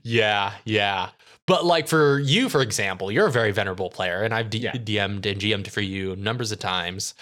yeah, 0.02 0.54
yeah. 0.64 1.10
But 1.46 1.64
like 1.64 1.88
for 1.88 2.18
you, 2.18 2.48
for 2.48 2.62
example, 2.62 3.10
you're 3.10 3.26
a 3.26 3.32
very 3.32 3.52
venerable 3.52 3.90
player, 3.90 4.22
and 4.22 4.32
I've 4.32 4.50
D- 4.50 4.58
Yeah. 4.58 4.72
DM'd 4.72 5.26
and 5.26 5.40
GM'd 5.40 5.70
for 5.70 5.80
you 5.80 6.16
numbers 6.16 6.52
of 6.52 6.58
times. 6.58 7.14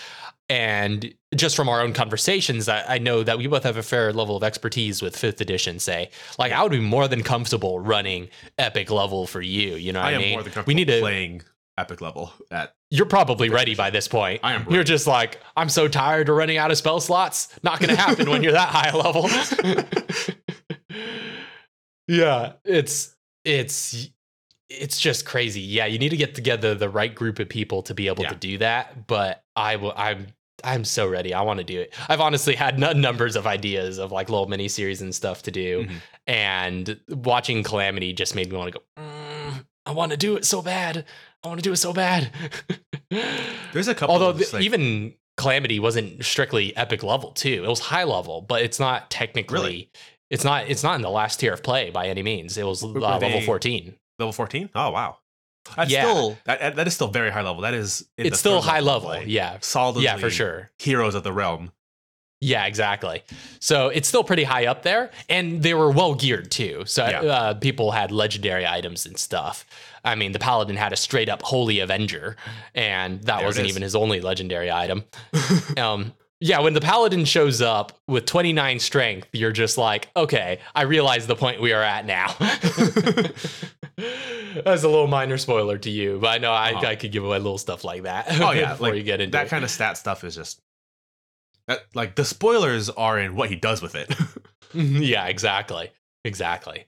And 0.51 1.15
just 1.37 1.55
from 1.55 1.69
our 1.69 1.81
own 1.81 1.93
conversations, 1.93 2.69
I, 2.69 2.83
I 2.97 2.99
know 2.99 3.23
that 3.23 3.39
we 3.39 3.47
both 3.47 3.63
have 3.63 3.77
a 3.77 3.85
fair 3.85 4.13
level 4.13 4.37
of 4.37 4.43
expertise 4.43 5.01
with 5.01 5.17
fifth 5.17 5.41
edition. 5.41 5.79
Say, 5.79 6.11
like 6.41 6.51
I 6.51 6.61
would 6.65 6.73
be 6.73 6.81
more 6.81 7.07
than 7.07 7.23
comfortable 7.23 7.79
running 7.79 8.29
epic 8.59 8.91
level 8.91 9.29
for 9.29 9.41
you. 9.41 9.77
You 9.77 9.93
know, 9.93 10.01
i 10.01 10.09
I, 10.09 10.13
am 10.13 10.21
mean, 10.21 10.33
more 10.33 10.43
than 10.43 10.53
comfortable 10.53 10.67
we 10.71 10.75
need 10.75 10.89
to. 10.89 10.99
playing 10.99 11.43
epic 11.79 12.01
level 12.01 12.33
at 12.51 12.75
You're 12.91 13.07
probably 13.07 13.49
ready 13.49 13.77
by 13.77 13.91
this 13.91 14.09
point. 14.09 14.41
I 14.43 14.55
am 14.55 14.67
You're 14.69 14.83
just 14.83 15.07
like, 15.07 15.39
I'm 15.57 15.69
so 15.69 15.87
tired 15.87 16.29
of 16.29 16.35
running 16.37 16.59
out 16.59 16.73
of 16.73 16.77
spell 16.79 16.99
slots. 16.99 17.57
Not 17.63 17.79
going 17.79 17.91
to 17.91 17.97
happen 17.97 18.29
when 18.29 18.43
you're 18.43 18.51
that 18.53 18.71
high 18.71 18.93
level. 18.93 19.29
yeah, 22.09 22.55
it's 22.65 23.15
it's 23.45 24.11
it's 24.69 25.01
just 25.01 25.27
crazy. 25.27 25.61
Yeah, 25.61 25.87
you 25.87 26.01
need 26.01 26.09
to 26.11 26.17
get 26.17 26.35
together 26.35 26.75
the 26.75 26.89
right 26.89 27.15
group 27.15 27.39
of 27.39 27.49
people 27.49 27.83
to 27.83 27.95
be 27.95 28.09
able 28.09 28.25
Yeah. 28.25 28.31
to 28.31 28.35
do 28.35 28.59
that. 28.59 29.07
But 29.07 29.45
I 29.55 29.77
will. 29.77 29.93
I'm 29.97 30.27
I'm 30.65 30.85
so 30.85 31.07
ready. 31.07 31.33
I 31.35 31.43
want 31.43 31.59
to 31.59 31.65
do 31.65 31.81
it. 31.81 31.95
I've 32.09 32.21
honestly 32.21 32.55
had 32.55 32.83
n- 32.83 33.01
numbers 33.01 33.37
of 33.37 33.47
ideas 33.47 33.99
of 33.99 34.13
like 34.13 34.29
little 34.29 34.47
mini 34.49 34.69
series 34.69 35.03
and 35.03 35.15
stuff 35.15 35.43
to 35.45 35.51
do, 35.51 35.85
Mhm. 35.87 36.01
and 36.27 37.01
watching 37.09 37.63
Calamity 37.63 38.13
just 38.13 38.35
made 38.35 38.51
me 38.51 38.57
want 38.57 38.73
to 38.73 38.79
go. 38.79 38.85
"Mm, 39.03 39.65
I 39.87 39.93
want 39.93 40.11
to 40.13 40.17
do 40.17 40.37
it 40.37 40.45
so 40.45 40.63
bad. 40.63 41.05
I 41.43 41.49
want 41.49 41.59
to 41.59 41.65
do 41.65 41.73
it 41.73 41.77
so 41.77 41.93
bad. 41.93 42.31
there's 43.73 43.89
a 43.89 43.95
couple 43.95 44.13
Although 44.15 44.39
like, 44.53 44.63
even 44.63 45.15
Calamity 45.37 45.81
wasn't 45.81 46.25
strictly 46.25 46.77
epic 46.77 47.03
level 47.03 47.33
too. 47.33 47.65
It 47.65 47.69
was 47.69 47.81
high 47.81 48.05
level, 48.05 48.43
but 48.43 48.63
it's 48.63 48.79
not 48.79 49.11
technically. 49.11 49.59
Really? 49.61 49.91
It's 50.29 50.45
not. 50.45 50.69
It's 50.69 50.83
not 50.83 50.97
in 50.97 51.03
the 51.03 51.11
last 51.11 51.41
tier 51.41 51.53
of 51.53 51.63
play 51.63 51.91
by 51.91 52.09
any 52.09 52.23
means. 52.23 52.57
It 52.59 52.67
was 52.67 52.83
uh, 52.85 52.89
level 52.89 53.41
fourteen. 53.43 53.97
level 54.19 54.33
14 54.33 54.69
oh 54.75 54.91
wow 54.91 55.17
that's 55.77 55.91
Yeah. 55.91 56.03
still 56.03 56.39
that, 56.45 56.77
that 56.77 56.87
is 56.87 56.95
still 56.95 57.09
very 57.09 57.31
high 57.31 57.43
level 57.43 57.63
that 57.63 57.75
is 57.75 58.07
It's 58.17 58.39
still 58.39 58.61
high 58.63 58.81
level. 58.81 59.09
play. 59.11 59.25
Yeah. 59.27 59.59
solidly 59.61 60.05
Yeah, 60.05 60.17
for 60.17 60.31
sure. 60.31 60.71
heroes 60.79 61.15
of 61.15 61.23
the 61.23 61.33
realm 61.33 61.73
Yeah, 62.43 62.65
exactly. 62.65 63.23
So 63.61 63.91
it's 63.91 64.09
still 64.09 64.25
pretty 64.25 64.45
high 64.45 64.65
up 64.65 64.83
there, 64.83 65.11
and 65.29 65.63
they 65.63 65.75
were 65.75 65.91
well 65.91 66.15
geared 66.15 66.51
too. 66.51 66.85
So 66.87 67.07
Yeah. 67.07 67.21
uh, 67.21 67.55
people 67.55 67.91
had 67.93 68.11
legendary 68.11 68.67
items 68.67 69.05
and 69.05 69.19
stuff. 69.19 69.67
I 70.03 70.15
mean, 70.15 70.33
the 70.33 70.39
paladin 70.39 70.77
had 70.77 70.95
a 70.95 70.97
straight 70.97 71.29
up 71.29 71.43
holy 71.43 71.81
avenger, 71.81 72.37
and 72.75 73.21
that 73.25 73.37
There 73.39 73.47
wasn't 73.47 73.69
even 73.69 73.83
his 73.83 73.95
only 73.95 74.23
legendary 74.23 74.73
item. 74.73 75.05
um, 75.77 76.15
yeah, 76.41 76.61
when 76.61 76.73
the 76.73 76.81
paladin 76.81 77.27
shows 77.27 77.61
up 77.61 77.93
with 78.09 78.25
29 78.25 78.79
strength, 78.81 79.29
you're 79.35 79.53
just 79.53 79.77
like, 79.77 80.09
okay, 80.17 80.61
I 80.75 80.85
realize 80.85 81.27
the 81.27 81.37
point 81.37 81.61
we 81.61 81.75
are 81.75 81.83
at 81.83 82.07
now. 82.07 82.35
That's 84.65 84.83
a 84.83 84.89
little 84.89 85.07
minor 85.07 85.39
spoiler 85.39 85.79
to 85.79 85.91
you, 85.91 86.19
but 86.21 86.29
I 86.29 86.39
know 86.39 86.53
I, 86.53 86.73
Oh. 86.75 86.87
I 86.87 86.97
could 86.97 87.13
give 87.13 87.25
away 87.25 87.39
little 87.39 87.59
stuff 87.59 87.85
like 87.85 88.03
that. 88.03 88.27
Oh 88.41 88.51
yeah, 88.53 88.73
before 88.73 88.89
like 88.89 88.97
you 88.97 89.03
get 89.03 89.21
into 89.21 89.33
that 89.33 89.47
it. 89.47 89.51
kind 89.51 89.65
of 89.65 89.71
stat 89.71 89.97
stuff 89.97 90.25
is 90.25 90.35
just 90.35 90.61
that 91.69 91.85
like 91.95 92.17
the 92.17 92.25
spoilers 92.25 92.91
are 92.91 93.19
in 93.19 93.37
what 93.37 93.49
he 93.51 93.57
does 93.57 93.83
with 93.83 93.95
it. 93.95 94.09
Mhm, 94.73 95.05
yeah, 95.05 95.27
exactly. 95.27 95.91
Exactly. 96.25 96.85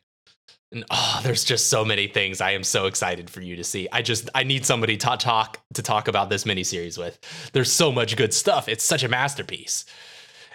And 0.71 0.85
oh, 0.93 1.21
there's 1.25 1.43
just 1.43 1.69
so 1.69 1.85
many 1.85 2.07
things 2.07 2.41
I 2.41 2.53
am 2.53 2.63
so 2.63 2.87
excited 2.87 3.29
for 3.29 3.41
you 3.41 3.57
to 3.57 3.65
see. 3.65 3.89
I 3.91 4.03
just 4.03 4.31
I 4.37 4.45
need 4.45 4.65
somebody 4.65 4.97
to 4.99 5.17
talk 5.17 5.59
to 5.75 5.83
talk 5.83 6.07
about 6.07 6.31
this 6.31 6.45
miniseries 6.45 6.97
with. 6.97 7.19
There's 7.53 7.73
so 7.73 7.91
much 7.91 8.17
good 8.17 8.33
stuff. 8.33 8.69
It's 8.69 8.85
such 8.85 9.03
a 9.03 9.09
masterpiece. 9.09 9.85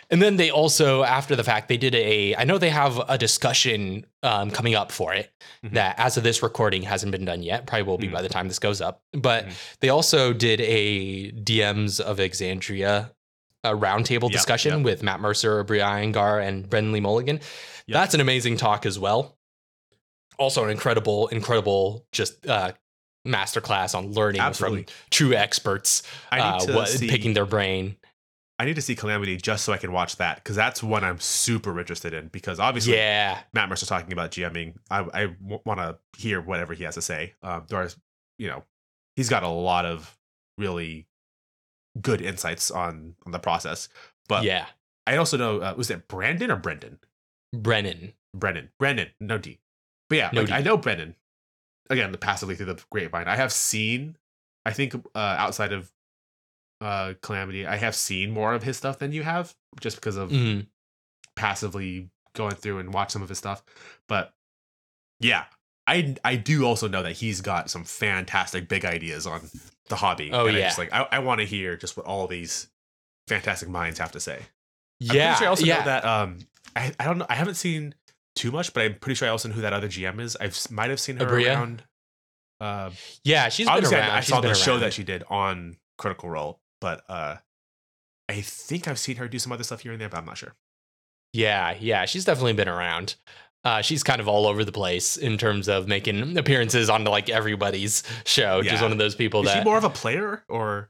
And 0.09 0.21
then 0.21 0.37
they 0.37 0.49
also, 0.49 1.03
after 1.03 1.35
the 1.35 1.43
fact, 1.43 1.67
they 1.67 1.75
did 1.77 1.93
a. 1.93 2.33
I 2.35 2.45
know 2.45 2.57
they 2.57 2.69
have 2.69 2.97
a 3.09 3.17
discussion 3.17 4.05
um, 4.23 4.51
coming 4.51 4.73
up 4.73 4.91
for 4.91 5.13
it 5.13 5.31
Mhm. 5.65 5.73
that, 5.73 5.95
as 5.99 6.15
of 6.17 6.23
this 6.23 6.41
recording, 6.41 6.83
hasn't 6.83 7.11
been 7.11 7.25
done 7.25 7.43
yet. 7.43 7.65
Probably 7.67 7.83
will 7.83 7.97
be 7.97 8.07
Mhm. 8.07 8.13
by 8.13 8.21
the 8.21 8.29
time 8.29 8.47
this 8.47 8.59
goes 8.59 8.79
up. 8.79 9.01
But 9.11 9.45
Mhm. 9.47 9.53
they 9.81 9.89
also 9.89 10.31
did 10.31 10.61
a 10.61 11.31
DMs 11.31 11.99
of 11.99 12.17
Exandria 12.19 13.11
a 13.63 13.71
roundtable 13.71 14.23
Yep, 14.29 14.31
discussion 14.31 14.73
yep. 14.77 14.83
with 14.85 15.03
Matt 15.03 15.19
Mercer, 15.19 15.61
Bri 15.63 15.79
Iyengar, 15.79 16.41
and 16.47 16.69
Brennan 16.69 16.93
Lee 16.93 16.99
Mulligan. 17.01 17.37
Yep. 17.87 17.93
That's 17.93 18.13
an 18.13 18.21
amazing 18.21 18.55
talk 18.55 18.85
as 18.85 18.97
well. 18.97 19.35
Also, 20.37 20.63
an 20.63 20.69
incredible, 20.69 21.27
incredible 21.29 22.05
just 22.13 22.45
uh, 22.47 22.71
masterclass 23.27 23.93
on 23.95 24.13
learning 24.13 24.39
Absolutely. 24.39 24.83
from 24.83 24.93
true 25.09 25.33
experts, 25.33 26.03
I 26.31 26.37
need 26.37 26.43
uh, 26.43 26.59
to 26.67 26.73
what, 26.75 26.87
see, 26.89 27.09
picking 27.09 27.33
their 27.33 27.45
brain. 27.47 27.97
I 28.59 28.65
need 28.65 28.75
to 28.75 28.81
see 28.81 28.95
Calamity 28.95 29.37
just 29.37 29.63
so 29.65 29.73
I 29.73 29.77
can 29.77 29.91
watch 29.91 30.15
that 30.17 30.37
because 30.37 30.55
that's 30.55 30.81
one 30.81 31.03
I'm 31.03 31.19
super 31.19 31.79
interested 31.79 32.13
in 32.13 32.29
because 32.29 32.59
obviously 32.59 32.95
Yeah, 32.95 33.39
Matt 33.53 33.69
Mercer 33.69 33.85
talking 33.85 34.11
about 34.13 34.31
GMing. 34.31 34.75
I, 34.89 35.05
I 35.13 35.25
w- 35.27 35.59
want 35.63 35.79
to 35.79 35.97
hear 36.17 36.41
whatever 36.41 36.73
he 36.73 36.83
has 36.83 36.95
to 36.95 37.01
say. 37.01 37.33
Um, 37.43 37.65
Doris, 37.67 37.95
you 38.39 38.47
know, 38.47 38.63
he's 39.15 39.29
got 39.29 39.43
a 39.43 39.47
lot 39.47 39.85
of 39.85 40.17
really 40.57 41.07
good 42.01 42.21
insights 42.21 42.71
on 42.71 43.15
on 43.25 43.31
the 43.31 43.39
process. 43.39 43.89
But 44.27 44.43
yeah. 44.43 44.65
I 45.05 45.17
also 45.17 45.37
know 45.37 45.59
uh, 45.59 45.73
was 45.77 45.89
it 45.91 46.07
Brandon 46.07 46.49
or 46.49 46.57
Brendan? 46.57 46.99
Brennan. 47.53 48.13
Brendan, 48.35 48.69
Brennan, 48.79 49.09
no 49.19 49.37
D. 49.37 49.59
But 50.09 50.17
yeah, 50.17 50.29
No 50.33 50.41
like. 50.41 50.51
I 50.51 50.61
know 50.61 50.77
Brennan. 50.77 51.15
Again, 51.89 52.11
the 52.11 52.17
passively 52.17 52.55
through 52.55 52.73
the 52.73 52.83
grapevine. 52.89 53.27
I 53.27 53.35
have 53.35 53.51
seen. 53.51 54.17
I 54.65 54.71
think 54.71 54.95
uh, 54.95 55.17
outside 55.17 55.71
of 55.71 55.91
uh, 56.81 57.13
Calamity, 57.21 57.65
I 57.65 57.77
have 57.77 57.95
seen 57.95 58.31
more 58.31 58.53
of 58.53 58.63
his 58.63 58.77
stuff 58.77 58.99
than 58.99 59.11
you 59.11 59.23
have, 59.23 59.53
just 59.79 59.97
because 59.97 60.17
of 60.17 60.29
mm-hmm. 60.29 60.61
passively 61.35 62.09
going 62.35 62.55
through 62.55 62.79
and 62.79 62.93
watch 62.93 63.11
some 63.11 63.21
of 63.21 63.29
his 63.29 63.37
stuff. 63.37 63.63
But 64.07 64.33
yeah, 65.19 65.45
I 65.87 66.15
I 66.23 66.35
do 66.35 66.65
also 66.65 66.87
know 66.87 67.03
that 67.03 67.13
he's 67.13 67.41
got 67.41 67.69
some 67.69 67.83
fantastic 67.83 68.67
big 68.67 68.85
ideas 68.85 69.25
on 69.25 69.49
the 69.89 69.95
hobby. 69.95 70.31
Oh, 70.31 70.45
and 70.45 70.55
I 70.55 70.59
yeah. 70.59 70.65
just, 70.67 70.77
like 70.77 70.93
I, 70.93 71.07
I 71.11 71.19
want 71.19 71.39
to 71.41 71.47
hear 71.47 71.75
just 71.75 71.97
what 71.97 72.05
all 72.05 72.27
these 72.27 72.67
fantastic 73.27 73.69
minds 73.69 73.99
have 73.99 74.11
to 74.11 74.19
say. 74.19 74.37
I'm 75.01 75.15
Yeah, 75.15 75.35
pretty 75.35 75.37
sure 75.37 75.47
I 75.47 75.49
also 75.49 75.65
yeah. 75.65 75.79
know 75.79 75.85
that 75.85 76.05
um 76.05 76.37
I, 76.75 76.93
I 76.99 77.05
don't 77.05 77.17
know 77.17 77.25
I 77.29 77.35
haven't 77.35 77.55
seen 77.55 77.95
too 78.35 78.51
much, 78.51 78.73
but 78.73 78.83
I'm 78.83 78.95
pretty 78.95 79.15
sure 79.15 79.27
I 79.27 79.31
also 79.31 79.49
know 79.49 79.55
who 79.55 79.61
that 79.61 79.73
other 79.73 79.87
GM 79.87 80.19
is. 80.21 80.37
I 80.39 80.51
might 80.71 80.89
have 80.89 80.99
seen 80.99 81.17
her 81.17 81.25
Aabria? 81.25 81.55
around. 81.55 81.83
Uh, 82.59 82.91
yeah, 83.23 83.49
she's 83.49 83.67
been 83.67 83.83
around. 83.83 83.93
I, 83.93 84.17
I 84.17 84.19
She's 84.21 84.29
saw 84.29 84.41
the 84.41 84.53
show 84.53 84.79
that 84.79 84.93
she 84.93 85.03
did 85.03 85.23
on 85.29 85.77
Critical 85.97 86.29
Role, 86.29 86.59
but 86.81 87.03
uh, 87.09 87.37
I 88.29 88.41
think 88.41 88.87
I've 88.87 88.99
seen 88.99 89.17
her 89.17 89.27
do 89.27 89.39
some 89.39 89.51
other 89.51 89.63
stuff 89.63 89.81
here 89.81 89.91
and 89.91 90.01
there, 90.01 90.09
but 90.09 90.17
I'm 90.17 90.25
not 90.25 90.37
sure. 90.37 90.53
Yeah, 91.33 91.75
yeah, 91.79 92.05
she's 92.05 92.25
definitely 92.25 92.53
been 92.53 92.69
around. 92.69 93.15
Uh, 93.63 93.81
she's 93.81 94.01
kind 94.03 94.21
of 94.21 94.27
all 94.27 94.47
over 94.47 94.63
the 94.63 94.71
place 94.71 95.17
in 95.17 95.37
terms 95.37 95.67
of 95.67 95.87
making 95.87 96.37
appearances 96.37 96.89
on 96.89 97.03
like 97.03 97.29
everybody's 97.29 98.03
show. 98.25 98.61
She's 98.61 98.71
Yeah. 98.73 98.81
one 98.81 98.91
of 98.91 98.97
those 98.97 99.15
people 99.15 99.41
Is 99.41 99.47
that 99.47 99.59
she 99.59 99.63
more 99.65 99.77
of 99.77 99.83
a 99.83 99.89
player 99.89 100.43
or? 100.47 100.89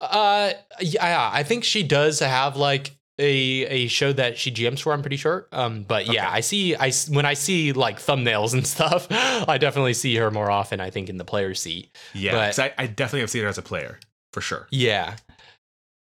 Uh, 0.00 0.52
yeah, 0.80 1.30
I 1.32 1.42
think 1.42 1.64
she 1.64 1.82
does 1.82 2.18
have 2.18 2.56
like 2.56 2.90
a 3.18 3.24
a 3.66 3.86
show 3.88 4.12
that 4.12 4.36
she 4.36 4.50
GMs 4.50 4.80
for. 4.82 4.92
I'm 4.92 5.00
pretty 5.00 5.16
sure. 5.16 5.46
Um, 5.52 5.84
but 5.84 6.06
yeah, 6.06 6.26
Okay. 6.26 6.36
I 6.36 6.40
see. 6.40 6.74
I 6.76 6.90
when 7.08 7.24
I 7.24 7.34
see 7.34 7.72
like 7.72 7.98
thumbnails 7.98 8.52
and 8.52 8.66
stuff, 8.76 9.06
I 9.10 9.56
definitely 9.58 9.94
see 9.94 10.14
her 10.16 10.30
more 10.30 10.50
often. 10.50 10.80
I 10.80 10.90
think 10.90 11.08
in 11.08 11.16
the 11.16 11.24
player 11.24 11.54
seat. 11.54 11.96
Yeah, 12.14 12.32
But- 12.54 12.58
I, 12.58 12.72
I 12.82 12.86
definitely 12.88 13.20
have 13.20 13.30
seen 13.30 13.42
her 13.44 13.48
as 13.48 13.58
a 13.58 13.62
player 13.62 13.98
for 14.32 14.40
sure. 14.40 14.66
Yeah, 14.70 15.16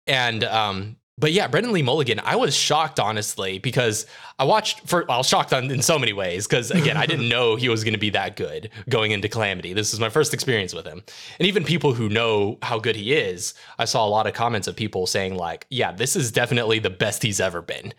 and 0.06 0.44
um, 0.44 0.96
but 1.16 1.32
yeah, 1.32 1.46
Brennan 1.46 1.72
Lee 1.72 1.82
Mulligan, 1.82 2.20
I 2.24 2.34
was 2.34 2.56
shocked 2.56 2.98
honestly 2.98 3.58
because 3.58 4.06
I 4.36 4.44
watched 4.44 4.80
for 4.88 5.08
I 5.10 5.16
was 5.16 5.28
shocked 5.28 5.52
on 5.52 5.70
in 5.70 5.80
so 5.80 5.96
many 5.96 6.12
ways 6.12 6.46
because 6.46 6.72
again 6.72 6.96
I 6.96 7.06
didn't 7.06 7.28
know 7.34 7.54
he 7.54 7.68
was 7.68 7.84
going 7.84 7.94
to 7.94 8.00
be 8.00 8.10
that 8.10 8.34
good 8.34 8.70
going 8.88 9.12
into 9.12 9.28
Calamity. 9.28 9.72
This 9.72 9.94
is 9.94 10.00
my 10.00 10.08
first 10.08 10.34
experience 10.34 10.74
with 10.74 10.86
him, 10.86 11.04
and 11.38 11.46
even 11.46 11.64
people 11.64 11.94
who 11.94 12.08
know 12.08 12.58
how 12.62 12.80
good 12.80 12.96
he 12.96 13.14
is, 13.14 13.54
I 13.78 13.84
saw 13.84 14.04
a 14.04 14.08
lot 14.08 14.26
of 14.26 14.34
comments 14.34 14.66
of 14.66 14.74
people 14.74 15.06
saying 15.06 15.36
like, 15.36 15.66
"Yeah, 15.70 15.92
this 15.92 16.16
is 16.16 16.32
definitely 16.32 16.80
the 16.80 16.90
best 16.90 17.22
he's 17.22 17.40
ever 17.40 17.62
been." 17.62 17.94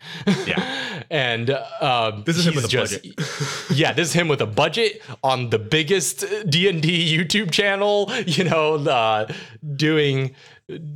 Yeah. 0.45 1.03
and 1.09 1.51
um, 1.79 2.23
This 2.25 2.37
is 2.37 2.47
him 2.47 2.55
with 2.55 2.65
a 2.65 2.77
budget. 2.77 3.05
yeah, 3.71 3.93
this 3.93 4.09
is 4.09 4.13
him 4.13 4.27
with 4.27 4.41
a 4.41 4.45
budget 4.45 5.01
on 5.23 5.51
the 5.51 5.59
biggest 5.59 6.25
D 6.49 6.67
and 6.67 6.81
D 6.81 7.17
YouTube 7.17 7.51
channel. 7.51 8.11
You 8.25 8.43
know, 8.43 8.75
uh, 8.75 9.31
doing 9.75 10.35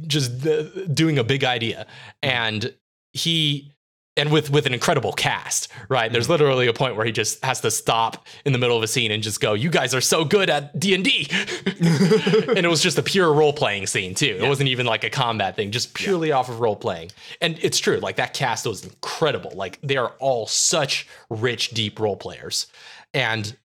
just 0.08 0.46
uh, 0.46 0.64
doing 0.94 1.20
a 1.20 1.24
big 1.24 1.44
idea, 1.44 1.86
and 2.22 2.74
he 3.14 3.72
and 4.18 4.32
with 4.32 4.50
with 4.50 4.66
an 4.66 4.74
incredible 4.74 5.14
cast. 5.14 5.72
Right, 5.88 6.12
there's 6.12 6.30
literally 6.30 6.68
a 6.68 6.74
point 6.74 6.96
where 6.96 7.06
he 7.06 7.12
just 7.12 7.44
has 7.44 7.62
to 7.62 7.72
stop 7.72 8.28
in 8.46 8.54
the 8.54 8.60
middle 8.60 8.76
of 8.76 8.84
a 8.84 8.88
scene 8.88 9.12
and 9.12 9.24
just 9.24 9.40
go, 9.40 9.54
"You 9.54 9.70
guys 9.70 9.94
are 9.96 10.02
so 10.02 10.26
good 10.26 10.50
at 10.50 10.78
D 10.80 10.94
and 10.94 11.04
D," 11.04 11.28
and 11.66 12.66
it 12.66 12.70
was 12.70 12.82
just 12.82 12.98
a 12.98 13.04
pure 13.04 13.32
role 13.32 13.54
playing 13.54 13.88
scene 13.88 14.14
too. 14.14 14.38
It 14.42 14.48
wasn't 14.48 14.70
even 14.70 14.86
like 14.86 15.04
a 15.04 15.10
combat 15.10 15.56
thing, 15.56 15.72
just 15.72 15.94
purely 15.94 16.32
off 16.32 16.50
of 16.50 16.60
role 16.60 16.76
playing. 16.76 17.12
And 17.42 17.58
it's 17.62 17.80
true, 17.80 17.98
like 17.98 18.18
that 18.18 18.34
cast 18.34 18.66
was 18.66 18.84
incredible. 18.84 19.52
Like 19.56 19.80
they 19.82 19.98
are 19.98 20.14
all 20.20 20.48
such 20.48 21.08
rich, 21.30 21.70
deep 21.70 22.00
role 22.00 22.18
players, 22.18 22.68
and 23.14 23.56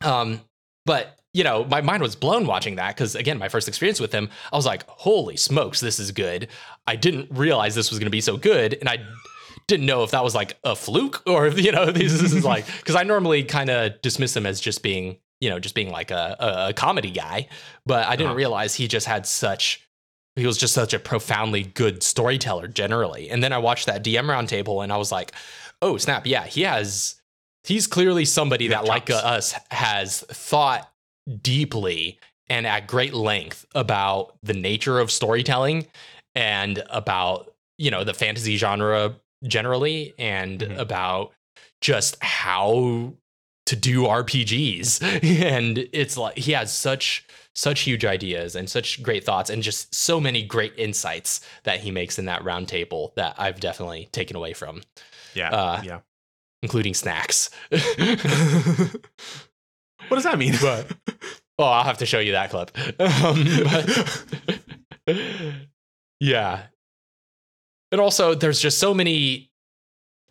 um, 0.00 0.40
but 0.86 1.17
you 1.38 1.44
know, 1.44 1.64
my 1.64 1.80
mind 1.90 2.02
was 2.02 2.14
blown 2.16 2.44
watching 2.46 2.76
that 2.76 2.90
because 2.96 3.14
again, 3.14 3.38
my 3.38 3.48
first 3.48 3.68
experience 3.68 4.00
with 4.00 4.12
him, 4.12 4.28
I 4.52 4.56
was 4.56 4.66
like, 4.72 4.82
"Holy 4.88 5.36
smokes, 5.36 5.78
this 5.80 5.98
is 6.04 6.10
good!" 6.10 6.48
I 6.92 6.96
didn't 6.96 7.26
realize 7.30 7.72
this 7.74 7.90
was 7.90 7.98
going 8.00 8.06
to 8.12 8.18
be 8.20 8.20
so 8.30 8.36
good, 8.36 8.70
and 8.80 8.88
I 8.88 8.96
didn't 9.68 9.86
know 9.86 10.02
if 10.02 10.10
that 10.12 10.24
was 10.24 10.34
like 10.34 10.56
a 10.64 10.74
fluke 10.74 11.22
or 11.32 11.46
if 11.46 11.56
you 11.64 11.72
know 11.72 11.86
this 11.92 12.12
is 12.12 12.44
like 12.44 12.64
because 12.80 12.96
I 12.96 13.04
normally 13.04 13.44
kind 13.44 13.70
of 13.70 14.00
dismiss 14.02 14.36
him 14.36 14.46
as 14.46 14.60
just 14.60 14.82
being 14.82 15.18
you 15.40 15.48
know 15.50 15.58
just 15.60 15.74
being 15.76 15.90
like 15.98 16.10
a, 16.10 16.36
a, 16.40 16.68
a 16.70 16.72
comedy 16.72 17.10
guy, 17.12 17.48
but 17.86 18.02
I 18.06 18.16
didn't 18.16 18.30
Uh-huh. 18.30 18.36
realize 18.44 18.74
he 18.74 18.88
just 18.88 19.06
had 19.06 19.24
such 19.26 19.64
he 20.36 20.46
was 20.46 20.58
just 20.58 20.74
such 20.74 20.94
a 20.94 20.98
profoundly 21.00 21.62
good 21.64 22.02
storyteller 22.02 22.68
generally. 22.68 23.28
And 23.30 23.42
then 23.42 23.52
I 23.52 23.58
watched 23.58 23.86
that 23.86 24.04
DM 24.04 24.26
roundtable 24.34 24.82
and 24.84 24.92
I 24.92 24.96
was 24.96 25.10
like, 25.12 25.32
oh 25.82 25.96
snap, 25.98 26.26
yeah, 26.26 26.44
he 26.46 26.62
has 26.62 27.20
he's 27.64 27.86
clearly 27.86 28.24
somebody 28.24 28.68
that 28.68 28.84
like 28.84 29.06
chops. 29.06 29.24
us 29.24 29.54
has 29.70 30.20
thought 30.20 30.82
deeply 31.42 32.18
and 32.48 32.66
at 32.66 32.86
great 32.86 33.12
length 33.14 33.66
about 33.74 34.36
the 34.42 34.54
nature 34.54 34.98
of 34.98 35.10
storytelling 35.10 35.86
and 36.34 36.82
about 36.90 37.52
you 37.76 37.90
know 37.90 38.04
the 38.04 38.14
fantasy 38.14 38.56
genre 38.56 39.14
generally 39.44 40.14
and 40.18 40.60
Mhm. 40.60 40.78
about 40.78 41.32
just 41.80 42.16
how 42.22 43.12
to 43.66 43.76
do 43.76 44.02
RPGs 44.06 45.02
and 45.42 45.86
it's 45.92 46.16
like 46.16 46.36
he 46.38 46.52
has 46.52 46.72
such 46.72 47.24
such 47.54 47.80
huge 47.80 48.04
ideas 48.04 48.54
and 48.56 48.70
such 48.70 49.02
great 49.02 49.24
thoughts 49.24 49.50
and 49.50 49.62
just 49.62 49.92
so 49.94 50.20
many 50.20 50.42
great 50.42 50.72
insights 50.76 51.40
that 51.64 51.80
he 51.80 51.90
makes 51.90 52.18
in 52.18 52.24
that 52.26 52.42
round 52.44 52.68
table 52.68 53.12
that 53.16 53.34
I've 53.36 53.60
definitely 53.60 54.08
taken 54.12 54.36
away 54.36 54.52
from 54.54 54.82
Yeah. 55.34 55.50
Uh, 55.50 55.82
yeah. 55.84 56.00
including 56.62 56.94
snacks 56.94 57.50
what 60.08 60.16
does 60.16 60.24
that 60.24 60.38
mean? 60.38 60.54
but 60.60 60.90
oh 61.58 61.64
I'll 61.64 61.84
have 61.84 61.98
to 61.98 62.06
show 62.06 62.18
you 62.18 62.32
that 62.32 62.50
clip 62.50 62.70
um, 63.00 63.44
but- 65.06 65.16
yeah 66.20 66.62
and 67.92 68.00
also 68.00 68.34
there's 68.34 68.60
just 68.60 68.78
so 68.78 68.92
many 68.92 69.50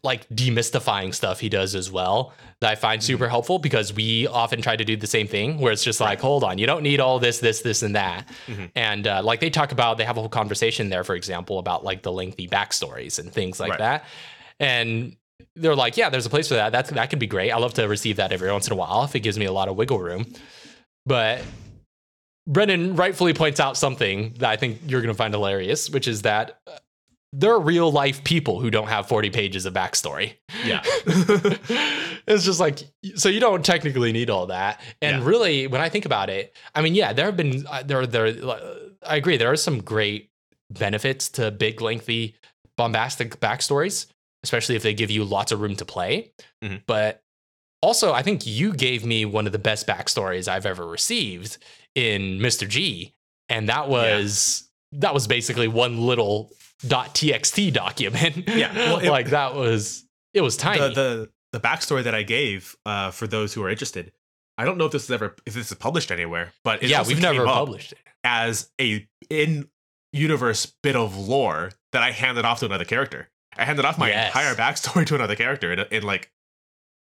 like 0.04 0.28
demystifying 0.30 1.14
stuff 1.14 1.40
he 1.40 1.50
does 1.50 1.74
as 1.76 1.92
well 1.92 2.34
that 2.62 2.72
I 2.72 2.76
find 2.76 3.04
super 3.04 3.28
helpful 3.28 3.60
because 3.60 3.94
we 3.94 4.28
often 4.28 4.62
try 4.62 4.76
to 4.76 4.86
do 4.86 4.96
the 4.96 5.08
same 5.08 5.28
thing 5.28 5.60
where 5.60 5.72
it's 5.72 5.84
just 5.84 6.00
like, 6.00 6.20
hold 6.20 6.44
on, 6.44 6.58
you 6.60 6.66
don't 6.66 6.82
need 6.84 7.00
all 7.00 7.20
this, 7.20 7.40
this, 7.40 7.62
this, 7.62 7.84
and 7.84 7.96
that. 7.96 8.28
Mhm. 8.48 8.72
And 8.76 9.06
uh, 9.08 9.22
like 9.24 9.40
they 9.42 9.50
talk 9.52 9.72
about, 9.72 9.98
they 9.98 10.06
have 10.06 10.18
a 10.18 10.20
whole 10.22 10.30
conversation 10.30 10.90
there, 10.90 11.04
for 11.04 11.16
example, 11.16 11.60
about 11.60 11.84
like 11.84 12.02
the 12.04 12.12
lengthy 12.12 12.48
backstories 12.48 13.20
and 13.20 13.32
things 13.32 13.60
like 13.60 13.72
Right. 13.72 13.80
that. 13.80 14.06
And 14.60 15.18
they're 15.56 15.76
like, 15.76 15.98
yeah, 15.98 16.10
there's 16.10 16.26
a 16.26 16.30
place 16.30 16.48
for 16.48 16.56
that. 16.56 16.72
That's, 16.72 16.90
that 16.92 17.10
could 17.10 17.20
be 17.20 17.28
great. 17.28 17.52
I 17.52 17.58
love 17.58 17.74
to 17.76 17.88
receive 17.88 18.18
that 18.18 18.32
every 18.32 18.52
once 18.52 18.68
in 18.68 18.74
a 18.74 18.76
while 18.76 19.04
if 19.04 19.16
it 19.16 19.22
gives 19.22 19.38
me 19.38 19.46
a 19.46 19.52
lot 19.52 19.68
of 19.68 19.76
wiggle 19.76 20.00
room. 20.00 20.26
But 21.06 21.42
Brennan 22.48 22.96
rightfully 22.96 23.34
points 23.34 23.60
out 23.60 23.78
something 23.78 24.34
that 24.40 24.50
I 24.50 24.56
think 24.56 24.80
you're 24.88 25.02
going 25.02 25.14
to 25.14 25.18
find 25.18 25.34
hilarious, 25.34 25.90
which 25.90 26.08
is 26.08 26.24
that 26.24 26.60
uh, 26.68 26.78
there 27.34 27.52
are 27.52 27.60
real 27.60 27.92
life 27.92 28.24
people 28.24 28.60
who 28.60 28.72
don't 28.72 28.88
have 28.88 29.08
40 29.08 29.30
pages 29.32 29.66
of 29.66 29.74
backstory. 29.74 30.36
Yeah. 30.66 30.82
it's 32.28 32.44
just 32.46 32.60
like, 32.60 32.80
so 33.16 33.30
you 33.30 33.40
don't 33.40 33.64
technically 33.66 34.12
need 34.12 34.30
all 34.30 34.48
that. 34.48 34.82
And 35.02 35.22
Yeah. 35.22 35.28
really, 35.30 35.68
when 35.68 35.82
I 35.82 35.90
think 35.90 36.06
about 36.06 36.30
it, 36.30 36.56
I 36.74 36.82
mean, 36.82 36.96
yeah, 36.96 37.14
there 37.14 37.26
have 37.26 37.38
been, 37.38 37.66
uh, 37.68 37.84
there, 37.84 38.08
there, 38.08 38.28
uh, 38.28 38.60
I 39.06 39.18
agree, 39.18 39.38
there 39.38 39.52
are 39.52 39.58
some 39.58 39.82
great 39.82 40.30
benefits 40.72 41.30
to 41.30 41.52
big, 41.52 41.82
lengthy, 41.82 42.36
bombastic 42.78 43.40
backstories, 43.40 44.08
especially 44.48 44.76
if 44.78 44.82
they 44.84 44.94
give 44.94 45.12
you 45.12 45.26
lots 45.26 45.52
of 45.52 45.60
room 45.60 45.76
to 45.76 45.84
play. 45.84 46.32
Mhm. 46.64 46.82
But 46.88 47.22
also, 47.82 48.14
I 48.14 48.22
think 48.24 48.48
you 48.48 48.74
gave 48.74 49.04
me 49.06 49.26
one 49.26 49.46
of 49.46 49.52
the 49.52 49.60
best 49.60 49.86
backstories 49.86 50.48
I've 50.48 50.66
ever 50.66 50.88
received 50.88 51.58
in 51.96 52.40
Mr. 52.40 52.66
G. 52.68 53.14
And 53.50 53.68
that 53.68 53.90
was, 53.90 54.70
that 54.94 55.14
was 55.14 55.28
basically 55.28 55.68
one 55.68 56.02
little 56.08 56.50
.txt 56.82 57.74
document. 57.74 58.48
Yeah, 58.48 58.74
well, 58.94 59.00
it- 59.00 59.10
like 59.10 59.30
that 59.32 59.54
was, 59.54 60.06
it 60.34 60.42
was 60.42 60.56
tiny. 60.58 60.80
the, 60.80 60.90
the 60.90 61.30
the 61.54 61.60
backstory 61.60 62.04
that 62.04 62.14
I 62.16 62.24
gave 62.24 62.76
uh, 62.86 63.12
for 63.12 63.26
those 63.28 63.54
who 63.54 63.64
are 63.64 63.70
interested. 63.70 64.12
I 64.58 64.66
don't 64.66 64.78
know 64.78 64.86
if 64.86 64.92
this 64.92 65.04
is 65.06 65.12
ever 65.12 65.36
if 65.46 65.54
this 65.54 65.72
is 65.72 65.78
published 65.78 66.12
anywhere, 66.12 66.52
but 66.64 66.84
yeah, 66.84 67.04
we've 67.08 67.22
never 67.22 67.46
published 67.46 67.94
it. 67.94 68.00
as 68.24 68.70
a 68.82 69.08
in 69.30 69.70
universe 70.14 70.66
bit 70.84 70.96
of 70.96 71.16
lore 71.18 71.72
that 71.94 72.04
I 72.04 72.12
handed 72.12 72.44
off 72.46 72.60
to 72.60 72.66
another 72.66 72.86
character. 72.86 73.30
I 73.58 73.66
handed 73.66 73.86
off 73.86 73.98
my 73.98 74.10
Yes. 74.10 74.28
entire 74.28 74.56
backstory 74.56 75.06
to 75.08 75.16
another 75.16 75.36
character 75.36 75.72
in, 75.72 75.80
in 75.92 76.04
like 76.04 76.32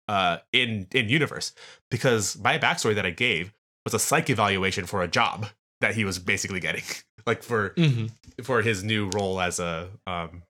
uh 0.09 0.39
in 0.53 0.87
in 0.93 1.09
universe 1.09 1.53
because 1.91 2.39
my 2.39 2.59
backstory 2.59 2.95
that 2.95 3.05
I 3.05 3.11
gave 3.11 3.53
was 3.85 3.95
a 3.95 3.99
psych 3.99 4.31
evaluation 4.31 4.87
for 4.87 5.03
a 5.03 5.09
job 5.09 5.47
that 5.81 5.95
he 5.95 6.05
was 6.05 6.19
basically 6.19 6.61
getting 6.61 6.85
like 7.27 7.43
for 7.43 7.71
Mhm. 7.71 8.11
for 8.43 8.63
his 8.63 8.83
new 8.83 9.11
role 9.11 9.41
as 9.41 9.59
a 9.61 9.91
um, 10.07 10.43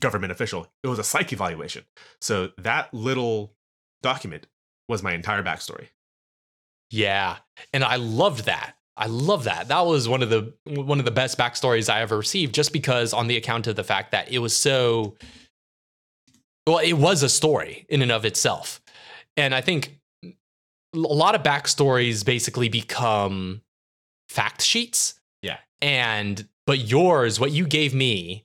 government 0.00 0.32
official. 0.32 0.66
It 0.82 0.88
was 0.88 0.98
a 0.98 1.04
psych 1.04 1.32
evaluation. 1.32 1.84
So 2.20 2.50
that 2.58 2.92
little 2.92 3.54
document 4.02 4.46
was 4.88 5.02
my 5.02 5.12
entire 5.12 5.42
backstory. 5.42 5.88
Yeah, 6.90 7.38
and 7.72 7.82
I 7.84 7.96
loved 7.96 8.44
that. 8.46 8.74
I 8.96 9.06
love 9.06 9.44
that. 9.44 9.68
That 9.68 9.86
was 9.86 10.08
one 10.08 10.22
of 10.22 10.30
the 10.30 10.52
one 10.66 10.98
of 10.98 11.04
the 11.04 11.10
best 11.10 11.36
backstories 11.36 11.92
I 11.92 12.00
ever 12.00 12.16
received, 12.16 12.54
just 12.54 12.72
because 12.72 13.12
on 13.12 13.26
the 13.26 13.36
account 13.36 13.66
of 13.66 13.74
the 13.76 13.84
fact 13.84 14.12
that 14.12 14.30
it 14.30 14.38
was 14.38 14.56
so. 14.56 15.16
Well, 16.66 16.78
it 16.78 16.94
was 16.94 17.22
a 17.22 17.28
story 17.28 17.84
in 17.88 18.00
and 18.02 18.10
of 18.12 18.24
itself, 18.24 18.80
and 19.36 19.54
I 19.54 19.60
think 19.60 19.98
a 20.24 20.28
lot 20.94 21.34
of 21.34 21.42
backstories 21.42 22.24
basically 22.24 22.68
become 22.68 23.60
fact 24.28 24.62
sheets. 24.62 25.20
Yeah. 25.42 25.58
and 25.82 26.46
but 26.66 26.78
yours, 26.78 27.38
what 27.38 27.50
you 27.52 27.66
gave 27.66 27.94
me. 27.94 28.44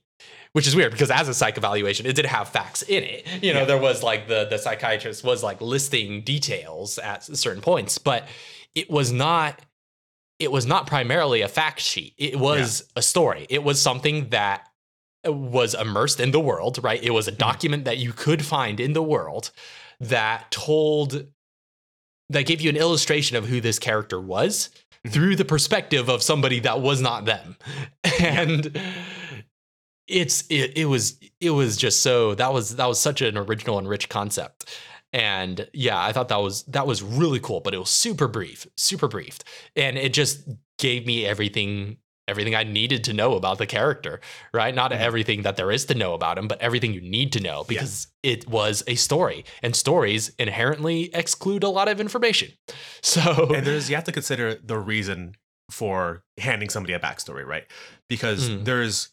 Which 0.52 0.66
is 0.66 0.74
weird 0.74 0.90
because 0.90 1.12
as 1.12 1.28
a 1.28 1.32
psych 1.34 1.56
evaluation, 1.58 2.06
it 2.06 2.16
did 2.16 2.26
have 2.26 2.48
facts 2.48 2.82
in 2.82 3.04
it. 3.04 3.24
You 3.40 3.54
know, 3.54 3.60
Yeah. 3.60 3.64
there 3.66 3.78
was 3.78 4.02
like 4.02 4.26
the 4.26 4.46
the 4.50 4.58
psychiatrist 4.58 5.22
was 5.22 5.44
like 5.44 5.60
listing 5.60 6.22
details 6.22 6.98
at 6.98 7.22
certain 7.22 7.62
points, 7.62 7.98
but 7.98 8.26
it 8.74 8.90
was 8.90 9.12
not 9.12 9.60
it 10.40 10.50
was 10.50 10.66
not 10.66 10.86
primarily 10.86 11.42
a 11.42 11.48
fact 11.48 11.78
sheet. 11.80 12.14
It 12.18 12.36
was 12.40 12.90
a 12.96 13.02
story. 13.02 13.46
It 13.50 13.62
was 13.62 13.80
something 13.80 14.30
that 14.30 14.66
was 15.24 15.74
immersed 15.74 16.18
in 16.18 16.30
the 16.32 16.40
world, 16.40 16.82
right? 16.82 17.02
It 17.02 17.10
was 17.10 17.28
a 17.28 17.32
document 17.32 17.84
that 17.84 17.98
you 17.98 18.12
could 18.12 18.44
find 18.44 18.80
in 18.80 18.94
the 18.94 19.02
world 19.02 19.50
that 20.00 20.50
told 20.50 21.26
that 22.30 22.46
gave 22.46 22.60
you 22.60 22.70
an 22.70 22.76
illustration 22.76 23.36
of 23.36 23.46
who 23.48 23.60
this 23.60 23.78
character 23.78 24.20
was 24.20 24.70
Mhm. 25.06 25.12
through 25.12 25.36
the 25.36 25.44
perspective 25.44 26.08
of 26.08 26.22
somebody 26.22 26.60
that 26.60 26.80
was 26.80 27.00
not 27.00 27.24
them. 27.26 27.56
And 28.20 28.78
it's 30.08 30.44
it, 30.50 30.76
it 30.76 30.84
was 30.86 31.18
it 31.40 31.50
was 31.50 31.76
just 31.76 32.02
so 32.02 32.34
that 32.34 32.52
was 32.52 32.76
that 32.76 32.86
was 32.86 33.00
such 33.00 33.20
an 33.22 33.36
original 33.38 33.78
and 33.78 33.88
rich 33.88 34.08
concept. 34.08 34.66
And 35.12 35.68
yeah, 35.72 36.00
I 36.00 36.12
thought 36.12 36.28
that 36.28 36.40
was 36.40 36.62
that 36.64 36.86
was 36.86 37.02
really 37.02 37.40
cool, 37.40 37.60
but 37.60 37.74
it 37.74 37.78
was 37.78 37.90
super 37.90 38.28
brief, 38.28 38.66
super 38.76 39.08
brief. 39.08 39.38
And 39.76 39.98
it 39.98 40.12
just 40.12 40.48
gave 40.78 41.06
me 41.06 41.26
everything 41.26 41.96
everything 42.28 42.54
I 42.54 42.62
needed 42.62 43.02
to 43.04 43.12
know 43.12 43.34
about 43.34 43.58
the 43.58 43.66
character, 43.66 44.20
right? 44.54 44.72
Not 44.72 44.92
Mhm. 44.92 45.00
everything 45.00 45.42
that 45.42 45.56
there 45.56 45.72
is 45.72 45.84
to 45.86 45.94
know 45.96 46.14
about 46.14 46.38
him, 46.38 46.46
but 46.46 46.60
everything 46.60 46.92
you 46.94 47.00
need 47.00 47.32
to 47.32 47.40
know 47.40 47.64
because 47.66 48.06
it 48.22 48.46
was 48.46 48.84
a 48.86 48.94
story. 48.94 49.44
And 49.64 49.74
stories 49.74 50.30
inherently 50.38 51.12
exclude 51.12 51.64
a 51.64 51.68
lot 51.68 51.88
of 51.88 52.00
information. 52.00 52.52
So 53.02 53.52
and 53.52 53.66
there's 53.66 53.90
you 53.90 53.96
have 53.96 54.04
to 54.04 54.12
consider 54.12 54.54
the 54.54 54.78
reason 54.78 55.34
for 55.72 56.22
handing 56.38 56.68
somebody 56.68 56.92
a 56.92 57.00
backstory, 57.00 57.44
right? 57.44 57.64
Because 58.08 58.48
Mm. 58.48 58.64
there's 58.64 59.08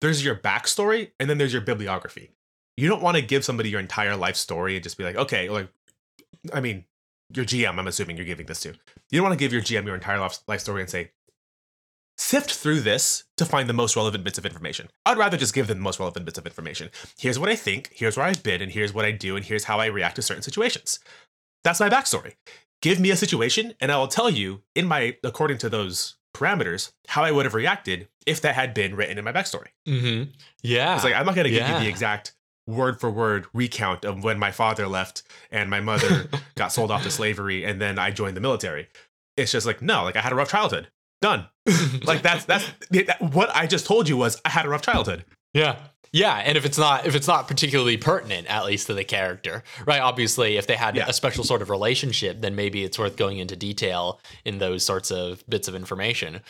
there's 0.00 0.24
your 0.24 0.36
backstory 0.36 1.10
and 1.20 1.28
then 1.28 1.36
there's 1.38 1.52
your 1.52 1.62
bibliography. 1.62 2.30
You 2.76 2.88
don't 2.88 3.02
want 3.02 3.16
to 3.16 3.22
give 3.22 3.44
somebody 3.44 3.68
your 3.70 3.80
entire 3.80 4.16
life 4.16 4.36
story 4.36 4.74
and 4.76 4.82
just 4.82 4.98
be 4.98 5.04
like, 5.04 5.16
okay, 5.16 5.48
like, 5.48 5.68
I 6.52 6.60
mean, 6.60 6.84
your 7.32 7.44
GM, 7.44 7.78
I'm 7.78 7.86
assuming 7.86 8.16
you're 8.16 8.26
giving 8.26 8.46
this 8.46 8.60
to. 8.60 8.70
You 9.10 9.18
don't 9.20 9.22
want 9.24 9.32
to 9.38 9.42
give 9.42 9.52
your 9.52 9.62
GM 9.62 9.86
your 9.86 9.94
entire 9.94 10.18
life, 10.18 10.60
story 10.60 10.80
and 10.80 10.90
say, 10.90 11.10
sift 12.16 12.52
through 12.52 12.80
this 12.80 13.24
to 13.36 13.44
find 13.44 13.68
the 13.68 13.72
most 13.72 13.96
relevant 13.96 14.24
bits 14.24 14.38
of 14.38 14.46
information. 14.46 14.88
I'd 15.06 15.18
rather 15.18 15.36
just 15.36 15.54
give 15.54 15.66
them 15.66 15.78
the 15.78 15.82
most 15.84 15.98
relevant 15.98 16.26
bits 16.26 16.38
of 16.38 16.46
information. 16.46 16.90
Here's 17.18 17.38
what 17.38 17.48
I 17.48 17.56
think, 17.56 17.90
here's 17.92 18.16
where 18.16 18.26
I've 18.26 18.42
been, 18.42 18.62
and 18.62 18.70
here's 18.70 18.92
what 18.94 19.04
I 19.04 19.10
do, 19.10 19.36
and 19.36 19.44
here's 19.44 19.64
how 19.64 19.80
I 19.80 19.86
react 19.86 20.16
to 20.16 20.22
certain 20.22 20.42
situations. 20.42 21.00
That's 21.64 21.80
my 21.80 21.88
backstory. 21.88 22.34
Give 22.82 23.00
me 23.00 23.10
a 23.10 23.16
situation, 23.16 23.74
and 23.80 23.90
I 23.90 23.96
will 23.96 24.08
tell 24.08 24.28
you, 24.30 24.62
in 24.74 24.86
my 24.86 25.16
according 25.24 25.58
to 25.58 25.68
those 25.70 26.16
parameters, 26.34 26.92
how 27.08 27.24
I 27.24 27.30
would 27.30 27.46
have 27.46 27.54
reacted 27.54 28.08
if 28.26 28.40
that 28.42 28.54
had 28.54 28.74
been 28.74 28.94
written 28.94 29.16
in 29.18 29.24
my 29.24 29.32
backstory. 29.32 29.68
Mm-hmm. 29.88 30.30
Yeah. 30.62 30.94
It's 30.96 31.04
like 31.04 31.14
I'm 31.14 31.24
not 31.24 31.34
gonna 31.34 31.48
give 31.48 31.58
Yeah. 31.62 31.78
you 31.78 31.84
the 31.84 31.88
exact 31.88 32.32
word 32.66 32.98
for 33.00 33.10
word 33.10 33.46
recount 33.52 34.04
of 34.04 34.24
when 34.24 34.38
my 34.38 34.50
father 34.50 34.86
left 34.86 35.22
and 35.50 35.68
my 35.68 35.80
mother 35.80 36.28
got 36.54 36.72
sold 36.72 36.90
off 36.90 37.02
to 37.02 37.10
slavery 37.10 37.64
and 37.64 37.80
then 37.80 37.98
I 37.98 38.10
joined 38.10 38.36
the 38.36 38.40
military. 38.40 38.88
It's 39.36 39.52
just 39.52 39.66
like 39.66 39.82
no, 39.82 40.04
like 40.04 40.16
I 40.16 40.20
had 40.20 40.32
a 40.32 40.36
rough 40.36 40.50
childhood. 40.50 40.88
Done. 41.20 41.46
Like 42.04 42.22
that's 42.22 42.44
that's 42.44 42.64
that, 42.90 43.20
what 43.20 43.54
I 43.54 43.66
just 43.66 43.86
told 43.86 44.08
you 44.08 44.16
was 44.16 44.40
I 44.44 44.50
had 44.50 44.66
a 44.66 44.68
rough 44.68 44.82
childhood. 44.82 45.24
Yeah. 45.54 45.76
Yeah, 46.12 46.36
and 46.36 46.56
if 46.56 46.64
it's 46.64 46.78
not 46.78 47.06
if 47.06 47.14
it's 47.16 47.26
not 47.26 47.48
particularly 47.48 47.96
pertinent, 47.96 48.46
at 48.46 48.64
least 48.66 48.86
to 48.86 48.94
the 48.94 49.02
character, 49.02 49.64
right? 49.84 50.00
Obviously, 50.00 50.56
if 50.58 50.66
they 50.68 50.76
had 50.76 50.94
Yeah. 50.94 51.06
a 51.08 51.12
special 51.12 51.42
sort 51.42 51.60
of 51.62 51.70
relationship, 51.70 52.40
then 52.40 52.54
maybe 52.54 52.84
it's 52.84 52.98
worth 52.98 53.16
going 53.16 53.38
into 53.38 53.56
detail 53.56 54.20
in 54.44 54.58
those 54.58 54.84
sorts 54.84 55.10
of 55.10 55.42
bits 55.48 55.66
of 55.66 55.74
information. 55.74 56.40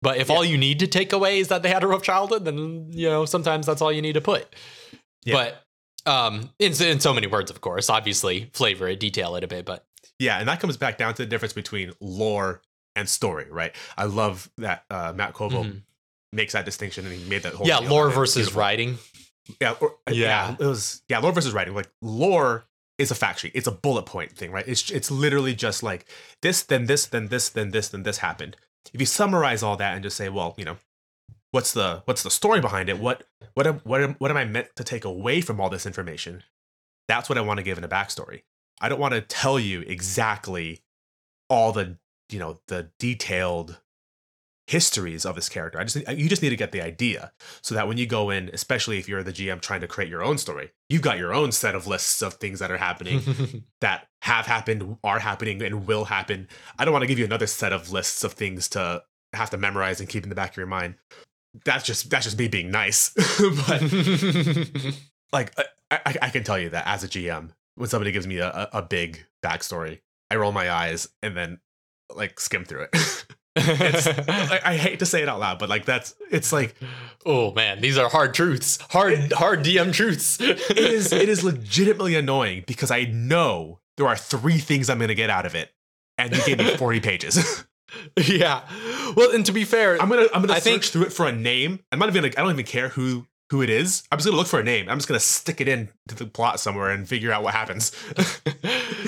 But 0.00 0.16
if 0.16 0.28
all 0.28 0.44
you 0.44 0.58
need 0.58 0.80
to 0.80 0.88
take 0.88 1.12
away 1.12 1.38
is 1.38 1.46
that 1.48 1.62
they 1.62 1.68
had 1.68 1.84
a 1.84 1.86
rough 1.86 2.02
childhood, 2.02 2.44
then 2.44 2.88
you 2.90 3.08
know 3.08 3.24
sometimes 3.24 3.66
that's 3.66 3.80
all 3.80 3.92
you 3.92 4.02
need 4.02 4.14
to 4.14 4.20
put. 4.20 4.52
Yeah. 5.24 5.34
But 6.04 6.10
um, 6.10 6.50
in 6.58 6.72
in 6.82 7.00
so 7.00 7.12
many 7.14 7.26
words, 7.26 7.50
of 7.50 7.60
course, 7.60 7.88
obviously 7.90 8.50
flavor 8.52 8.88
it, 8.88 8.98
detail 9.00 9.36
it 9.36 9.44
a 9.44 9.48
bit. 9.48 9.64
But 9.64 9.84
Yeah, 10.18 10.38
and 10.38 10.48
that 10.48 10.60
comes 10.60 10.76
back 10.76 10.98
down 10.98 11.14
to 11.14 11.22
the 11.22 11.26
difference 11.26 11.52
between 11.52 11.92
lore 12.00 12.60
and 12.96 13.08
story, 13.08 13.46
right? 13.50 13.74
I 13.96 14.04
love 14.04 14.50
that 14.58 14.84
uh, 14.90 15.12
Matt 15.14 15.32
Colville 15.34 15.64
Mhm. 15.64 15.82
makes 16.32 16.52
that 16.54 16.64
distinction 16.64 17.06
and 17.06 17.14
he 17.14 17.28
made 17.28 17.42
that 17.44 17.54
whole 17.54 17.66
yeah, 17.66 17.78
lore 17.78 18.10
versus 18.10 18.34
Beautiful. 18.46 18.60
writing. 18.60 18.98
Yeah, 19.60 19.72
or, 19.80 19.96
yeah, 20.10 20.14
Yeah. 20.50 20.56
It 20.60 20.66
was 20.66 21.02
yeah, 21.08 21.18
lore 21.18 21.32
versus 21.32 21.52
writing. 21.52 21.74
Like 21.74 21.88
lore 22.02 22.64
is 22.98 23.10
a 23.10 23.14
fact 23.14 23.40
sheet. 23.40 23.52
It's 23.54 23.66
a 23.66 23.72
bullet 23.72 24.04
point 24.06 24.32
thing, 24.32 24.50
right? 24.52 24.66
It's 24.68 24.90
it's 24.90 25.10
literally 25.10 25.54
just 25.54 25.82
like 25.82 26.06
this, 26.42 26.62
then 26.62 26.86
this, 26.86 27.06
then 27.06 27.28
this, 27.28 27.48
then 27.48 27.70
this, 27.70 27.88
then 27.88 28.02
this 28.02 28.18
happened. 28.18 28.56
If 28.92 29.00
you 29.00 29.06
summarize 29.06 29.62
all 29.62 29.76
that 29.76 29.94
and 29.94 30.02
just 30.02 30.16
say, 30.16 30.28
well, 30.28 30.54
you 30.58 30.64
know, 30.64 30.76
what's 31.52 31.72
the 31.72 32.02
what's 32.06 32.24
the 32.24 32.30
story 32.30 32.60
behind 32.60 32.88
it? 32.88 32.98
What 32.98 33.24
what 33.54 33.66
am, 33.66 33.80
what 33.84 34.02
am, 34.02 34.16
what 34.18 34.30
am 34.30 34.36
I 34.36 34.44
meant 34.44 34.68
to 34.76 34.84
take 34.84 35.04
away 35.04 35.40
from 35.40 35.60
all 35.60 35.70
this 35.70 35.86
information? 35.86 36.42
That's 37.06 37.28
what 37.28 37.38
I 37.38 37.42
want 37.42 37.58
to 37.58 37.64
give 37.64 37.78
in 37.78 37.84
a 37.84 37.88
backstory. 37.88 38.42
I 38.80 38.88
don't 38.88 39.00
want 39.00 39.14
to 39.14 39.20
tell 39.20 39.60
you 39.60 39.82
exactly 39.82 40.80
all 41.48 41.72
the 41.72 41.98
you 42.30 42.38
know 42.38 42.60
the 42.66 42.90
detailed 42.98 43.80
histories 44.66 45.26
of 45.26 45.34
this 45.34 45.48
character. 45.48 45.78
I 45.78 45.84
just 45.84 46.08
you 46.08 46.28
just 46.28 46.42
need 46.42 46.50
to 46.50 46.56
get 46.56 46.72
the 46.72 46.80
idea 46.80 47.32
so 47.60 47.74
that 47.74 47.86
when 47.86 47.98
you 47.98 48.06
go 48.06 48.30
in, 48.30 48.48
especially 48.52 48.98
if 48.98 49.08
you're 49.08 49.22
the 49.22 49.32
GM 49.32 49.60
trying 49.60 49.82
to 49.82 49.88
create 49.88 50.08
your 50.08 50.22
own 50.22 50.38
story, 50.38 50.70
you've 50.88 51.02
got 51.02 51.18
your 51.18 51.34
own 51.34 51.52
set 51.52 51.74
of 51.74 51.86
lists 51.86 52.22
of 52.22 52.34
things 52.34 52.58
that 52.60 52.70
are 52.70 52.78
happening 52.78 53.64
that 53.80 54.08
have 54.22 54.46
happened, 54.46 54.96
are 55.04 55.18
happening, 55.18 55.62
and 55.62 55.86
will 55.86 56.06
happen. 56.06 56.48
I 56.78 56.84
don't 56.84 56.92
want 56.92 57.02
to 57.02 57.08
give 57.08 57.18
you 57.18 57.24
another 57.24 57.46
set 57.46 57.72
of 57.72 57.92
lists 57.92 58.24
of 58.24 58.32
things 58.32 58.68
to 58.70 59.02
have 59.34 59.50
to 59.50 59.58
memorize 59.58 60.00
and 60.00 60.08
keep 60.08 60.22
in 60.22 60.28
the 60.28 60.34
back 60.34 60.52
of 60.52 60.56
your 60.56 60.66
mind. 60.66 60.94
That's 61.64 61.84
just 61.84 62.10
that's 62.10 62.24
just 62.24 62.38
me 62.38 62.48
being 62.48 62.70
nice. 62.70 63.10
but 63.66 63.82
like 65.32 65.52
I, 65.90 66.00
I, 66.06 66.16
I 66.22 66.30
can 66.30 66.44
tell 66.44 66.58
you 66.58 66.70
that 66.70 66.86
as 66.86 67.04
a 67.04 67.08
GM, 67.08 67.50
when 67.74 67.88
somebody 67.88 68.12
gives 68.12 68.26
me 68.26 68.38
a, 68.38 68.68
a, 68.72 68.82
big 68.82 69.24
backstory, 69.44 70.00
I 70.30 70.36
roll 70.36 70.52
my 70.52 70.70
eyes 70.70 71.08
and 71.22 71.36
then 71.36 71.60
like 72.14 72.40
skim 72.40 72.64
through 72.64 72.86
it. 72.92 73.26
it's 73.56 74.06
I, 74.06 74.60
I 74.64 74.76
hate 74.76 75.00
to 75.00 75.06
say 75.06 75.22
it 75.22 75.28
out 75.28 75.40
loud, 75.40 75.58
but 75.58 75.68
like 75.68 75.84
that's 75.84 76.14
it's 76.30 76.52
like 76.52 76.74
oh 77.26 77.52
man, 77.52 77.82
these 77.82 77.98
are 77.98 78.08
hard 78.08 78.32
truths, 78.32 78.78
hard 78.90 79.32
hard 79.32 79.60
DM 79.60 79.92
truths. 79.92 80.40
it 80.40 80.78
is 80.78 81.12
it 81.12 81.28
is 81.28 81.44
legitimately 81.44 82.14
annoying 82.14 82.64
because 82.66 82.90
I 82.90 83.04
know 83.04 83.80
there 83.98 84.08
are 84.08 84.16
three 84.16 84.58
things 84.58 84.88
I'm 84.88 84.98
gonna 84.98 85.14
get 85.14 85.28
out 85.28 85.44
of 85.44 85.54
it, 85.54 85.70
and 86.16 86.34
you 86.34 86.42
gave 86.46 86.58
me 86.58 86.76
40 86.76 87.00
pages. 87.00 87.64
yeah. 88.26 88.62
Well, 89.16 89.30
and 89.32 89.44
to 89.46 89.52
be 89.52 89.64
fair, 89.64 90.00
I'm 90.00 90.08
gonna 90.08 90.26
I'm 90.34 90.42
gonna 90.42 90.52
I 90.54 90.58
search 90.58 90.62
think- 90.64 90.84
through 90.84 91.02
it 91.04 91.12
for 91.12 91.26
a 91.26 91.32
name. 91.32 91.80
I'm 91.90 91.98
not 91.98 92.08
even 92.08 92.22
like, 92.22 92.38
I 92.38 92.42
don't 92.42 92.52
even 92.52 92.64
care 92.66 92.88
who 92.90 93.26
who 93.50 93.60
it 93.62 93.68
is. 93.70 94.02
I'm 94.10 94.18
just 94.18 94.26
gonna 94.26 94.38
look 94.38 94.46
for 94.46 94.60
a 94.60 94.64
name. 94.64 94.88
I'm 94.88 94.98
just 94.98 95.08
gonna 95.08 95.20
stick 95.20 95.60
it 95.60 95.68
in 95.68 95.90
to 96.08 96.14
the 96.14 96.26
plot 96.26 96.58
somewhere 96.60 96.90
and 96.90 97.06
figure 97.08 97.32
out 97.32 97.42
what 97.42 97.54
happens. 97.54 97.90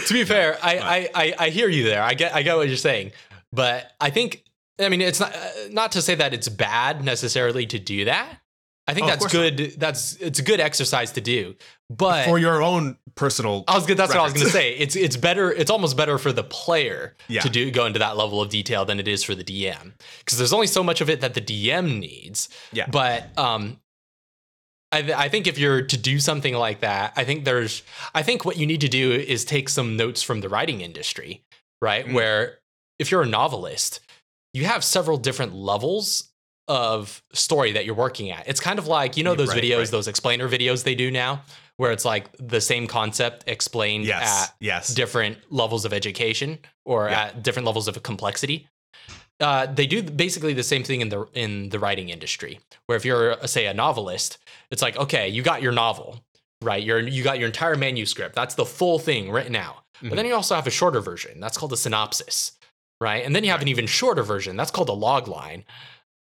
to 0.07 0.12
be 0.12 0.24
fair, 0.24 0.59
I, 0.62 0.78
I, 0.78 1.09
I 1.24 1.35
I 1.39 1.49
hear 1.51 1.68
you 1.68 1.85
there. 1.85 2.03
I 2.03 2.14
get 2.14 2.35
I 2.35 2.43
get 2.43 2.57
what 2.57 2.68
you're 2.68 2.76
saying, 2.76 3.12
but 3.53 3.91
I 4.01 4.11
think 4.11 4.45
I 4.80 4.89
mean 4.89 5.01
it's 5.01 5.20
not 5.20 5.35
uh, 5.35 5.49
not 5.70 5.93
to 5.93 6.03
say 6.03 6.14
that 6.16 6.35
it's 6.35 6.49
bad 6.49 7.05
necessarily 7.05 7.66
to 7.66 7.78
do 7.78 8.05
that. 8.07 8.39
I 8.87 8.93
think 8.93 9.07
Oh, 9.07 9.11
that's 9.11 9.20
course 9.20 9.32
not. 9.35 9.57
good. 9.57 9.74
That's 9.78 10.16
it's 10.16 10.39
a 10.41 10.43
good 10.43 10.61
exercise 10.61 11.12
to 11.12 11.22
do. 11.22 11.55
But 11.91 12.24
for 12.26 12.39
your 12.39 12.62
own 12.62 12.97
personal. 13.14 13.64
I 13.68 13.76
was 13.76 13.87
good. 13.87 13.97
That's 13.97 14.11
what 14.11 14.20
I 14.20 14.24
was 14.24 14.32
going 14.32 14.47
to 14.47 14.53
say. 14.53 14.74
It's 14.76 14.97
it's 14.97 15.16
better. 15.16 15.53
It's 15.53 15.70
almost 15.70 15.97
better 15.97 16.18
for 16.18 16.32
the 16.32 16.43
player 16.43 17.14
Yeah. 17.28 17.43
to 17.43 17.51
do 17.51 17.70
go 17.70 17.87
into 17.87 17.99
that 17.99 18.16
level 18.16 18.41
of 18.41 18.49
detail 18.49 18.85
than 18.85 18.99
it 18.99 19.07
is 19.07 19.22
for 19.22 19.35
the 19.35 19.45
DM 19.45 19.93
because 20.20 20.39
there's 20.39 20.53
only 20.53 20.66
so 20.66 20.82
much 20.82 21.01
of 21.01 21.11
it 21.11 21.20
that 21.20 21.35
the 21.35 21.41
DM 21.41 21.99
needs. 21.99 22.49
Yeah. 22.72 22.87
But 22.91 23.37
um, 23.39 23.78
I 24.93 25.03
th- 25.03 25.16
I 25.16 25.28
think 25.28 25.47
if 25.47 25.59
you're 25.59 25.82
to 25.82 25.97
do 25.97 26.18
something 26.18 26.55
like 26.55 26.80
that, 26.80 27.12
I 27.16 27.24
think 27.24 27.45
there's 27.45 27.82
I 28.14 28.22
think 28.22 28.45
what 28.45 28.57
you 28.57 28.66
need 28.66 28.80
to 28.80 28.89
do 28.89 29.12
is 29.12 29.45
take 29.45 29.68
some 29.68 29.97
notes 29.97 30.22
from 30.22 30.41
the 30.41 30.49
writing 30.49 30.80
industry, 30.80 31.45
right? 31.82 32.07
Mm. 32.07 32.14
Where 32.14 32.59
if 32.99 33.11
you're 33.11 33.22
a 33.22 33.26
novelist, 33.26 34.01
you 34.53 34.64
have 34.64 34.82
several 34.85 35.18
different 35.18 35.55
levels 35.55 36.30
of 36.68 37.22
story 37.32 37.72
that 37.72 37.85
you're 37.85 37.95
working 37.95 38.30
at. 38.30 38.49
It's 38.49 38.61
kind 38.61 38.78
of 38.78 38.87
like, 38.87 39.16
you 39.16 39.24
know, 39.24 39.35
those 39.35 39.49
right, 39.51 39.62
videos, 39.62 39.78
right. 39.78 39.91
those 39.91 40.09
explainer 40.09 40.49
videos 40.49 40.85
they 40.85 40.95
do 40.95 41.11
now, 41.11 41.43
where 41.77 41.93
it's 41.93 42.05
like 42.05 42.27
the 42.39 42.61
same 42.61 42.87
concept 42.87 43.45
explained 43.47 44.05
Yes. 44.05 44.49
at 44.49 44.55
Yes. 44.61 44.95
different 44.95 45.39
levels 45.51 45.85
of 45.85 45.93
education 45.93 46.59
or 46.85 47.09
Yeah. 47.09 47.22
at 47.25 47.43
different 47.43 47.66
levels 47.66 47.89
of 47.89 48.01
complexity. 48.03 48.68
Uh, 49.41 49.66
they 49.66 49.87
do 49.87 50.03
basically 50.03 50.53
the 50.55 50.62
same 50.62 50.85
thing 50.85 51.01
in 51.01 51.09
the 51.09 51.25
in 51.35 51.68
the 51.70 51.79
writing 51.79 52.09
industry, 52.09 52.61
where 52.87 52.97
if 52.97 53.05
you're 53.05 53.33
uh, 53.33 53.47
say 53.49 53.66
a 53.66 53.75
novelist, 53.75 54.39
it's 54.70 54.81
like 54.83 54.97
okay, 54.97 55.29
you 55.29 55.43
got 55.43 55.61
your 55.61 55.72
novel, 55.72 56.25
right? 56.62 56.83
You're 56.83 57.01
you 57.01 57.25
got 57.25 57.39
your 57.41 57.47
entire 57.49 57.75
manuscript. 57.75 58.35
That's 58.37 58.55
the 58.55 58.64
full 58.64 58.99
thing 59.01 59.31
written 59.33 59.57
out. 59.57 59.83
But 60.01 60.12
Mhm. 60.12 60.16
then 60.16 60.27
you 60.27 60.35
also 60.35 60.55
have 60.55 60.66
a 60.68 60.70
shorter 60.70 61.01
version. 61.01 61.41
That's 61.41 61.59
called 61.59 61.72
a 61.72 61.77
synopsis, 61.77 62.53
right? 63.01 63.25
And 63.25 63.35
then 63.35 63.43
you 63.43 63.51
have 63.51 63.62
an 63.62 63.68
even 63.68 63.87
shorter 63.89 64.22
version. 64.22 64.57
That's 64.57 64.70
called 64.70 64.89
a 64.89 64.93
log 64.93 65.27
line. 65.27 65.64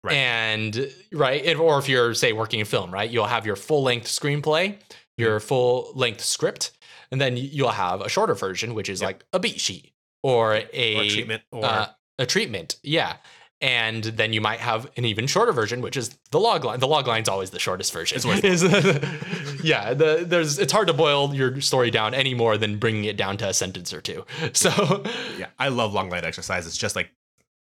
Right. 0.03 0.15
And 0.15 0.91
right, 1.13 1.55
or 1.55 1.77
if 1.79 1.87
you're 1.87 2.13
say 2.15 2.33
working 2.33 2.59
in 2.59 2.65
film, 2.65 2.91
right, 2.91 3.09
you'll 3.09 3.27
have 3.27 3.45
your 3.45 3.55
full 3.55 3.83
length 3.83 4.07
screenplay, 4.07 4.77
your 5.17 5.39
full 5.39 5.91
length 5.95 6.21
script, 6.21 6.71
and 7.11 7.19
then 7.21 7.37
you'll 7.37 7.69
have 7.71 8.01
a 8.01 8.09
shorter 8.09 8.33
version, 8.35 8.73
which 8.73 8.89
is 8.89 9.01
Yep. 9.01 9.07
like 9.07 9.25
a 9.33 9.39
beat 9.39 9.59
sheet 9.59 9.91
or 10.23 10.55
a 10.73 10.95
or 10.97 11.09
treatment 11.09 11.43
or 11.51 11.65
uh, 11.65 11.87
a 12.19 12.25
treatment. 12.25 12.77
Yeah. 12.83 13.17
And 13.61 14.03
then 14.03 14.33
you 14.33 14.41
might 14.41 14.59
have 14.59 14.91
an 14.97 15.05
even 15.05 15.25
shorter 15.25 15.53
version, 15.53 15.79
which 15.79 15.95
is 15.95 16.17
the 16.31 16.39
log 16.39 16.65
line. 16.65 16.81
The 16.81 16.87
log 16.87 17.07
line's 17.07 17.29
always 17.29 17.51
the 17.51 17.59
shortest 17.59 17.93
version. 17.93 18.17
It's 18.21 18.61
yeah, 19.63 19.93
the, 19.93 20.25
there's 20.27 20.59
it's 20.59 20.73
hard 20.73 20.87
to 20.87 20.93
boil 20.93 21.33
your 21.33 21.61
story 21.61 21.89
down 21.89 22.13
any 22.13 22.33
more 22.33 22.57
than 22.57 22.77
bringing 22.77 23.05
it 23.05 23.15
down 23.15 23.37
to 23.37 23.47
a 23.47 23.53
sentence 23.53 23.93
or 23.93 24.01
two. 24.01 24.25
So 24.53 25.03
yeah, 25.37 25.47
I 25.59 25.69
love 25.69 25.93
log 25.93 26.11
line 26.11 26.25
exercises. 26.25 26.75
Just 26.75 26.95
like 26.97 27.11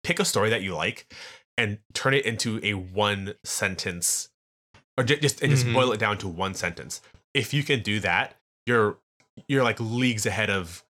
pick 0.04 0.20
a 0.20 0.24
story 0.26 0.50
that 0.50 0.62
you 0.62 0.74
like 0.74 1.06
and 1.56 1.78
turn 1.94 2.12
it 2.12 2.26
into 2.26 2.60
a 2.62 2.74
one 2.74 3.34
sentence, 3.44 4.28
or 4.98 5.04
just 5.04 5.40
and 5.40 5.50
just 5.50 5.64
Mhm. 5.64 5.72
boil 5.72 5.92
it 5.92 5.98
down 5.98 6.18
to 6.18 6.28
one 6.28 6.52
sentence. 6.54 7.00
If 7.36 7.52
you 7.54 7.62
can 7.62 7.80
do 7.82 8.00
that, 8.00 8.34
you're 8.66 8.96
you're 9.48 9.62
like 9.64 9.78
leagues 9.80 10.26
ahead 10.26 10.50
of 10.50 10.82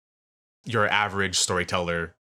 your 0.65 0.87
average 0.87 1.37
storyteller 1.39 2.13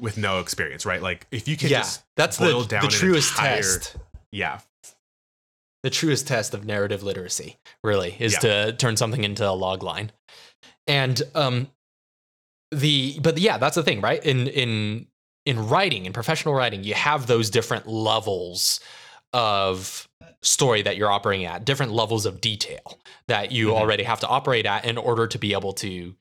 with 0.00 0.16
no 0.18 0.40
experience, 0.40 0.84
right? 0.86 1.00
Like 1.02 1.26
if 1.30 1.46
you 1.48 1.56
can 1.56 1.68
yeah, 1.70 1.78
just 1.78 2.02
that's 2.16 2.38
boil 2.38 2.62
the, 2.62 2.68
down 2.68 2.82
the 2.82 2.88
truest 2.88 3.32
entire- 3.32 3.56
test. 3.56 3.96
yeah, 4.32 4.60
the 5.82 5.90
truest 5.90 6.26
test 6.26 6.54
of 6.54 6.64
narrative 6.64 7.02
literacy 7.02 7.56
really 7.84 8.16
is 8.18 8.32
Yeah. 8.34 8.38
to 8.40 8.72
turn 8.72 8.96
something 8.96 9.24
into 9.24 9.48
a 9.48 9.52
log 9.52 9.82
line 9.82 10.10
and 10.86 11.22
um 11.34 11.68
the 12.70 13.18
but 13.22 13.38
yeah 13.38 13.58
that's 13.58 13.74
the 13.76 13.82
thing 13.82 14.00
right 14.00 14.24
in 14.24 14.46
in 14.48 15.06
in 15.46 15.68
writing 15.68 16.06
in 16.06 16.12
professional 16.12 16.54
writing 16.54 16.84
you 16.84 16.94
have 16.94 17.26
those 17.26 17.50
different 17.50 17.86
levels 17.86 18.80
of 19.32 20.08
story 20.42 20.82
that 20.82 20.96
you're 20.96 21.10
operating 21.10 21.46
at 21.46 21.64
different 21.64 21.92
levels 21.92 22.26
of 22.26 22.40
detail 22.40 22.98
that 23.28 23.52
you 23.52 23.68
Mhm. 23.68 23.72
already 23.74 24.02
have 24.02 24.20
to 24.20 24.26
operate 24.26 24.66
at 24.66 24.84
in 24.84 24.96
order 24.96 25.26
to 25.26 25.38
be 25.38 25.52
able 25.52 25.72
to 25.74 26.14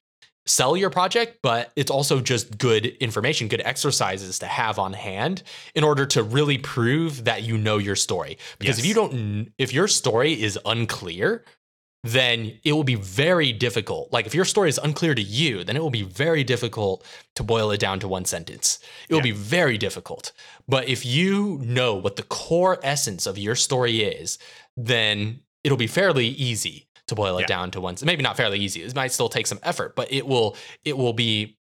sell 0.45 0.76
your 0.76 0.89
project, 0.89 1.38
but 1.43 1.72
it's 1.76 1.91
also 1.91 2.20
just 2.20 2.57
good 2.57 2.88
information, 2.99 3.47
good 3.47 3.62
exercises 3.64 4.39
to 4.39 4.47
have 4.47 4.80
on 4.80 4.93
hand 4.93 5.43
in 5.76 5.84
order 5.84 6.05
to 6.07 6.24
really 6.24 6.57
prove 6.57 7.26
that 7.26 7.43
you 7.43 7.57
know 7.57 7.78
your 7.78 7.95
story. 7.95 8.38
Because 8.57 8.80
if 8.80 8.86
you 8.86 8.95
don't, 8.95 9.53
if 9.57 9.74
your 9.74 9.88
story 9.88 10.41
is 10.41 10.57
unclear, 10.66 11.45
then 12.04 12.58
it 12.64 12.72
will 12.74 12.84
be 12.86 12.95
very 12.95 13.52
difficult. 13.52 14.12
Like 14.14 14.26
if 14.26 14.34
your 14.34 14.45
story 14.45 14.70
is 14.70 14.78
unclear 14.78 15.14
to 15.14 15.22
you, 15.22 15.64
then 15.64 15.76
it 15.76 15.82
will 15.82 15.89
be 15.89 16.04
very 16.04 16.43
difficult 16.43 17.06
to 17.36 17.43
boil 17.43 17.72
it 17.72 17.80
down 17.80 18.00
to 18.00 18.08
one 18.08 18.26
sentence. 18.26 18.80
It 19.10 19.14
will 19.14 19.20
Yeah. 19.20 19.24
be 19.34 19.39
very 19.58 19.78
difficult. 19.78 20.32
But 20.68 20.88
if 20.88 21.06
you 21.06 21.60
know 21.64 21.95
what 21.95 22.16
the 22.16 22.24
core 22.24 22.80
essence 22.84 23.26
of 23.26 23.38
your 23.38 23.56
story 23.56 24.02
is, 24.02 24.38
then 24.78 25.41
it'll 25.64 25.78
be 25.78 25.88
fairly 25.88 26.28
easy 26.28 26.88
to 27.08 27.16
boil 27.16 27.38
it 27.38 27.41
Yeah. 27.41 27.47
down 27.47 27.72
to 27.72 27.82
one. 27.82 27.97
Maybe 28.02 28.24
not 28.24 28.38
fairly 28.38 28.60
easy. 28.60 28.82
It 28.84 28.95
might 28.95 29.12
still 29.12 29.30
take 29.30 29.47
some 29.47 29.60
effort, 29.64 29.95
but 29.95 30.12
it 30.12 30.26
will 30.26 30.56
it 30.86 30.97
will 30.97 31.14
be 31.14 31.58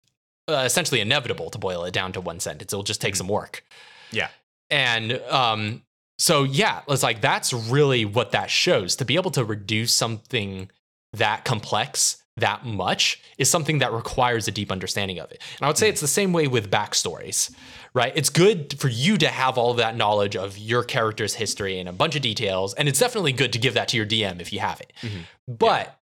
uh, 0.48 0.64
essentially 0.66 1.02
inevitable 1.02 1.50
to 1.50 1.58
boil 1.58 1.86
it 1.86 1.92
down 1.94 2.12
to 2.14 2.22
one 2.22 2.40
sentence. 2.40 2.72
It'll 2.72 2.84
just 2.84 3.02
take 3.02 3.16
Mhm. 3.16 3.18
some 3.18 3.28
work. 3.30 3.64
Yeah. 4.12 4.28
And 4.70 5.14
um 5.30 5.84
so 6.18 6.44
yeah, 6.44 6.82
it's 6.88 7.04
like 7.04 7.22
that's 7.22 7.54
really 7.54 8.06
what 8.06 8.32
that 8.32 8.50
shows. 8.50 8.96
To 8.98 9.06
be 9.06 9.16
able 9.16 9.32
to 9.32 9.44
reduce 9.44 9.94
something 9.94 10.70
that 11.14 11.46
complex 11.46 12.18
that 12.38 12.66
much 12.66 13.22
is 13.38 13.50
something 13.50 13.80
that 13.80 13.94
requires 13.94 14.46
a 14.48 14.52
deep 14.52 14.70
understanding 14.70 15.20
of 15.20 15.32
it. 15.32 15.42
And 15.58 15.66
I 15.66 15.68
would 15.68 15.78
say 15.78 15.88
Mhm. 15.88 15.92
it's 15.92 16.02
the 16.02 16.08
same 16.08 16.34
way 16.34 16.48
with 16.48 16.70
backstories, 16.70 17.50
right? 17.94 18.12
It's 18.14 18.30
good 18.30 18.78
for 18.78 18.90
you 18.90 19.18
to 19.20 19.30
have 19.30 19.58
all 19.58 19.72
of 19.72 19.78
that 19.78 19.96
knowledge 19.96 20.36
of 20.36 20.58
your 20.58 20.84
character's 20.84 21.36
history 21.36 21.80
and 21.80 21.88
a 21.88 21.94
bunch 21.94 22.16
of 22.18 22.22
details. 22.22 22.74
And 22.74 22.90
it's 22.90 23.00
definitely 23.00 23.32
good 23.32 23.54
to 23.54 23.60
give 23.60 23.74
that 23.76 23.88
to 23.90 23.98
your 23.98 24.06
DM 24.06 24.42
if 24.42 24.52
you 24.52 24.60
have 24.60 24.82
it. 24.82 24.92
Mhm. 25.02 25.26
But 25.48 25.98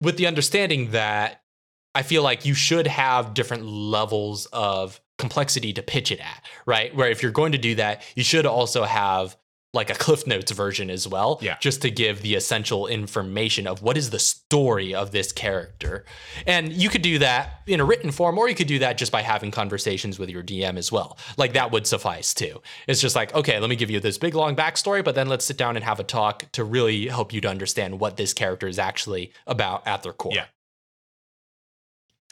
with 0.00 0.16
the 0.16 0.26
understanding 0.26 0.92
that 0.92 1.42
I 1.94 2.02
feel 2.02 2.22
like 2.22 2.46
you 2.46 2.54
should 2.54 2.86
have 2.86 3.34
different 3.34 3.66
levels 3.66 4.46
of 4.46 5.00
complexity 5.18 5.72
to 5.74 5.82
pitch 5.82 6.10
it 6.10 6.20
at, 6.20 6.44
right? 6.64 6.94
Where 6.94 7.10
if 7.10 7.22
you're 7.22 7.32
going 7.32 7.52
to 7.52 7.58
do 7.58 7.74
that, 7.76 8.02
you 8.14 8.22
should 8.24 8.46
also 8.46 8.84
have 8.84 9.36
like 9.74 9.90
a 9.90 9.94
Cliff 9.94 10.26
Notes 10.26 10.50
version 10.50 10.88
as 10.88 11.06
well, 11.06 11.38
Yeah. 11.42 11.58
just 11.60 11.82
to 11.82 11.90
give 11.90 12.22
the 12.22 12.34
essential 12.36 12.86
information 12.86 13.66
of 13.66 13.82
what 13.82 13.98
is 13.98 14.08
the 14.08 14.18
story 14.18 14.94
of 14.94 15.10
this 15.10 15.30
character. 15.30 16.06
And 16.46 16.72
you 16.72 16.88
could 16.88 17.02
do 17.02 17.18
that 17.18 17.60
in 17.66 17.78
a 17.78 17.84
written 17.84 18.10
form, 18.10 18.38
or 18.38 18.48
you 18.48 18.54
could 18.54 18.66
do 18.66 18.78
that 18.78 18.96
just 18.96 19.12
by 19.12 19.20
having 19.20 19.50
conversations 19.50 20.18
with 20.18 20.30
your 20.30 20.42
DM 20.42 20.78
as 20.78 20.90
well. 20.90 21.18
Like 21.36 21.52
that 21.52 21.70
would 21.70 21.86
suffice 21.86 22.32
too. 22.32 22.62
It's 22.86 23.02
just 23.02 23.14
like, 23.14 23.34
okay, 23.34 23.60
let 23.60 23.68
me 23.68 23.76
give 23.76 23.90
you 23.90 24.00
this 24.00 24.16
big 24.16 24.34
long 24.34 24.56
backstory, 24.56 25.04
but 25.04 25.14
then 25.14 25.28
let's 25.28 25.44
sit 25.44 25.58
down 25.58 25.76
and 25.76 25.84
have 25.84 26.00
a 26.00 26.04
talk 26.04 26.50
to 26.52 26.64
really 26.64 27.08
help 27.08 27.34
you 27.34 27.42
to 27.42 27.48
understand 27.48 28.00
what 28.00 28.16
this 28.16 28.32
character 28.32 28.68
is 28.68 28.78
actually 28.78 29.32
about 29.46 29.86
at 29.86 30.02
their 30.02 30.14
core. 30.14 30.32
Yeah. 30.34 30.46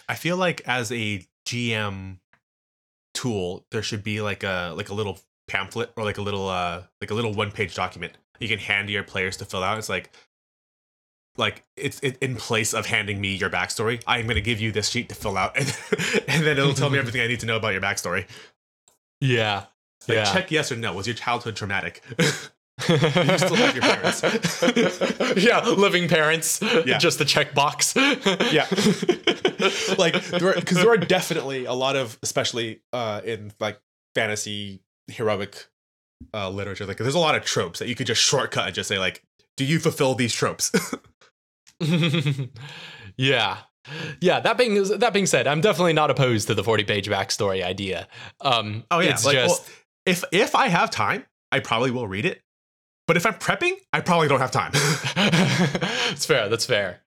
I 0.09 0.15
feel 0.15 0.39
like 0.39 0.63
as 0.67 0.91
a 0.91 1.27
GM 1.47 2.19
tool, 3.17 3.65
there 3.71 3.83
should 3.83 4.05
be 4.05 4.21
like 4.21 4.45
a 4.45 4.75
like 4.77 4.91
a 4.91 4.95
little 4.95 5.19
pamphlet 5.49 5.93
or 5.97 6.05
like 6.05 6.19
a 6.19 6.23
little 6.23 6.49
uh 6.49 6.83
like 7.01 7.11
a 7.11 7.15
little 7.15 7.33
one 7.33 7.51
page 7.51 7.75
document 7.75 8.13
you 8.41 8.49
can 8.49 8.59
hand 8.59 8.89
to 8.89 8.93
your 8.93 9.03
players 9.03 9.37
to 9.39 9.45
fill 9.45 9.63
out. 9.63 9.79
It's 9.79 9.89
like 9.89 10.11
like 11.37 11.65
it's 11.77 12.01
it, 12.01 12.17
in 12.19 12.37
place 12.37 12.73
of 12.73 12.87
handing 12.87 13.21
me 13.21 13.35
your 13.35 13.51
backstory. 13.51 14.03
I'm 14.07 14.25
going 14.25 14.37
to 14.37 14.43
give 14.43 14.61
you 14.61 14.73
this 14.73 14.89
sheet 14.89 15.09
to 15.11 15.15
fill 15.15 15.37
out, 15.37 15.57
and, 15.59 15.77
and 16.29 16.47
then 16.47 16.59
it'll 16.59 16.75
tell 16.75 16.91
me 16.91 16.99
everything 16.99 17.21
I 17.21 17.27
need 17.27 17.41
to 17.41 17.47
know 17.47 17.57
about 17.57 17.73
your 17.73 17.83
backstory. 17.83 18.27
Yeah. 19.19 19.65
Like, 20.07 20.17
yeah. 20.17 20.25
check 20.31 20.51
yes 20.51 20.71
or 20.71 20.77
no. 20.77 20.93
Was 20.93 21.07
your 21.07 21.17
childhood 21.17 21.57
traumatic? 21.57 22.03
you 22.89 22.99
still 22.99 23.55
have 23.57 23.75
your 23.75 23.83
parents. 23.83 24.23
yeah, 25.43 25.61
living 25.67 26.09
parents. 26.09 26.61
Yeah. 26.63 26.99
Just 26.99 27.19
the 27.19 27.25
checkbox. 27.25 27.97
Yeah. 28.53 28.67
like 29.99 30.23
there 30.27 30.55
because 30.55 30.77
there 30.77 30.91
are 30.91 30.97
definitely 30.97 31.65
a 31.65 31.73
lot 31.73 31.97
of 31.97 32.19
especially 32.23 32.83
uh 32.93 33.21
in 33.25 33.53
like 33.59 33.81
fantasy 34.15 34.83
heroic 35.09 35.67
uh 36.35 36.49
literature 36.51 36.87
like 36.87 36.99
there's 36.99 37.15
a 37.15 37.19
lot 37.19 37.35
of 37.35 37.45
tropes 37.45 37.79
that 37.79 37.89
you 37.89 37.95
could 37.95 38.07
just 38.07 38.23
shortcut 38.23 38.67
and 38.67 38.75
just 38.75 38.89
say 38.89 38.99
like 38.99 39.23
do 39.57 39.65
you 39.65 39.79
fulfill 39.79 40.15
these 40.15 40.33
tropes 40.33 40.73
yeah. 43.17 43.59
Yeah, 44.21 44.41
that 44.41 44.59
being 44.59 44.83
that 44.99 45.13
being 45.13 45.27
said, 45.27 45.47
I'm 45.47 45.61
definitely 45.61 45.93
not 45.93 46.11
opposed 46.11 46.49
to 46.49 46.55
the 46.55 46.65
40 46.65 46.85
page 46.85 47.09
backstory 47.09 47.63
idea. 47.63 48.09
Um 48.41 48.85
oh 48.91 49.01
yeah 49.01 49.11
it's 49.11 49.25
like, 49.25 49.35
just 49.35 49.67
well, 49.67 49.77
if 50.07 50.25
if 50.33 50.55
i 50.55 50.69
have 50.69 50.91
time 50.91 51.25
i 51.53 51.61
probably 51.61 51.91
will 51.91 52.09
read 52.09 52.25
it 52.25 52.43
but 53.07 53.17
if 53.17 53.25
i'm 53.27 53.35
prepping 53.35 53.73
i 53.93 54.01
probably 54.01 54.29
don't 54.29 54.41
have 54.41 54.51
time 54.51 54.71
it's 56.13 56.27
fair. 56.27 56.49
That's 56.49 56.67
fair. 56.67 57.01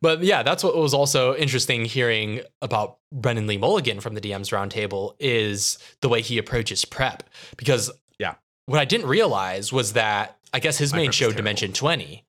But 0.00 0.22
yeah, 0.22 0.44
that's 0.44 0.62
what 0.62 0.76
was 0.76 0.94
also 0.94 1.34
interesting 1.34 1.84
hearing 1.84 2.40
about 2.62 2.98
Brennan 3.12 3.48
Lee 3.48 3.58
Mulligan 3.58 3.98
from 4.00 4.14
the 4.14 4.20
DM's 4.20 4.50
Roundtable 4.50 5.14
is 5.18 5.76
the 6.02 6.08
way 6.08 6.22
he 6.22 6.38
approaches 6.38 6.84
prep. 6.84 7.24
Because 7.56 7.90
Yeah. 8.18 8.34
what 8.66 8.78
I 8.78 8.84
didn't 8.84 9.08
realize 9.08 9.72
was 9.72 9.94
that 9.94 10.38
I 10.52 10.60
guess 10.60 10.78
his 10.78 10.92
My 10.92 10.98
main 10.98 11.10
show, 11.10 11.26
terrible. 11.26 11.38
Dimension 11.38 11.72
20, 11.72 12.24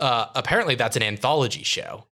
uh, 0.00 0.26
apparently 0.34 0.76
that's 0.76 0.96
an 0.96 1.02
anthology 1.02 1.62
show, 1.62 2.06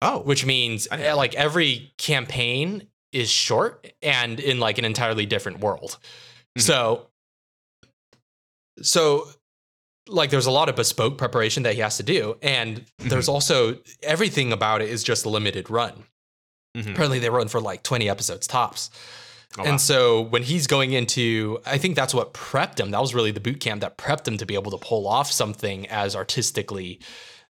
oh 0.00 0.20
which 0.20 0.46
means 0.46 0.88
I 0.90 0.96
didn't 0.96 1.08
know 1.08 1.12
uh, 1.12 1.16
like 1.16 1.34
every 1.34 1.92
campaign 1.98 2.88
is 3.12 3.28
short 3.28 3.92
and 4.02 4.40
in 4.40 4.58
like 4.60 4.78
an 4.78 4.86
entirely 4.86 5.26
different 5.26 5.60
world. 5.60 5.98
Mhm. 6.58 6.62
So, 6.62 7.08
so 8.80 9.28
like 10.08 10.30
there's 10.30 10.46
a 10.46 10.50
lot 10.50 10.68
of 10.68 10.76
bespoke 10.76 11.16
preparation 11.18 11.62
that 11.62 11.74
he 11.74 11.80
has 11.80 11.96
to 11.96 12.02
do 12.02 12.36
and 12.42 12.84
there's 12.98 13.28
also 13.28 13.78
everything 14.02 14.52
about 14.52 14.82
it 14.82 14.88
is 14.88 15.02
just 15.04 15.24
a 15.24 15.28
limited 15.28 15.70
run 15.70 16.04
Mhm. 16.76 16.92
apparently 16.92 17.18
they 17.18 17.28
run 17.30 17.48
for 17.48 17.60
like 17.60 17.82
20 17.82 18.08
episodes 18.08 18.46
tops 18.46 18.90
Oh, 19.58 19.62
wow. 19.62 19.68
and 19.70 19.80
so 19.80 20.22
when 20.22 20.42
he's 20.42 20.66
going 20.66 20.92
into 20.92 21.58
i 21.66 21.76
think 21.78 21.94
that's 21.96 22.14
what 22.14 22.32
prepped 22.34 22.80
him 22.80 22.90
that 22.92 23.00
was 23.00 23.14
really 23.14 23.30
the 23.30 23.40
boot 23.40 23.60
camp 23.60 23.82
that 23.82 23.98
prepped 23.98 24.26
him 24.26 24.38
to 24.38 24.46
be 24.46 24.54
able 24.54 24.70
to 24.70 24.78
pull 24.78 25.06
off 25.06 25.30
something 25.30 25.86
as 25.88 26.16
artistically 26.16 26.98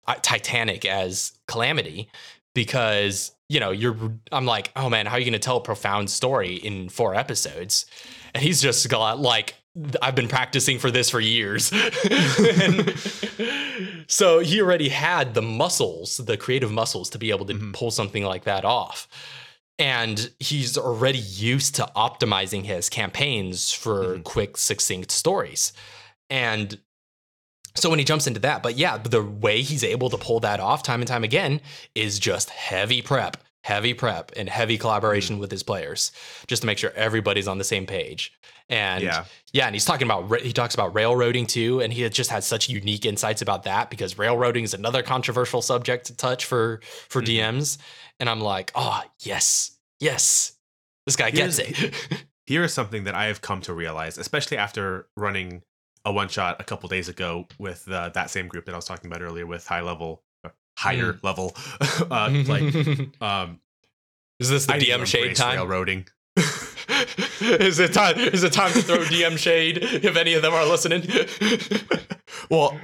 uh, 0.08 0.16
titanic 0.22 0.86
as 0.86 1.34
calamity 1.48 2.10
because 2.56 3.32
you 3.48 3.60
know 3.60 3.72
you're 3.72 3.96
i'm 4.32 4.46
like 4.46 4.72
oh 4.76 4.90
man 4.90 5.06
how 5.06 5.16
are 5.16 5.20
you 5.20 5.26
going 5.26 5.34
to 5.34 5.40
tell 5.40 5.58
a 5.58 5.62
profound 5.62 6.10
story 6.10 6.56
in 6.56 6.90
four 6.90 7.14
episodes 7.14 7.86
and 8.34 8.42
he's 8.44 8.62
just 8.62 8.88
got 8.90 9.20
like 9.20 9.56
i've 10.02 10.16
been 10.16 10.28
practicing 10.28 10.80
for 10.80 10.92
this 10.92 11.10
for 11.10 11.20
years 11.20 11.68
so 14.08 14.40
he 14.40 14.62
already 14.62 14.90
had 14.90 15.34
the 15.34 15.42
muscles 15.42 16.18
the 16.18 16.38
creative 16.38 16.72
muscles 16.72 17.10
to 17.10 17.18
be 17.18 17.30
able 17.30 17.46
to 17.46 17.54
Mhm. 17.54 17.74
pull 17.74 17.92
something 17.92 18.24
like 18.24 18.44
that 18.44 18.66
off 18.66 19.08
and 19.78 20.32
he's 20.40 20.78
already 20.78 21.20
used 21.20 21.76
to 21.76 21.90
optimizing 21.96 22.66
his 22.66 22.90
campaigns 22.90 23.72
for 23.72 24.18
Mhm. 24.18 24.24
quick 24.24 24.58
succinct 24.58 25.12
stories 25.12 25.74
and 26.30 26.80
so 27.76 27.90
when 27.90 28.00
he 28.00 28.06
jumps 28.06 28.28
into 28.28 28.40
that 28.42 28.62
but 28.64 28.78
yeah 28.78 28.98
the 28.98 29.24
way 29.24 29.62
he's 29.62 29.84
able 29.84 30.10
to 30.10 30.18
pull 30.18 30.40
that 30.42 30.60
off 30.60 30.84
time 30.84 31.02
and 31.02 31.08
time 31.08 31.24
again 31.24 31.62
is 31.96 32.20
just 32.20 32.50
heavy 32.50 33.02
prep 33.02 33.38
heavy 33.74 33.94
prep 33.94 34.32
and 34.36 34.50
heavy 34.50 34.78
collaboration 34.78 35.36
Mm-hmm. 35.36 35.42
with 35.42 35.52
his 35.52 35.64
players 35.64 36.12
just 36.48 36.62
to 36.64 36.66
make 36.66 36.78
sure 36.78 36.92
everybody's 36.96 37.48
on 37.48 37.58
the 37.58 37.64
same 37.74 37.86
page 37.86 38.34
and 38.70 39.04
yeah 39.04 39.26
yeah, 39.52 39.66
and 39.66 39.74
he's 39.76 39.86
talking 39.86 40.06
about 40.06 40.42
he 40.42 40.54
talks 40.54 40.76
about 40.76 40.94
railroading 40.94 41.48
too, 41.48 41.82
and 41.82 41.92
he 41.92 42.08
just 42.10 42.30
had 42.30 42.44
such 42.44 42.70
unique 42.70 43.04
insights 43.04 43.42
about 43.42 43.64
that 43.64 43.90
because 43.90 44.12
railroading 44.20 44.64
is 44.64 44.76
another 44.76 45.02
controversial 45.02 45.62
subject 45.64 46.06
to 46.06 46.14
touch 46.16 46.46
for 46.46 46.80
for 47.08 47.20
Mhm. 47.22 47.28
DMs. 47.28 47.78
And 48.20 48.30
I'm 48.30 48.42
like, 48.42 48.72
oh 48.76 49.02
yes, 49.22 49.78
yes, 50.00 50.54
this 51.08 51.16
guy 51.16 51.32
gets 51.32 51.58
it. 51.58 51.76
here 52.46 52.64
is 52.64 52.72
something 52.74 53.06
that 53.06 53.16
I 53.16 53.26
have 53.26 53.42
come 53.42 53.62
to 53.62 53.74
realize, 53.74 54.20
especially 54.20 54.58
after 54.58 55.08
running 55.18 55.64
a 56.06 56.12
one 56.12 56.28
shot 56.30 56.62
a 56.62 56.64
couple 56.64 56.88
days 56.90 57.10
ago 57.10 57.48
with 57.58 57.90
uh, 57.90 58.10
that 58.10 58.30
same 58.30 58.48
group 58.48 58.66
that 58.66 58.74
I 58.74 58.78
was 58.78 58.86
talking 58.86 59.10
about 59.10 59.24
earlier 59.24 59.48
with 59.48 59.66
high 59.66 59.82
level, 59.82 60.22
higher 60.80 61.20
level, 61.24 61.56
uh, 62.10 62.30
like 62.48 62.74
um, 63.22 63.60
is 64.40 64.50
this 64.50 64.66
the 64.66 64.74
I 64.74 64.80
DM 64.80 65.06
shade 65.06 65.36
time? 65.36 65.58
railroading. 65.58 66.08
is 66.38 67.80
it 67.80 67.94
time? 67.94 68.18
Is 68.18 68.44
it 68.44 68.54
time 68.54 68.72
to 68.72 68.82
throw 68.82 69.00
DM 69.00 69.38
shade 69.38 69.78
if 69.78 70.16
any 70.16 70.34
of 70.34 70.42
them 70.42 70.54
are 70.54 70.66
listening? 70.66 71.04
well, 72.50 72.80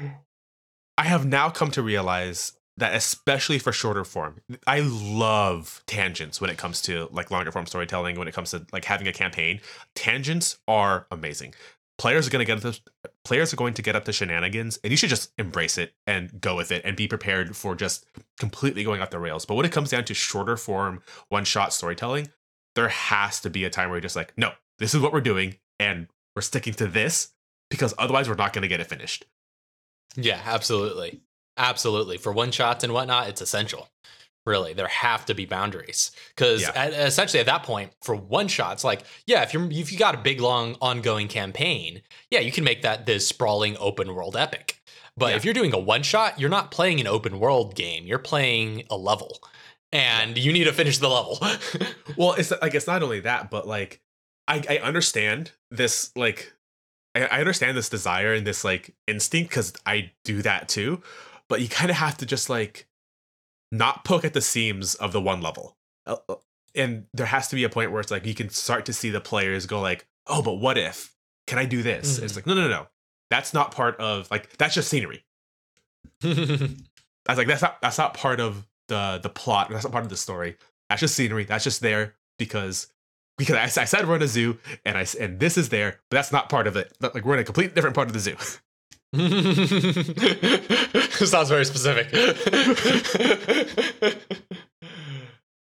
I 0.97 1.03
have 1.03 1.25
now 1.25 1.49
come 1.49 1.71
to 1.71 1.81
realize 1.81 2.53
that 2.77 2.93
especially 2.93 3.57
for 3.57 3.71
shorter 3.71 4.03
form, 4.03 4.41
I 4.67 4.81
love 4.81 5.81
tangents 5.87 6.41
when 6.41 6.49
it 6.49 6.57
comes 6.57 6.81
to 6.83 7.07
like 7.11 7.31
longer 7.31 7.51
form 7.51 7.65
storytelling, 7.65 8.19
when 8.19 8.27
it 8.27 8.33
comes 8.33 8.51
to 8.51 8.65
like 8.73 8.83
having 8.83 9.07
a 9.07 9.13
campaign. 9.13 9.61
Tangents 9.95 10.57
are 10.67 11.07
amazing. 11.09 11.53
Players 11.97 12.27
are 12.27 12.29
going 12.29 12.45
to 12.45 12.45
get 12.45 12.65
up 12.65 12.73
to, 12.73 12.81
players 13.23 13.53
are 13.53 13.55
going 13.55 13.73
to 13.73 13.81
get 13.81 13.95
up 13.95 14.03
to 14.05 14.11
shenanigans 14.11 14.77
and 14.83 14.91
you 14.91 14.97
should 14.97 15.09
just 15.09 15.31
embrace 15.37 15.77
it 15.77 15.93
and 16.05 16.41
go 16.41 16.55
with 16.55 16.71
it 16.71 16.81
and 16.83 16.97
be 16.97 17.07
prepared 17.07 17.55
for 17.55 17.73
just 17.73 18.05
completely 18.37 18.83
going 18.83 19.01
off 19.01 19.11
the 19.11 19.19
rails. 19.19 19.45
But 19.45 19.55
when 19.55 19.65
it 19.65 19.71
comes 19.71 19.91
down 19.91 20.03
to 20.05 20.13
shorter 20.13 20.57
form 20.57 21.01
one 21.29 21.45
shot 21.45 21.73
storytelling, 21.73 22.29
there 22.75 22.89
has 22.89 23.39
to 23.41 23.49
be 23.49 23.63
a 23.63 23.69
time 23.69 23.89
where 23.89 23.97
you're 23.97 24.01
just 24.01 24.15
like, 24.17 24.33
no, 24.37 24.51
this 24.79 24.93
is 24.93 25.01
what 25.01 25.13
we're 25.13 25.21
doing 25.21 25.55
and 25.79 26.07
we're 26.35 26.41
sticking 26.41 26.73
to 26.73 26.87
this 26.87 27.29
because 27.69 27.93
otherwise 27.97 28.27
we're 28.27 28.35
not 28.35 28.51
going 28.51 28.63
to 28.63 28.67
get 28.67 28.81
it 28.81 28.87
finished. 28.87 29.25
yeah, 30.15 30.41
absolutely, 30.45 31.21
absolutely. 31.57 32.17
For 32.17 32.33
one 32.33 32.51
shots 32.51 32.83
and 32.83 32.93
whatnot, 32.93 33.29
it's 33.29 33.41
essential. 33.41 33.89
Really 34.45 34.73
there 34.73 34.87
have 34.87 35.25
to 35.25 35.33
be 35.33 35.45
boundaries 35.45 36.11
because 36.35 36.61
Yeah. 36.61 36.85
essentially 36.87 37.39
at 37.39 37.45
that 37.47 37.63
point 37.63 37.91
for 38.03 38.15
one 38.15 38.47
shots 38.47 38.83
like 38.83 39.03
yeah 39.25 39.41
if 39.43 39.53
you're 39.53 39.69
if 39.71 39.91
you 39.91 39.97
got 39.97 40.15
a 40.15 40.19
big 40.19 40.39
long 40.39 40.75
ongoing 40.81 41.27
campaign 41.27 42.01
yeah 42.29 42.39
you 42.39 42.51
can 42.51 42.63
make 42.63 42.81
that 42.83 43.05
this 43.05 43.27
sprawling 43.27 43.75
open 43.79 44.13
world 44.13 44.35
epic 44.35 44.79
but 45.17 45.29
Yeah. 45.31 45.35
if 45.37 45.45
you're 45.45 45.53
doing 45.53 45.73
a 45.73 45.79
one 45.79 46.03
shot 46.03 46.39
you're 46.39 46.49
not 46.49 46.71
playing 46.71 46.99
an 46.99 47.07
open 47.07 47.39
world 47.39 47.75
game 47.75 48.05
you're 48.05 48.19
playing 48.19 48.83
a 48.89 48.97
level 48.97 49.39
and 49.91 50.37
you 50.37 50.51
need 50.53 50.65
to 50.65 50.73
finish 50.73 50.97
the 50.97 51.07
level 51.09 51.39
Well, 52.17 52.33
it's 52.33 52.51
like 52.61 52.73
it's 52.73 52.87
not 52.87 53.03
only 53.03 53.19
that, 53.21 53.49
but 53.49 53.67
like 53.67 54.01
I, 54.47 54.63
I 54.69 54.77
understand 54.77 55.51
this 55.71 56.11
like 56.15 56.53
I, 57.15 57.25
I 57.25 57.39
understand 57.39 57.75
this 57.77 57.89
desire 57.89 58.33
and 58.33 58.45
this 58.45 58.63
like 58.63 58.93
instinct 59.07 59.49
because 59.49 59.73
I 59.85 60.11
do 60.23 60.41
that 60.43 60.69
too. 60.69 61.01
But 61.49 61.61
you 61.61 61.67
kind 61.69 61.89
of 61.89 61.97
have 61.97 62.17
to 62.17 62.25
just 62.25 62.49
like 62.49 62.87
not 63.71 64.05
poke 64.05 64.23
at 64.25 64.33
the 64.33 64.41
seams 64.41 64.95
of 64.95 65.11
the 65.11 65.21
one 65.21 65.41
level. 65.41 65.77
Uh, 66.05 66.17
uh, 66.29 66.35
And 66.75 67.05
there 67.13 67.25
has 67.25 67.47
to 67.49 67.55
be 67.55 67.63
a 67.63 67.69
point 67.69 67.91
where 67.91 68.01
it's 68.01 68.11
like 68.11 68.25
you 68.25 68.35
can 68.35 68.49
start 68.49 68.85
to 68.85 68.93
see 68.93 69.09
the 69.09 69.21
players 69.21 69.65
go 69.65 69.79
like, 69.81 70.07
oh, 70.27 70.41
but 70.41 70.55
what 70.55 70.77
if? 70.77 71.13
Can 71.47 71.57
I 71.59 71.65
do 71.65 71.81
this? 71.83 72.19
Mhm. 72.19 72.23
It's 72.23 72.35
like, 72.35 72.45
no, 72.47 72.53
no, 72.53 72.63
no, 72.63 72.69
no. 72.69 72.87
That's 73.29 73.53
not 73.53 73.71
part 73.71 73.97
of 73.99 74.29
like 74.31 74.55
that's 74.57 74.75
just 74.75 74.89
scenery. 74.89 75.23
I 76.23 76.29
was 77.29 77.37
like, 77.37 77.47
that's 77.47 77.61
not 77.61 77.81
that's 77.81 77.97
not 77.97 78.13
part 78.13 78.39
of 78.39 78.65
the 78.87 79.19
the 79.21 79.29
plot. 79.29 79.69
That's 79.69 79.83
not 79.83 79.91
part 79.91 80.03
of 80.03 80.09
the 80.09 80.17
story. 80.17 80.57
That's 80.89 81.01
just 81.01 81.15
scenery. 81.15 81.43
That's 81.45 81.63
just 81.63 81.81
there 81.81 82.15
because 82.37 82.87
because 83.37 83.55
I, 83.55 83.81
I 83.81 83.85
said 83.85 84.07
we're 84.07 84.15
in 84.17 84.21
a 84.21 84.27
zoo 84.27 84.57
and 84.85 84.97
I 84.97 85.05
and 85.19 85.39
this 85.39 85.57
is 85.57 85.69
there, 85.69 85.99
but 86.09 86.17
that's 86.17 86.31
not 86.31 86.49
part 86.49 86.67
of 86.67 86.75
it. 86.77 86.93
But, 86.99 87.15
like 87.15 87.25
we're 87.25 87.33
in 87.35 87.39
a 87.39 87.43
completely 87.43 87.73
different 87.73 87.95
part 87.95 88.07
of 88.07 88.13
the 88.13 88.19
zoo. 88.19 88.35
Sounds 91.25 91.49
very 91.49 91.65
specific. 91.65 92.09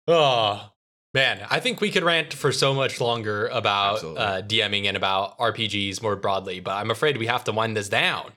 oh 0.06 0.70
man, 1.14 1.46
I 1.50 1.60
think 1.60 1.80
we 1.80 1.90
could 1.90 2.02
rant 2.02 2.34
for 2.34 2.52
so 2.52 2.74
much 2.74 3.00
longer 3.00 3.46
about 3.48 4.04
uh, 4.04 4.42
DMing 4.42 4.86
and 4.86 4.96
about 4.96 5.38
RPGs 5.38 6.02
more 6.02 6.16
broadly, 6.16 6.60
but 6.60 6.72
I'm 6.72 6.90
afraid 6.90 7.16
we 7.16 7.26
have 7.26 7.44
to 7.44 7.52
wind 7.52 7.76
this 7.76 7.88
down. 7.88 8.32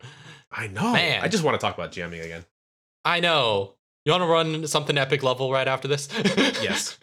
I 0.52 0.68
know. 0.68 0.94
Man. 0.94 1.24
I 1.24 1.28
just 1.28 1.44
want 1.44 1.60
to 1.60 1.66
talk 1.66 1.78
about 1.78 1.92
jamming 1.92 2.22
again. 2.22 2.46
I 3.06 3.20
know. 3.20 3.76
You 4.06 4.12
want 4.12 4.24
to 4.24 4.28
run 4.28 4.68
something 4.68 4.98
epic 4.98 5.24
level 5.24 5.52
right 5.52 5.68
after 5.68 5.88
this? 5.88 6.08
Yes. 6.62 6.98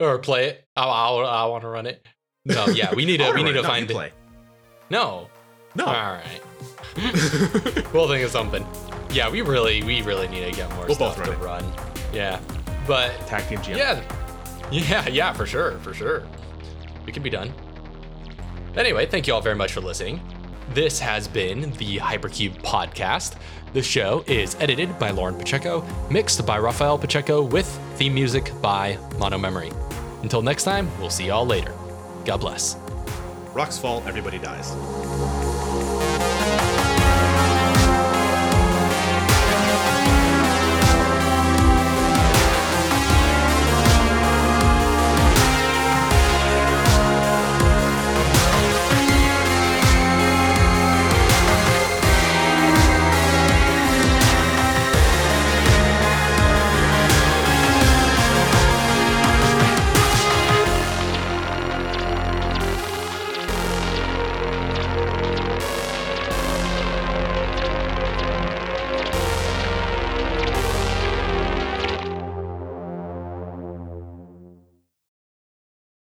or 0.00 0.18
play 0.18 0.46
it. 0.46 0.64
I, 0.76 0.84
I, 0.84 1.10
I 1.10 1.44
want 1.46 1.62
to 1.62 1.68
run 1.68 1.86
it. 1.86 2.06
No, 2.44 2.66
yeah, 2.68 2.94
we 2.94 3.04
need 3.04 3.18
to. 3.18 3.32
We 3.32 3.42
need 3.42 3.52
to 3.52 3.58
it. 3.58 3.62
No, 3.62 3.68
find. 3.68 3.88
play. 3.88 4.12
No. 4.88 5.28
No. 5.80 5.86
All 5.86 5.92
right. 6.12 6.40
we'll 7.94 8.08
think 8.08 8.24
of 8.24 8.30
something. 8.30 8.66
Yeah, 9.10 9.30
we 9.30 9.40
really, 9.40 9.82
we 9.82 10.02
really 10.02 10.28
need 10.28 10.44
to 10.44 10.52
get 10.52 10.70
more 10.74 10.84
We'll 10.86 10.94
stuff 10.94 11.16
both 11.16 11.24
to 11.24 11.32
run 11.32 11.64
run. 11.64 11.72
Yeah, 12.12 12.38
but 12.86 13.12
Tag 13.26 13.48
team 13.48 13.62
jam. 13.62 13.78
yeah, 13.78 14.02
yeah, 14.70 15.08
yeah, 15.08 15.32
for 15.32 15.46
sure, 15.46 15.78
for 15.78 15.94
sure. 15.94 16.24
We 17.06 17.12
can 17.12 17.22
be 17.22 17.30
done. 17.30 17.52
Anyway, 18.76 19.06
thank 19.06 19.26
you 19.26 19.34
all 19.34 19.40
very 19.40 19.56
much 19.56 19.72
for 19.72 19.80
listening. 19.80 20.20
This 20.74 21.00
has 21.00 21.26
been 21.26 21.72
the 21.72 21.98
Hypercube 21.98 22.60
podcast. 22.62 23.36
The 23.72 23.82
show 23.82 24.22
is 24.26 24.56
edited 24.60 24.98
by 24.98 25.10
Loryn 25.10 25.38
Pacheco, 25.38 25.84
mixed 26.10 26.44
by 26.44 26.58
Raphael 26.58 26.98
Pacheco, 26.98 27.42
with 27.42 27.66
theme 27.94 28.14
music 28.14 28.52
by 28.60 28.98
Mono 29.18 29.38
Memory. 29.38 29.72
Until 30.22 30.42
next 30.42 30.64
time, 30.64 30.90
we'll 31.00 31.10
see 31.10 31.26
y'all 31.26 31.46
later. 31.46 31.74
God 32.24 32.38
bless. 32.38 32.76
Rocks 33.54 33.78
fall, 33.78 34.02
everybody 34.06 34.38
dies. 34.38 35.49